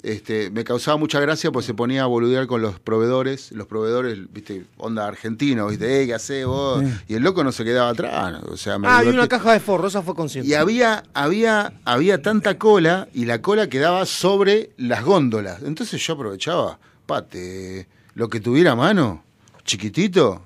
[0.04, 3.54] Este, me causaba mucha gracia porque se ponía a boludear con los proveedores.
[3.54, 6.84] Los proveedores, viste, onda argentino, viste, "Eh, ¿qué hacés vos?
[7.08, 8.44] Y el loco no se quedaba atrás.
[8.50, 9.18] O sea, me Ah, y divertí.
[9.20, 10.50] una caja de forro, esa fue consciente.
[10.50, 15.64] Y había, había, había tanta cola y la cola quedaba sobre las góndolas.
[15.64, 19.24] Entonces yo aprovechaba, pate, lo que tuviera a mano,
[19.64, 20.42] chiquitito,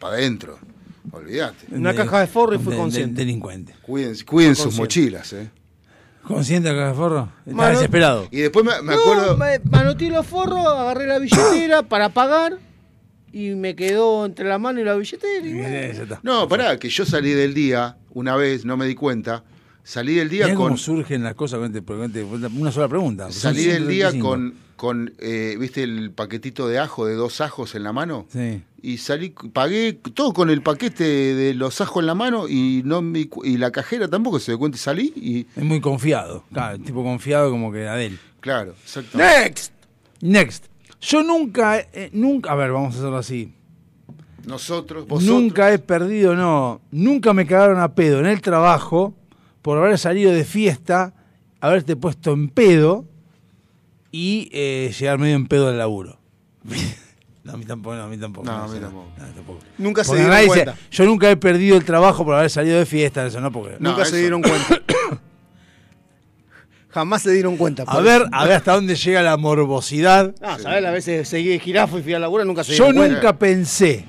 [0.00, 0.58] para adentro.
[1.12, 1.66] Olvídate.
[1.70, 3.12] Una caja de forro y fue de- consciente.
[3.20, 3.74] de- delincuente.
[3.82, 4.82] Cuiden, cuiden sus consciente.
[4.82, 5.50] mochilas, eh.
[6.26, 7.28] ¿Consciente acá, Forro?
[7.44, 8.28] Está Mano- desesperado.
[8.30, 9.36] Y después me, me No, acuerdo.
[9.36, 12.58] me manoteé los forros, agarré la billetera para pagar
[13.32, 15.46] y me quedó entre la mano y la billetera.
[15.46, 15.68] y bueno.
[15.68, 16.20] Eh, ya está.
[16.22, 19.44] No, pará, que yo salí del día una vez, no me di cuenta.
[19.84, 22.88] salí del día Mirá con cómo surgen las cosas con este- con este- una sola
[22.88, 23.30] pregunta.
[23.30, 24.28] Son salí del día 135.
[24.28, 28.62] con con eh, viste el paquetito de ajo de dos ajos en la mano Sí.
[28.82, 33.02] y salí pagué todo con el paquete de los ajos en la mano y no
[33.42, 36.44] y la cajera tampoco se dio cuenta y salí y Es muy confiado.
[36.52, 38.18] Claro, tipo confiado como que Adel.
[38.40, 39.72] claro exacto Next.
[40.20, 40.66] Next.
[41.00, 43.52] Yo nunca, eh, nunca, a ver, vamos a hacerlo así.
[44.46, 46.80] nosotros vosotros Nunca he perdido, no.
[46.90, 49.14] Nunca me cagaron a pedo en el trabajo
[49.62, 51.12] por haber salido de fiesta,
[51.60, 53.04] haberte puesto en pedo
[54.18, 56.18] y eh, llegar medio en pedo al laburo.
[57.44, 58.46] no, a mí tampoco, no, a mí tampoco.
[58.46, 58.86] No, no, a mí eso no.
[58.86, 59.10] tampoco.
[59.18, 59.58] No, tampoco.
[59.76, 60.74] Nunca se Porque dieron nadie cuenta.
[60.90, 63.76] yo nunca he perdido el trabajo por haber salido de fiesta, eso no, porque...
[63.78, 64.80] No, Nunca eso- se dieron cuenta.
[66.88, 67.82] Jamás se dieron cuenta.
[67.86, 68.30] A ver, eso.
[68.32, 70.34] a ver hasta dónde llega la morbosidad.
[70.40, 70.82] Ah, ¿sabes?
[70.82, 73.14] A veces seguí de jirafo y fui a la labura, nunca se Yo dieron cuenta.
[73.16, 74.06] nunca pensé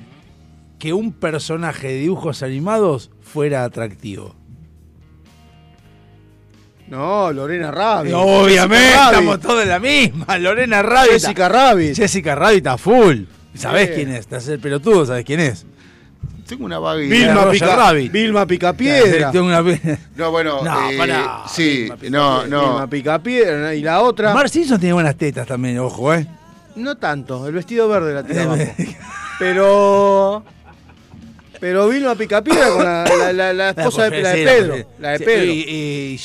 [0.79, 4.36] que un personaje de dibujos animados fuera atractivo.
[6.89, 8.13] No, Lorena Rabbit.
[8.15, 9.11] Obviamente, Jessica Rabbit.
[9.19, 10.37] estamos todos en la misma.
[10.37, 11.11] Lorena Rabbit.
[11.11, 11.95] Jessica Rabbit.
[11.95, 13.23] Jessica Rabbit está full.
[13.55, 13.93] ¿Sabés Sí.
[13.95, 14.27] quién es?
[14.31, 15.65] Haces el pelotudo, ¿sabés quién es?
[16.47, 17.01] tengo una vaga.
[17.01, 18.09] Vilma, Pica, Rabbit.
[18.11, 19.31] Vilma Picapiedra.
[19.31, 19.61] Tengo una-
[20.15, 23.75] no bueno No, eh, pará, sí no no Vilma Picapiedra.
[23.75, 26.25] Y la otra, Mar Simpson tiene buenas tetas también, ojo, ¿eh?
[26.77, 27.45] no tanto.
[27.47, 28.63] El vestido verde la tira abajo.
[29.39, 30.43] Pero...
[31.59, 34.75] Pero Vilma Picapiedra con la, la, la, la esposa de, la de Pedro.
[34.99, 35.43] La de Pedro.
[35.51, 35.65] Y,
[36.13, 36.17] y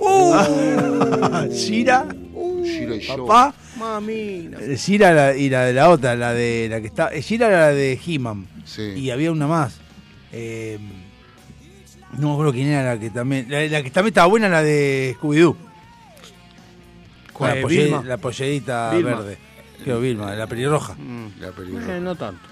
[1.52, 2.06] Shira.
[2.34, 2.96] Uh, Shira.
[2.96, 3.26] Y yo.
[3.26, 3.54] Papá.
[3.78, 4.58] Mamina.
[4.60, 7.08] Eh, Shira la- y la de la otra, la de la que está.
[7.12, 8.46] eh, Shira era la de He-Man.
[8.64, 8.82] Sí.
[8.96, 9.78] Y había una más.
[10.32, 10.78] Eh,
[12.18, 13.46] no me acuerdo quién era la que también.
[13.48, 15.56] La, la que también estaba buena, la de Scooby-Doo.
[17.32, 18.02] Con Eh, la, polle- Vilma.
[18.04, 19.10] la pollerita Vilma.
[19.16, 19.38] verde.
[19.84, 20.94] Creo Vilma, la pelirroja.
[20.94, 21.26] Mm.
[21.40, 21.96] La película.
[21.96, 22.48] Eh, no tanto.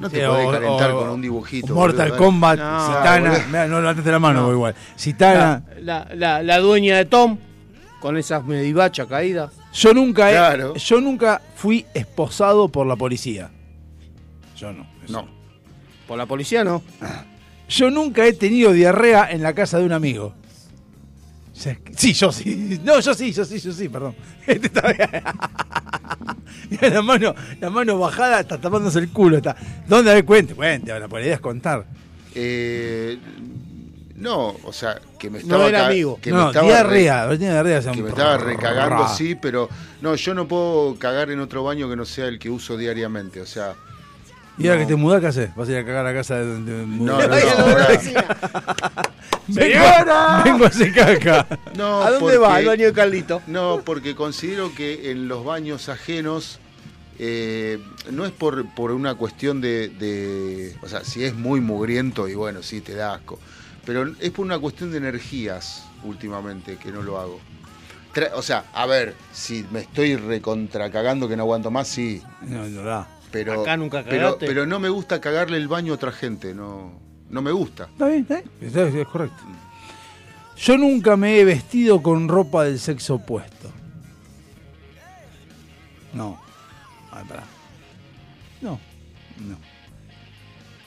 [0.00, 3.44] No te Sí, podés o- calentar o- con un dibujito Mortal boludo, Kombat, No, Citana.
[3.46, 4.52] Mirá, no levantaste la mano, No.
[4.52, 4.74] igual.
[4.96, 5.62] Citana.
[5.82, 7.38] La, la, la, la dueña de Tom,
[8.00, 9.52] con esas medivachas caídas.
[9.72, 13.50] Yo nunca, he- yo nunca fui esposado por la policía.
[14.56, 14.86] Yo no.
[15.04, 15.28] eso no
[16.08, 16.82] Por la policía no.
[17.68, 20.34] Yo nunca he tenido diarrea en la casa de un amigo.
[21.96, 22.80] Sí, yo sí.
[22.84, 24.14] No, yo sí, yo sí, yo sí, perdón.
[24.46, 24.82] Este está
[26.90, 29.36] la mano, la mano bajada, está tapándose el culo.
[29.38, 29.56] Está.
[29.86, 30.10] ¿Dónde?
[30.10, 31.84] A ver, cuente, cuente, la idea es contar.
[32.34, 33.18] Eh,
[34.16, 36.18] no, o sea, que me No estaba era ca- amigo.
[36.20, 37.80] que no, me no, estaba diarrea, no tiene diarrea.
[37.80, 39.68] re- que me estaba recagando sí, pero
[40.02, 43.40] no, yo no puedo cagar en otro baño que no sea el que uso diariamente,
[43.40, 43.74] o sea,
[44.60, 44.86] Y ahora no.
[44.86, 45.54] que te mudás, ¿qué haces?
[45.56, 48.00] ¿Vas a ir a cagar a casa de, de- no, no, no, la
[49.52, 50.42] ¡Señora!
[50.44, 51.46] vengo a hacer caca.
[51.76, 52.56] no, ¿A dónde porque- va?
[52.56, 53.42] Al baño de Carlito.
[53.46, 56.60] No, porque considero que en los baños ajenos
[57.18, 57.78] eh,
[58.12, 62.34] no es por, por una cuestión de, de- O sea, si es muy mugriento y
[62.34, 63.38] bueno, sí, te da asco.
[63.84, 67.40] Pero es por una cuestión de energías últimamente que no lo hago.
[68.14, 72.22] Tra- o sea, a ver, si me estoy recontracagando que no aguanto más, sí.
[72.42, 73.06] No, no da.
[73.30, 74.46] Pero, Acá nunca pero, cagaste.
[74.46, 77.84] pero no me gusta cagarle el baño a otra gente, no, no me gusta.
[77.84, 78.50] Está bien, está bien.
[78.60, 79.42] Está- es correcto.
[80.56, 83.70] Yo nunca me he vestido con ropa del sexo opuesto.
[86.12, 86.38] No.
[87.12, 87.44] Ay, pará.
[88.60, 88.78] No.
[89.38, 89.56] No.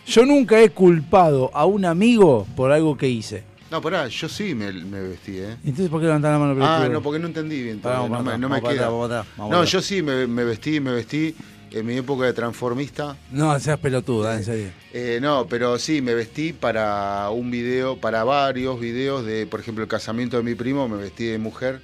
[0.06, 3.46] Yo nunca he culpado a un amigo por algo que hice.
[3.72, 5.56] No, pará, yo sí me, me vestí, ¿eh?
[5.64, 6.64] Entonces, ¿por qué levantar la mano?
[6.64, 7.80] Ah, no, porque no entendí bien.
[7.80, 8.82] Pará, todavía, vamos no para me, atrás, no me vamos para queda.
[8.84, 11.36] atrás, vamos para atrás, vamos no, para yo sí me, me vestí, me vestí
[11.74, 13.18] en mi época de transformista.
[13.32, 14.72] No, seas pelotuda, en serio.
[14.94, 19.84] Eh, no, pero sí, me vestí para un video, para varios videos de, por ejemplo,
[19.84, 21.82] el casamiento de mi primo, me vestí de mujer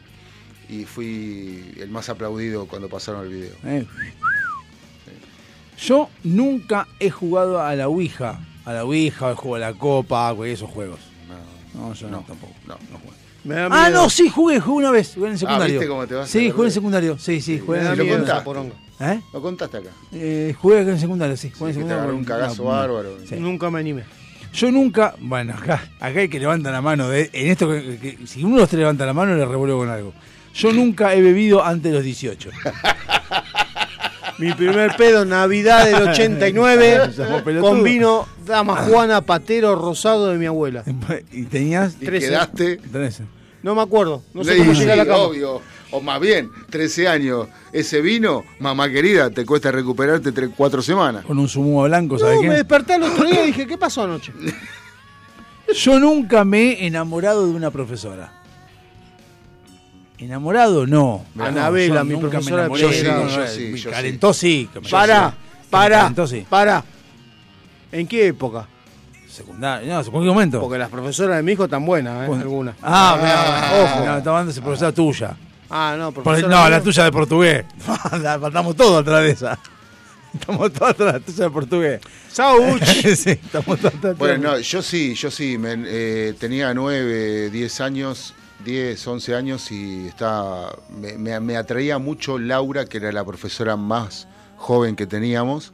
[0.70, 3.56] y fui el más aplaudido cuando pasaron el video.
[3.66, 3.86] Eh.
[5.80, 8.40] Yo nunca he jugado a la Ouija.
[8.66, 11.00] A la Ouija, el juego de la copa, güey, esos juegos.
[11.74, 12.54] No, yo no, tampoco.
[12.68, 13.19] No, no jugué.
[13.44, 15.74] Me da Ah, no, sí, jugué, jugué una vez, jugué en el secundario.
[15.80, 17.98] ¿viste cómo te vas a Sí, jugué en el secundario, sí, sí, jugué en el
[17.98, 18.36] lo contás.
[18.36, 18.74] esa poronga.
[19.00, 19.22] ¿Eh?
[19.32, 19.90] ¿Lo contaste acá?
[20.12, 22.16] Eh, jugué en el secundario, sí, jugué en el secundario.
[22.16, 22.70] un cagazo no.
[22.70, 23.18] bárbaro.
[23.28, 23.36] Sí.
[23.38, 24.04] Nunca me animé.
[24.52, 27.08] Yo nunca, bueno, acá, acá hay que levanta la mano.
[27.08, 29.78] De, en esto, que, que- si uno de los tres levanta la mano, le revuelvo
[29.78, 30.14] con algo.
[30.56, 32.50] Yo nunca he bebido antes de los 18.
[34.40, 37.74] Mi primer pedo, Navidad del 89, Somos pelotudos.
[37.76, 40.84] con vino Dama Juana Patero Rosado de mi abuela.
[41.32, 42.28] y tenías Y 13.
[42.28, 42.78] quedaste.
[42.78, 43.24] 13.
[43.62, 45.18] No me acuerdo, no sé cómo llegué a la cama.
[45.20, 45.62] obvio.
[45.92, 47.48] O más bien, 13 años.
[47.74, 51.26] Ese vino, mamá querida, te cuesta recuperarte 3, 4 semanas.
[51.26, 52.48] Con un zumo blanco, ¿sabes No, qué?
[52.48, 54.32] me desperté el otro día y dije, ¿qué pasó anoche?
[55.76, 58.32] Yo nunca me he enamorado de una profesora.
[60.20, 60.86] ¿Enamorado?
[60.86, 61.26] No.
[61.40, 62.82] Anabela, yo mi nunca me profesora de enamoré.
[62.82, 64.70] Yo sí, No, yo no, sí, me yo calentó sí.
[64.76, 64.90] me- me
[65.70, 66.46] pará, calentó sí.
[66.50, 66.84] pará.
[67.92, 68.68] ¿En qué época?
[69.30, 70.60] Secundaria, no, en cualquier momento.
[70.60, 72.28] Porque las profesoras de mi hijo están buenas, ¿eh?
[72.28, 72.42] Bueno.
[72.42, 72.76] Algunas.
[72.82, 74.06] Ah, mirá, ojo.
[74.06, 75.38] No, estaba hablando de profesora tuya.
[75.70, 77.66] Ah, no, Por- profesora no, la tuya de portugués.
[78.22, 79.58] La- Estamos todos atrás de esa.
[80.34, 82.02] Estamos todos atrás tuya de portugués.
[82.32, 82.84] Sauch.
[83.16, 84.18] sí, estamos todos atrás.
[84.18, 88.34] Bueno, no, yo sí, yo sí, me- eh, tenía 9, 10 años,
[88.66, 93.76] 10, 11 años y estaba, me, me- me atraía mucho Laura, que era la profesora
[93.76, 94.28] más
[94.58, 95.74] joven que teníamos,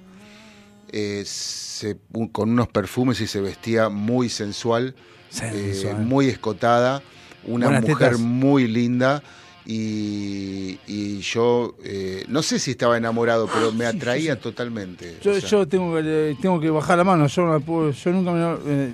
[0.91, 1.97] eh, se-
[2.31, 4.95] con unos perfumes y se vestía muy sensual,
[5.29, 5.95] Sensual.
[5.97, 7.01] eh, muy escotada,
[7.43, 8.19] una Buenas mujer tetas.
[8.19, 9.21] muy linda.
[9.67, 15.17] Y, y yo eh, no sé si estaba enamorado, pero me atraía totalmente.
[15.23, 15.49] Yo, o sea.
[15.49, 17.27] yo tengo, que, eh, tengo que bajar la mano.
[17.27, 18.57] Yo, no puedo- yo nunca me.
[18.67, 18.91] eh,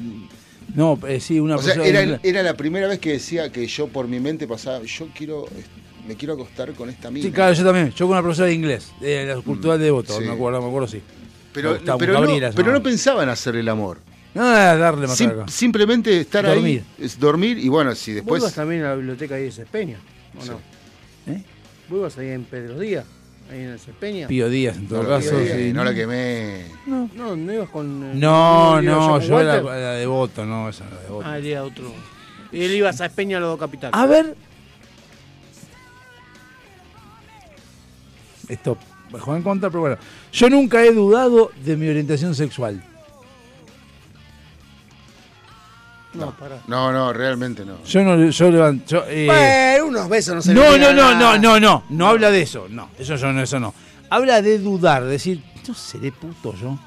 [0.75, 3.51] no, eh, sí, una O sea, profesora era, de era la primera vez que decía
[3.51, 5.45] que yo por mi mente pasaba, yo quiero,
[6.07, 7.25] me quiero acostar con esta mina.
[7.25, 7.89] Sí, claro, yo también.
[7.91, 10.23] Yo con una profesora de inglés, de la cultural de Devoto, sí.
[10.23, 11.01] me acuerdo, me acuerdo, sí.
[11.53, 12.83] pero, gustaba pero, no, pero no llamaba.
[12.83, 13.97] pensaba en hacer el amor.
[14.33, 15.51] No, era darle Sim- matraca.
[15.51, 16.85] simplemente estar Dormir.
[16.97, 18.41] ahí, es dormir y bueno, si ¿Vos después...
[18.41, 19.97] ibas también a la biblioteca ahí de Cespeña?
[20.37, 20.49] ¿O Sí.
[20.49, 21.33] no?
[21.33, 21.43] ¿Eh?
[21.89, 23.05] ¿Vos ibas ahí en Pedro Díaz?
[23.51, 24.27] Ahí en el Cespeña.
[24.27, 25.31] Pío Díaz, en todo No la caso.
[25.37, 25.73] quemé, sí.
[25.73, 26.65] no la quemé.
[26.87, 28.03] No, no, no ibas con.
[28.03, 29.63] eh, No, no, yo era Walter?
[29.65, 31.27] la de Devoto, no, esa era de Devoto.
[31.27, 31.91] Ah, era otro.
[32.51, 33.93] Y él iba a Cespeña a los dos capitales.
[33.97, 34.35] A ver.
[38.47, 38.77] Esto
[39.27, 39.97] en contra, pero bueno.
[40.31, 42.81] Yo nunca he dudado de mi orientación sexual.
[46.13, 46.59] No, pará.
[46.67, 47.83] No, no, realmente no.
[47.85, 48.85] Yo no yo levanto.
[48.87, 52.07] yo, eh, Bueno, unos besos no se no, le no, no, no, no, no, no
[52.07, 52.67] habla de eso.
[52.69, 53.73] No, eso yo no, eso no.
[54.09, 56.77] Habla de dudar, decir, yo seré puto yo.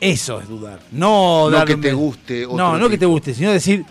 [0.00, 0.80] Eso es dudar.
[0.90, 1.98] No, No darle que un te beso.
[1.98, 3.00] guste otro No, no que tipo.
[3.00, 3.84] te guste, sino decir,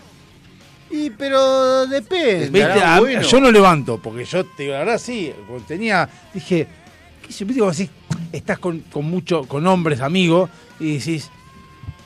[0.90, 2.50] Y pero depende.
[2.50, 2.60] ¿viste?
[2.60, 3.22] Estará A- bueno.
[3.22, 6.66] yo no levanto, porque yo te digo, la verdad sí, cuando tenía, dije,
[7.26, 7.46] ¿qué sé?
[7.46, 7.90] ¿Viste cuando decís,
[8.30, 11.30] estás con, con mucho, con hombres, amigos, y decís,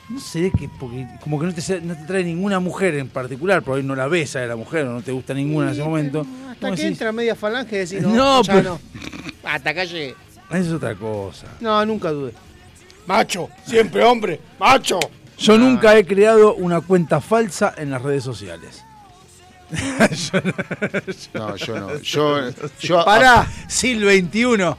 [0.09, 3.61] no sé, que porque como que no te, no te trae ninguna mujer en particular,
[3.61, 6.25] porque no la ves a la mujer o no te gusta ninguna en ese momento.
[6.49, 8.79] Hasta que decís, entra media falange y decís, no, No, ya pero-
[9.43, 9.49] no.
[9.49, 9.71] Hasta.
[9.71, 10.15] Eso
[10.49, 11.47] es otra cosa.
[11.59, 12.33] No, nunca dudé.
[13.05, 14.99] Macho, siempre hombre, macho.
[15.37, 18.83] Yo nunca he creado una cuenta falsa en las redes sociales.
[21.33, 21.97] No, yo no.
[21.99, 22.39] Yo,
[22.79, 24.77] yo Pará, Sil 21.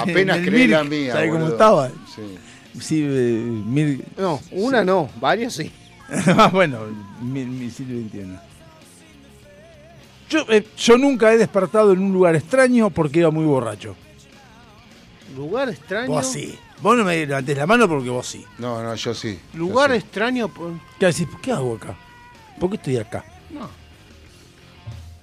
[0.00, 1.12] apenas creé la mía.
[1.12, 1.88] ¿Sabes cómo estaba?
[2.14, 2.38] Sí.
[2.78, 4.04] Sí, eh, mil.
[4.16, 5.72] No, una no, varias sí.
[6.26, 6.80] Ah, bueno,
[7.22, 8.38] mil, mil Sil 21.
[10.28, 13.96] Yo, eh, yo nunca he despertado en un lugar extraño porque iba muy borracho.
[15.36, 16.08] Lugar extraño.
[16.12, 16.56] Vos sí.
[16.82, 18.44] Vos no me levantes la mano porque vos sí.
[18.58, 19.38] No, no, yo sí.
[19.54, 20.00] Lugar yo sí.
[20.00, 20.48] extraño.
[20.48, 21.26] por- ¿Qué decís?
[21.42, 21.94] ¿Qué hago acá?
[22.58, 23.24] ¿Por qué estoy acá?
[23.50, 23.68] No.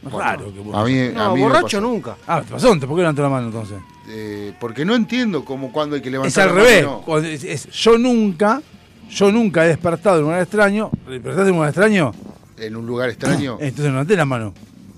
[0.01, 0.75] Bueno, raro que vos.
[0.75, 2.15] a mí- No, a mí me borracho nunca.
[2.27, 3.79] Ah, te pasó, ¿por qué levantó la mano entonces?
[4.09, 6.83] Eh, porque no entiendo cómo cuando hay que levantar Es al la mano, revés.
[6.83, 7.01] no.
[7.01, 8.61] Cuando es- es- yo nunca,
[9.09, 10.89] yo nunca he despertado en un lugar extraño.
[11.07, 12.11] ¿Despertaste en un lugar extraño?
[12.57, 13.53] En un lugar extraño.
[13.59, 14.53] Entonces no levanté la mano.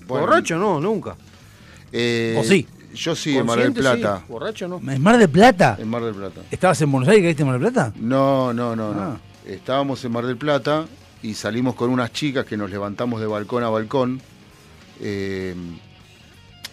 [0.06, 1.16] Bueno, Borracho no, nunca.
[1.92, 2.66] eh, ¿O sí?
[2.94, 4.24] Yo sí, en Mar del sí, Plata.
[4.28, 4.80] Borracho no.
[4.90, 5.76] ¿En Mar del Plata?
[5.80, 6.40] En Mar del Plata.
[6.50, 7.92] ¿Estabas en Buenos Aires y caíste en Mar del Plata?
[8.00, 9.18] No, no, no, Ah.
[9.46, 9.52] no.
[9.52, 10.86] Estábamos en Mar del Plata
[11.22, 14.20] y salimos con unas chicas que nos levantamos de balcón a balcón.
[15.00, 15.54] eh,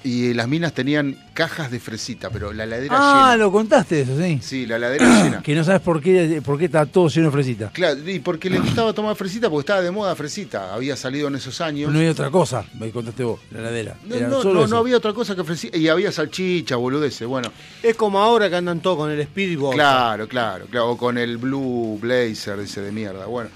[0.08, 3.38] y las minas tenían cajas de fresita, pero la ladera Ah, llena.
[3.44, 4.40] lo contaste eso, sí.
[4.42, 5.42] Sí, la ladera llena.
[5.44, 7.69] Que no sabes por qué, por qué está todo lleno de fresita.
[7.74, 10.74] Claro, y porque le gustaba tomar fresita, porque estaba de moda fresita.
[10.74, 11.92] Había salido en esos años.
[11.92, 13.95] No hay otra cosa, me contaste vos, la heladera.
[14.06, 14.76] No, Era no, solo no, eso.
[14.76, 15.77] no había otra cosa que fresita.
[15.77, 17.27] Y había salchicha, boludeces.
[17.27, 17.52] Bueno,
[17.84, 19.76] Es como ahora que andan todos con el Speedboat.
[19.76, 20.92] Claro, claro, claro.
[20.92, 23.26] O con el Blue Blazer ese de mierda.
[23.26, 23.50] Bueno,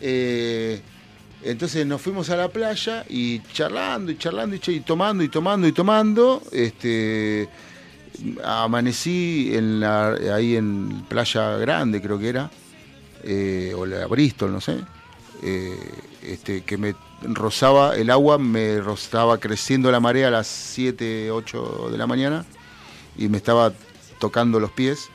[0.00, 0.80] eh,
[1.44, 5.72] entonces nos fuimos a la playa y charlando y charlando y, tomando y tomando y
[5.72, 6.42] tomando.
[6.52, 7.48] Este,
[8.44, 12.50] amanecí en la, ahí en Playa Grande, creo que era,
[13.22, 14.76] eh, o la Bristol, no sé.
[15.42, 15.76] eh,
[16.22, 21.88] este, que me rozaba el agua, me rozaba creciendo la marea a las 7, 8
[21.90, 22.44] de la mañana
[23.18, 23.72] y me estaba
[24.18, 25.08] tocando los pies.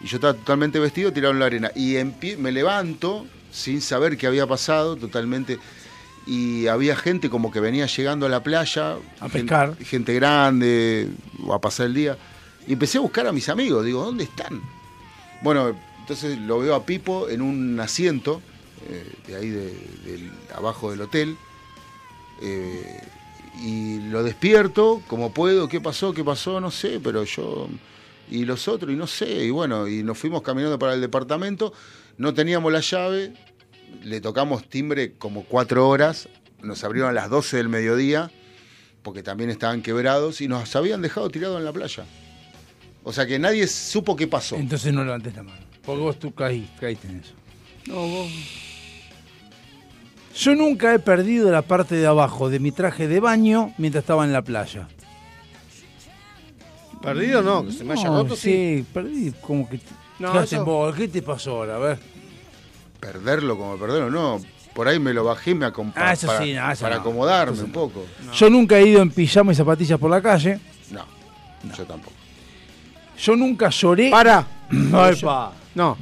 [0.00, 1.70] Y yo estaba totalmente vestido, tirado en la arena.
[1.74, 5.58] Y en pie- me levanto sin saber qué había pasado, totalmente.
[6.26, 8.96] Y había gente como que venía llegando a la playa.
[9.20, 9.76] A pescar.
[9.78, 11.08] Gente, grande,
[11.44, 12.16] o a pasar el día.
[12.66, 13.84] Y empecé a buscar a mis amigos.
[13.84, 14.60] Digo, ¿dónde están?
[15.42, 18.40] Bueno, entonces lo veo a Pipo en un asiento,
[18.88, 19.66] eh, de ahí de,
[20.04, 21.36] del- abajo del hotel.
[22.40, 23.00] Eh,
[23.62, 26.12] y lo despierto como puedo, ¿qué pasó?
[26.14, 26.60] ¿Qué pasó?
[26.60, 27.68] No sé, pero yo...
[28.30, 31.74] Y los otros, y no sé, y bueno, y nos fuimos caminando para el departamento,
[32.18, 33.32] no teníamos la llave,
[34.02, 36.28] le tocamos timbre como cuatro horas,
[36.62, 38.30] nos abrieron a las 12 del mediodía,
[39.02, 42.04] porque también estaban quebrados, y nos habían dejado tirados en la playa.
[43.04, 44.56] O sea que nadie supo qué pasó.
[44.56, 45.60] Entonces no levantes la mano.
[45.84, 47.32] Porque vos tú caí, caíste en eso.
[47.88, 48.30] No, vos.
[50.36, 54.24] Yo nunca he perdido la parte de abajo de mi traje de baño mientras estaba
[54.24, 54.88] en la playa.
[57.02, 58.78] Perdido no, que se me haya No, roto, sí.
[58.78, 58.86] sí.
[58.94, 59.80] perdí como que...
[60.22, 60.94] No, ¿Qué, eso- vos?
[60.94, 61.76] ¿Qué te pasó ahora?
[61.76, 61.98] A ver.
[63.00, 64.40] Perderlo como perderlo, no.
[64.74, 66.94] Por ahí me lo bajé y me acom- Ah, eso para, sí, no, eso para
[66.96, 67.00] no.
[67.02, 67.74] acomodarme Eso un no.
[67.74, 68.04] poco.
[68.32, 70.58] Yo nunca he ido en pijama y zapatillas por la calle.
[70.90, 71.04] No,
[71.76, 72.14] yo tampoco.
[73.18, 74.10] Yo nunca lloré.
[74.10, 74.46] Para.
[74.72, 75.98] No, Ay, yo- no,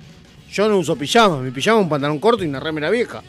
[0.53, 1.39] yo no uso pijama.
[1.39, 3.21] Mi pijama es un pantalón corto y una remera vieja.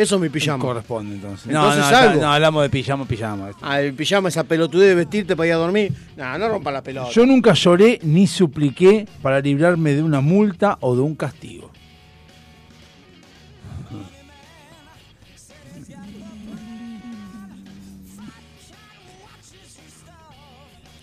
[0.00, 0.64] Eso es mi pijama.
[0.64, 1.46] Corresponde entonces.
[1.46, 2.20] Entonces no, no, algo.
[2.22, 3.50] no, hablamos de pijama, pijama.
[3.60, 5.92] Ah, el pijama, esa pelotudez de vestirte para ir a dormir.
[6.16, 7.10] No, no rompa la pelota.
[7.10, 11.70] Yo nunca lloré ni supliqué para librarme de una multa o de un castigo.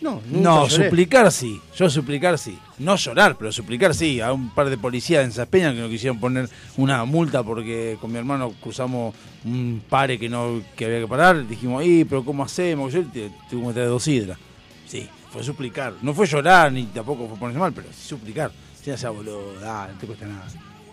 [0.07, 0.85] No, nunca No, lloré.
[0.85, 1.59] suplicar sí.
[1.75, 2.57] Yo suplicar sí.
[2.79, 4.21] No llorar, pero suplicar sí.
[4.21, 8.11] A un par de policías en Saspeña que nos quisieron poner una multa porque con
[8.11, 9.13] mi hermano cruzamos
[9.43, 11.47] un pare que no que había que parar.
[11.47, 14.37] Dijimos, "Y, pero ¿cómo hacemos?" Yo te- tuvimos que traer dos hidras.
[14.85, 15.93] Sí, fue suplicar.
[16.01, 18.51] No fue llorar ni tampoco fue ponerse mal, pero sí suplicar.
[18.81, 20.47] Sí, ya boludo, dale, no te cuesta nada.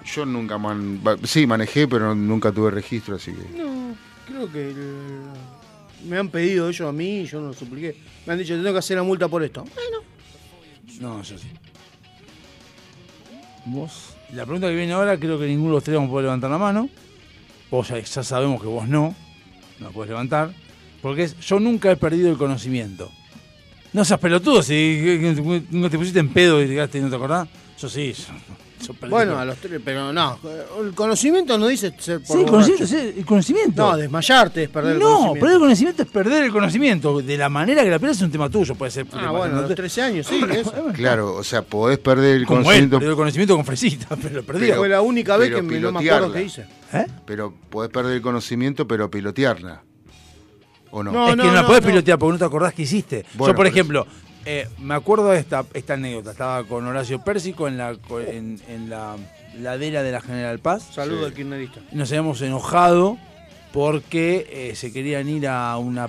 [0.05, 1.01] Yo nunca man...
[1.23, 3.57] Sí, manejé, pero nunca tuve registro, así que.
[3.59, 3.94] No,
[4.26, 5.31] creo que el-
[6.05, 7.97] me han pedido ellos a mí yo no lo supliqué.
[8.26, 9.65] Me han dicho, te tengo que hacer la multa por esto.
[9.74, 9.99] Bueno.
[11.00, 11.49] No, yo sí.
[13.66, 14.15] ¿Vos?
[14.33, 16.50] La pregunta que viene ahora, creo que ninguno de los tres vamos a poder levantar
[16.50, 16.89] la mano.
[17.70, 19.15] Vos ya, ya sabemos que vos no.
[19.81, 20.52] No la podés levantar.
[21.00, 23.10] Porque es, yo nunca he perdido el conocimiento.
[23.92, 25.33] No seas pelotudo, si
[25.70, 27.49] no te pusiste en pedo y llegaste y no te acordás.
[27.78, 28.15] Yo sí,
[29.08, 30.38] Bueno, el- a los tres, pero no.
[30.80, 33.82] El conocimiento no dice ser por Sí, el conocimiento, sí, el conocimiento.
[33.90, 35.40] No, desmayarte es perder el No, conocimiento.
[35.40, 37.22] perder el conocimiento es perder el conocimiento.
[37.22, 39.06] De la manera que la pierdes es un tema tuyo, puede ser.
[39.12, 40.40] Ah, bueno, a los 13 años, sí.
[40.52, 40.72] eso.
[40.94, 42.96] Claro, o sea, podés perder el Como él, conocimiento.
[42.98, 44.42] perdió el conocimiento con fresita, pero lo.
[44.44, 46.66] Pero- Fue la única vez que me- no me acuerdo qué hice.
[46.92, 47.06] ¿Eh?
[47.26, 49.82] Pero podés perder el conocimiento, pero pilotearla.
[50.96, 51.10] ¿O no?
[51.28, 53.24] es que no, la podés pilotear porque no te acordás que hiciste.
[53.34, 54.06] Bueno, Yo, por por ejemplo,
[54.44, 56.32] eh, me acuerdo de esta, esta anécdota.
[56.32, 59.16] Estaba con Horacio Pérsico en la, co- en, en la
[59.58, 60.89] ladera de la General Paz.
[60.94, 61.81] Saludo al kirchnerista.
[61.92, 63.18] Y nos habíamos enojado
[63.73, 66.08] porque eh, se querían ir a una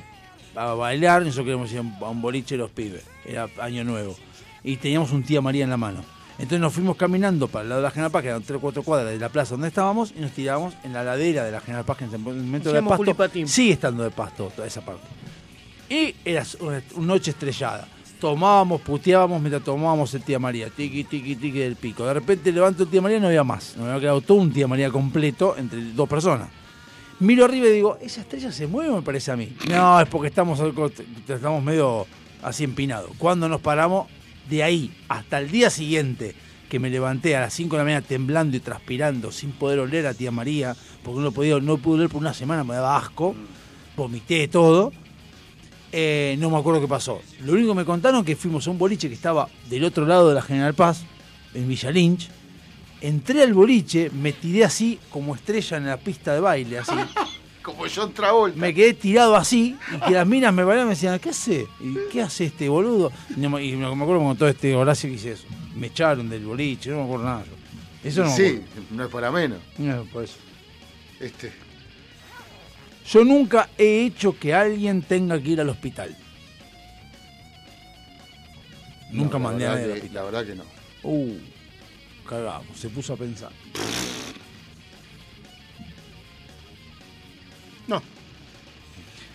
[0.55, 1.21] a bailar.
[1.23, 3.03] Nosotros queríamos ir a un- boliche los pibes.
[3.25, 4.15] Era año nuevo.
[4.63, 6.03] Y teníamos un tía María en la mano.
[6.37, 8.59] Entonces nos fuimos caminando para el lado de la General Paz, que eran 3 o
[8.61, 11.61] 4 cuadras de la plaza donde estábamos, y nos tirábamos en la ladera de la
[11.61, 13.03] General Paz, que en ese momento de pasto.
[13.47, 15.03] Sigue estando de pasto toda esa parte.
[15.89, 17.87] Y era una noche estrellada.
[18.25, 20.71] Tomábamos, puteábamos mientras tomábamos el tía María.
[20.71, 22.07] Tiqui, tiqui, tiqui del pico.
[22.07, 23.77] De repente levanto el tía María y no había más.
[23.77, 26.49] Nos había quedado todo un tía María completo entre dos personas.
[27.19, 29.55] Miro arriba y digo, ¿esa estrella se mueve me parece a mí?
[29.69, 30.59] No, es porque estamos,
[31.27, 32.07] estamos medio
[32.41, 33.11] así empinados.
[33.19, 34.07] Cuando nos paramos,
[34.49, 36.33] de ahí hasta el día siguiente,
[36.67, 40.07] que me levanté a las 5 de la mañana temblando y transpirando, sin poder oler
[40.07, 43.35] a tía María, porque no, podía, no pude oler por una semana, me daba asco,
[43.95, 44.91] vomité todo.
[45.97, 47.21] Eh, no me acuerdo qué pasó.
[47.41, 50.27] Lo único que me contaron que fuimos a un boliche que estaba del otro lado
[50.27, 51.03] de la General Paz,
[51.53, 52.27] en Villa Lynch.
[52.99, 56.91] Entré al boliche, me tiré así como estrella en la pista de baile, así.
[57.61, 58.59] Como John Travolta.
[58.59, 61.65] Me quedé tirado así y que las minas me bailaban y me decían, ¿qué hace?
[61.79, 63.11] ¿Y ¿Qué hace este boludo?
[63.35, 65.45] Y, no me- y me me acuerdo con todo este Horacio que hice eso.
[65.75, 67.43] Me echaron del boliche, no me acuerdo nada.
[67.43, 68.07] yo.
[68.07, 69.57] Eso no sí, no es para menos.
[69.79, 70.35] No, por eso.
[71.19, 71.51] Este,
[73.07, 76.15] Yo nunca he hecho que alguien tenga que ir al hospital.
[79.11, 80.13] Nunca no, mandé a nadie al hospital.
[80.13, 80.63] La verdad que no.
[81.03, 81.37] Uh,
[82.27, 83.51] cagamos, se puso a pensar.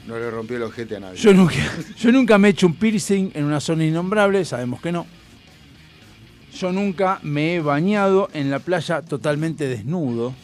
[0.07, 1.19] No le rompió el ojete a nadie.
[1.19, 1.55] Yo nunca,
[1.97, 5.07] yo nunca me he hecho un piercing en una zona innombrable, sabemos que no.
[6.59, 10.35] Yo nunca me he bañado en la playa totalmente desnudo.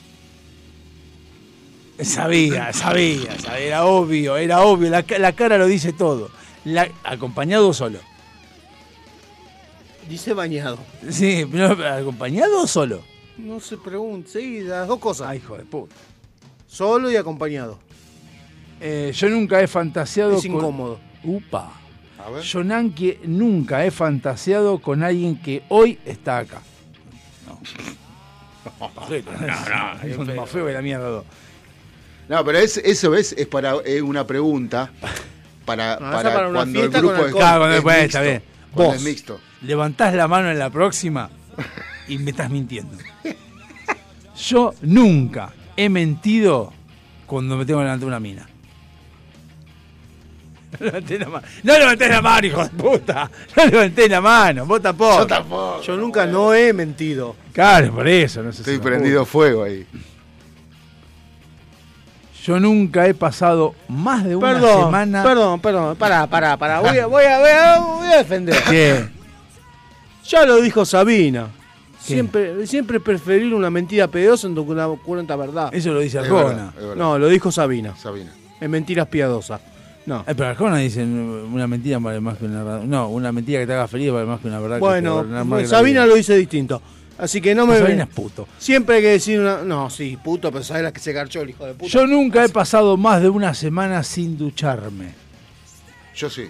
[2.02, 6.30] Sabía, sabía, sabía, era obvio, era obvio, la, ca- la cara lo dice todo.
[6.64, 7.98] La- acompañado o solo.
[10.08, 10.78] Dice bañado.
[11.10, 13.02] Sí, pero acompañado o solo.
[13.38, 14.28] No se pregunte.
[14.30, 15.28] Sí, las dos cosas.
[15.28, 15.94] Ay, hijo de puta.
[16.68, 17.78] Solo y acompañado.
[18.80, 21.00] Eh, yo nunca he fantaseado Es con- incómodo.
[21.24, 21.72] Upa.
[22.24, 22.42] A ver.
[22.42, 26.60] Yo Nanke, nunca he fantaseado con alguien que hoy está acá.
[27.46, 27.58] No.
[28.94, 30.02] Pajero, ¿no?
[30.02, 31.08] Es más feo que la mierda.
[31.08, 31.24] dos.
[32.28, 34.90] No, pero es- eso es, es para es una pregunta
[35.64, 37.32] para, No, para, para una cuando el grupo con es.
[37.34, 38.18] Claro, cuando es después mixto.
[38.18, 38.42] está bien.
[38.74, 39.40] Vos es mixto.
[39.62, 41.30] levantás la mano en la próxima
[42.08, 42.96] y me estás mintiendo.
[44.36, 46.72] Yo nunca he mentido
[47.26, 48.46] cuando me tengo delante de una mina.
[50.78, 51.46] No levanté la mano.
[51.62, 53.30] No levanté la mano, hijo de puta.
[53.56, 54.66] No levanté la mano.
[54.66, 55.20] Vos tampoco.
[55.20, 55.80] Yo tampoco.
[55.82, 57.34] Yo nunca no he mentido.
[57.52, 58.42] Claro, por eso.
[58.42, 59.86] No sé Estoy si prendido fuego ahí.
[62.46, 65.22] Yo nunca he pasado más de una Perdón, semana.
[65.24, 65.96] perdón, perdón.
[65.96, 66.78] Pará, pará, pará.
[66.78, 68.54] Voy a, voy a, voy a, voy a defender.
[68.70, 69.08] ¿Qué?
[70.28, 71.48] Ya lo dijo Sabina.
[71.98, 75.70] Siempre, siempre preferir una mentira piadosa en que una cuenta verdad.
[75.74, 76.44] Eso lo dice Es Arjona.
[76.46, 76.94] verdad, es verdad.
[76.96, 77.96] No, lo dijo Sabina.
[77.96, 78.30] Sabina.
[78.60, 79.60] En mentiras piadosas.
[80.06, 80.20] No.
[80.20, 82.84] Eh, pero Arjona dice una mentira vale más que una verdad.
[82.84, 84.76] No, una mentira que te haga feliz vale más que una verdad.
[84.76, 86.80] que te Bueno, más que Sabina lo dice distinto.
[87.18, 87.78] Así que no me.
[87.78, 88.46] Es puto.
[88.58, 89.62] Siempre hay que decir una.
[89.62, 91.90] No, sí, puto, pero sabes la que se garchó el hijo de puta.
[91.90, 95.14] Yo nunca he pasado más de una semana sin ducharme.
[96.14, 96.48] Yo sí.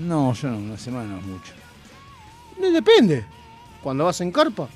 [0.00, 1.52] No, yo no, una semana no es mucho.
[2.60, 3.24] No, depende.
[3.82, 4.68] Cuando vas en carpa.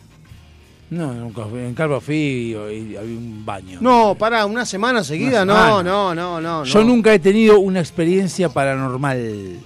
[0.91, 1.61] No, nunca fui.
[1.61, 3.79] En Carpa fui y, y había un baño.
[3.81, 6.65] No, pará, una semana seguida, Una no, no, no, no.
[6.65, 6.87] Yo no.
[6.87, 9.61] nunca he tenido una experiencia paranormal.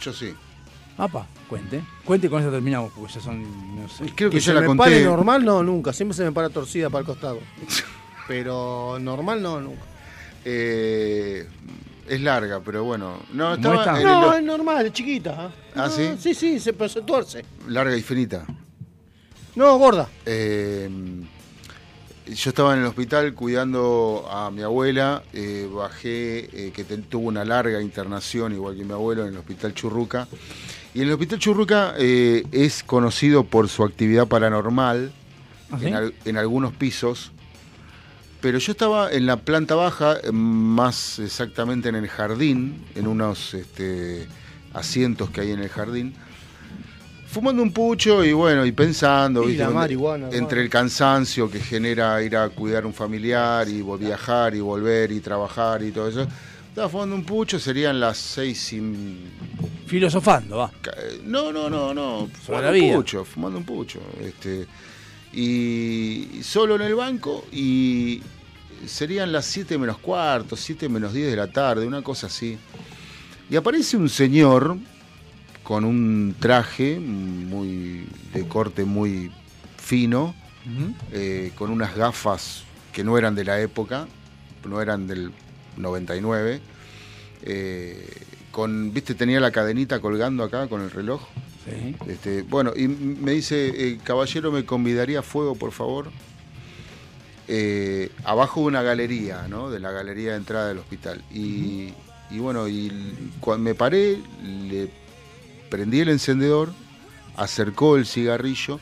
[0.00, 0.34] Yo sí.
[0.96, 1.82] Apa, cuente.
[2.04, 3.42] Cuente y con eso terminamos, porque ya son.
[3.82, 4.04] No sé.
[4.14, 4.84] Creo que, Que ya se la me conté.
[4.84, 5.92] pare normal, no, nunca.
[5.92, 7.40] Siempre se me para torcida para el costado.
[8.28, 9.82] Pero normal, no, nunca.
[10.44, 11.46] Eh,
[12.06, 13.18] es larga, pero bueno.
[13.32, 15.34] No, estaba No, el- es normal, es chiquita.
[15.38, 15.50] ¿ah?
[15.74, 16.10] ¿Ah, No, sí?
[16.18, 17.44] Sí, sí, se, pero se tuerce.
[17.68, 18.44] larga y finita.
[19.56, 20.08] No, gorda.
[20.24, 20.88] Eh,
[22.26, 27.28] yo estaba en el hospital cuidando a mi abuela, eh, bajé, eh, que te- tuvo
[27.28, 30.28] una larga internación, igual que mi abuelo, en el hospital Churruca.
[30.98, 35.12] Y el hospital Churruca eh, es conocido por su actividad paranormal
[35.70, 35.86] ¿Ah, sí?
[35.86, 37.30] en, al- en algunos pisos.
[38.40, 43.54] Pero yo estaba en la planta baja, eh, más exactamente en el jardín, en unos
[43.54, 44.26] este,
[44.74, 46.14] asientos que hay en el jardín,
[47.28, 49.62] fumando un pucho y bueno, y pensando, Y ¿viste?
[49.62, 54.60] la marihuana, entre el cansancio que genera ir a cuidar un familiar y viajar y
[54.60, 56.26] volver y trabajar y todo eso.
[56.68, 59.26] Estaba fumando un pucho, serían las seis y...
[59.86, 60.70] Filosofando, va.
[61.24, 62.28] No, no, no, no.
[62.44, 64.00] Fumando un pucho, fumando un pucho.
[64.20, 64.66] Este,
[65.32, 68.22] y solo en el banco y
[68.86, 72.58] serían las 7 menos cuarto, 7 menos 10 de la tarde, una cosa así.
[73.50, 74.76] Y aparece un señor
[75.62, 79.30] con un traje muy de corte muy
[79.76, 80.34] fino,
[81.12, 84.06] eh, con unas gafas que no eran de la época,
[84.66, 85.32] no eran del
[85.78, 86.60] 99.
[87.42, 88.10] eh,
[88.50, 91.22] con, viste, tenía la cadenita colgando acá con el reloj.
[91.64, 91.94] Sí.
[92.06, 96.10] Este, bueno, y me dice, eh, caballero, ¿me convidaría a fuego, por favor?
[97.46, 99.70] Eh, abajo de una galería, ¿no?
[99.70, 101.22] De la galería de entrada del hospital.
[101.32, 101.92] Y,
[102.30, 102.90] y bueno, y
[103.40, 104.90] cuando me paré, le
[105.70, 106.72] prendí el encendedor,
[107.36, 108.80] acercó el cigarrillo,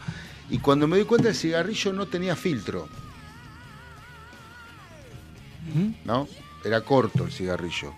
[0.49, 2.89] y cuando me di cuenta el cigarrillo no tenía filtro.
[6.05, 6.28] ¿No?
[6.67, 7.93] Era corto el cigarrillo.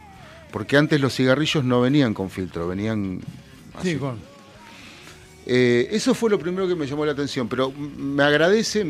[0.52, 3.20] Porque antes los cigarrillos no venían con filtro, venían
[3.78, 3.92] así.
[3.92, 4.18] Sí, con.
[5.46, 8.84] Eh, eso fue lo primero que me llamó la atención, pero me agradece,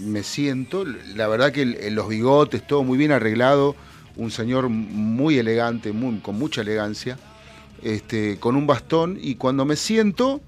[0.00, 3.74] me siento, la verdad que los bigotes, todo muy bien arreglado,
[4.16, 7.18] un señor muy elegante, muy- con mucha elegancia,
[7.82, 10.42] este, con un bastón, y cuando me siento,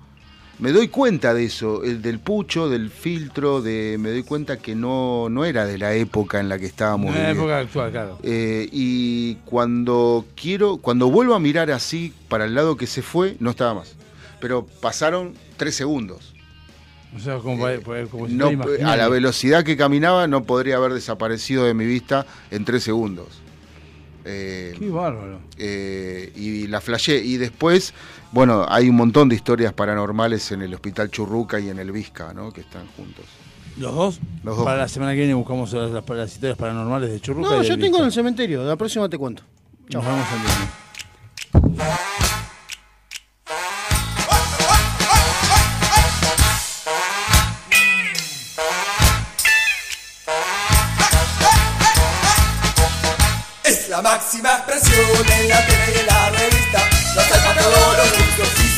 [0.59, 4.75] me doy cuenta de eso, el del pucho, del filtro, de, me doy cuenta que
[4.75, 7.43] no, no era de la época en la que estábamos En la viviendo.
[7.43, 8.19] época actual, claro.
[8.23, 13.37] Eh, y cuando quiero, cuando vuelvo a mirar así para el lado que se fue,
[13.41, 13.95] no estaba más.
[14.41, 16.33] Pero pasaron tres segundos.
[17.17, 17.67] O sea, como,
[18.11, 18.49] como si No,
[18.85, 23.27] a la velocidad que caminaba no podría haber desaparecido de mi vista en tres segundos.
[24.29, 25.39] Eh, Qué bárbaro.
[25.57, 27.19] eh, y la flashé.
[27.25, 27.95] Y después,
[28.37, 32.35] bueno, hay un montón de historias paranormales en el Hospital Churruca y en el Vizca,
[32.35, 32.53] ¿no?
[32.53, 33.25] Que están juntos.
[33.79, 34.21] ¿Los dos?
[34.45, 34.65] Los dos.
[34.67, 37.49] Para la semana que viene buscamos las, las- las historias paranormales de Churruca.
[37.49, 38.63] No, y yo del tengo en el cementerio.
[38.63, 39.43] La próxima te cuento.
[39.91, 41.77] Nos vemos el viernes.
[53.65, 56.16] Es la máxima expresión en la tele y en la.
[57.69, 58.76] Los salvan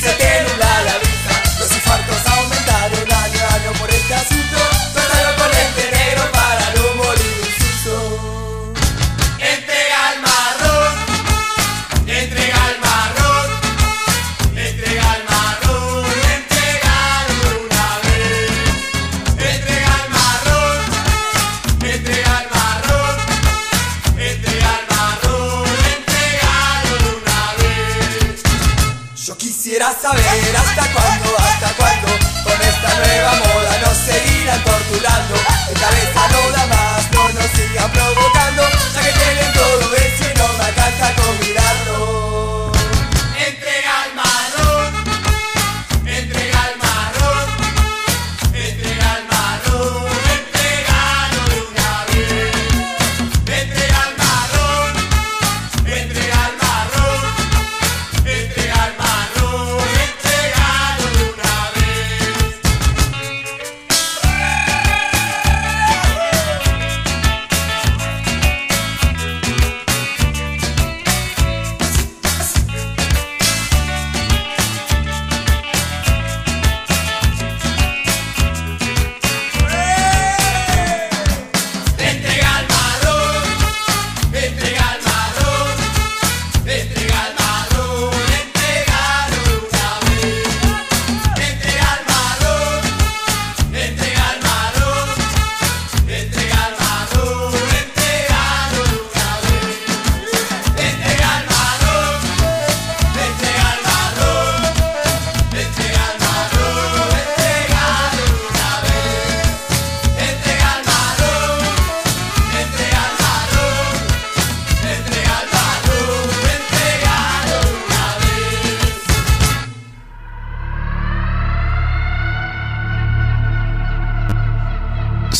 [39.17, 39.58] yeah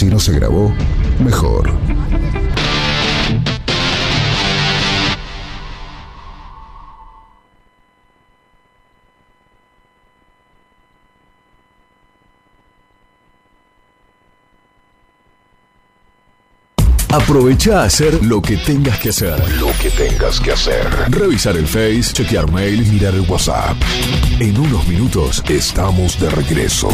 [0.00, 0.72] Si no se grabó,
[1.22, 1.70] mejor.
[17.10, 19.38] Aprovecha a hacer lo que tengas que hacer.
[19.58, 20.88] Lo que tengas que hacer.
[21.10, 23.76] Revisar el Face, chequear mail mirar el WhatsApp.
[24.38, 26.88] En unos minutos estamos de regreso.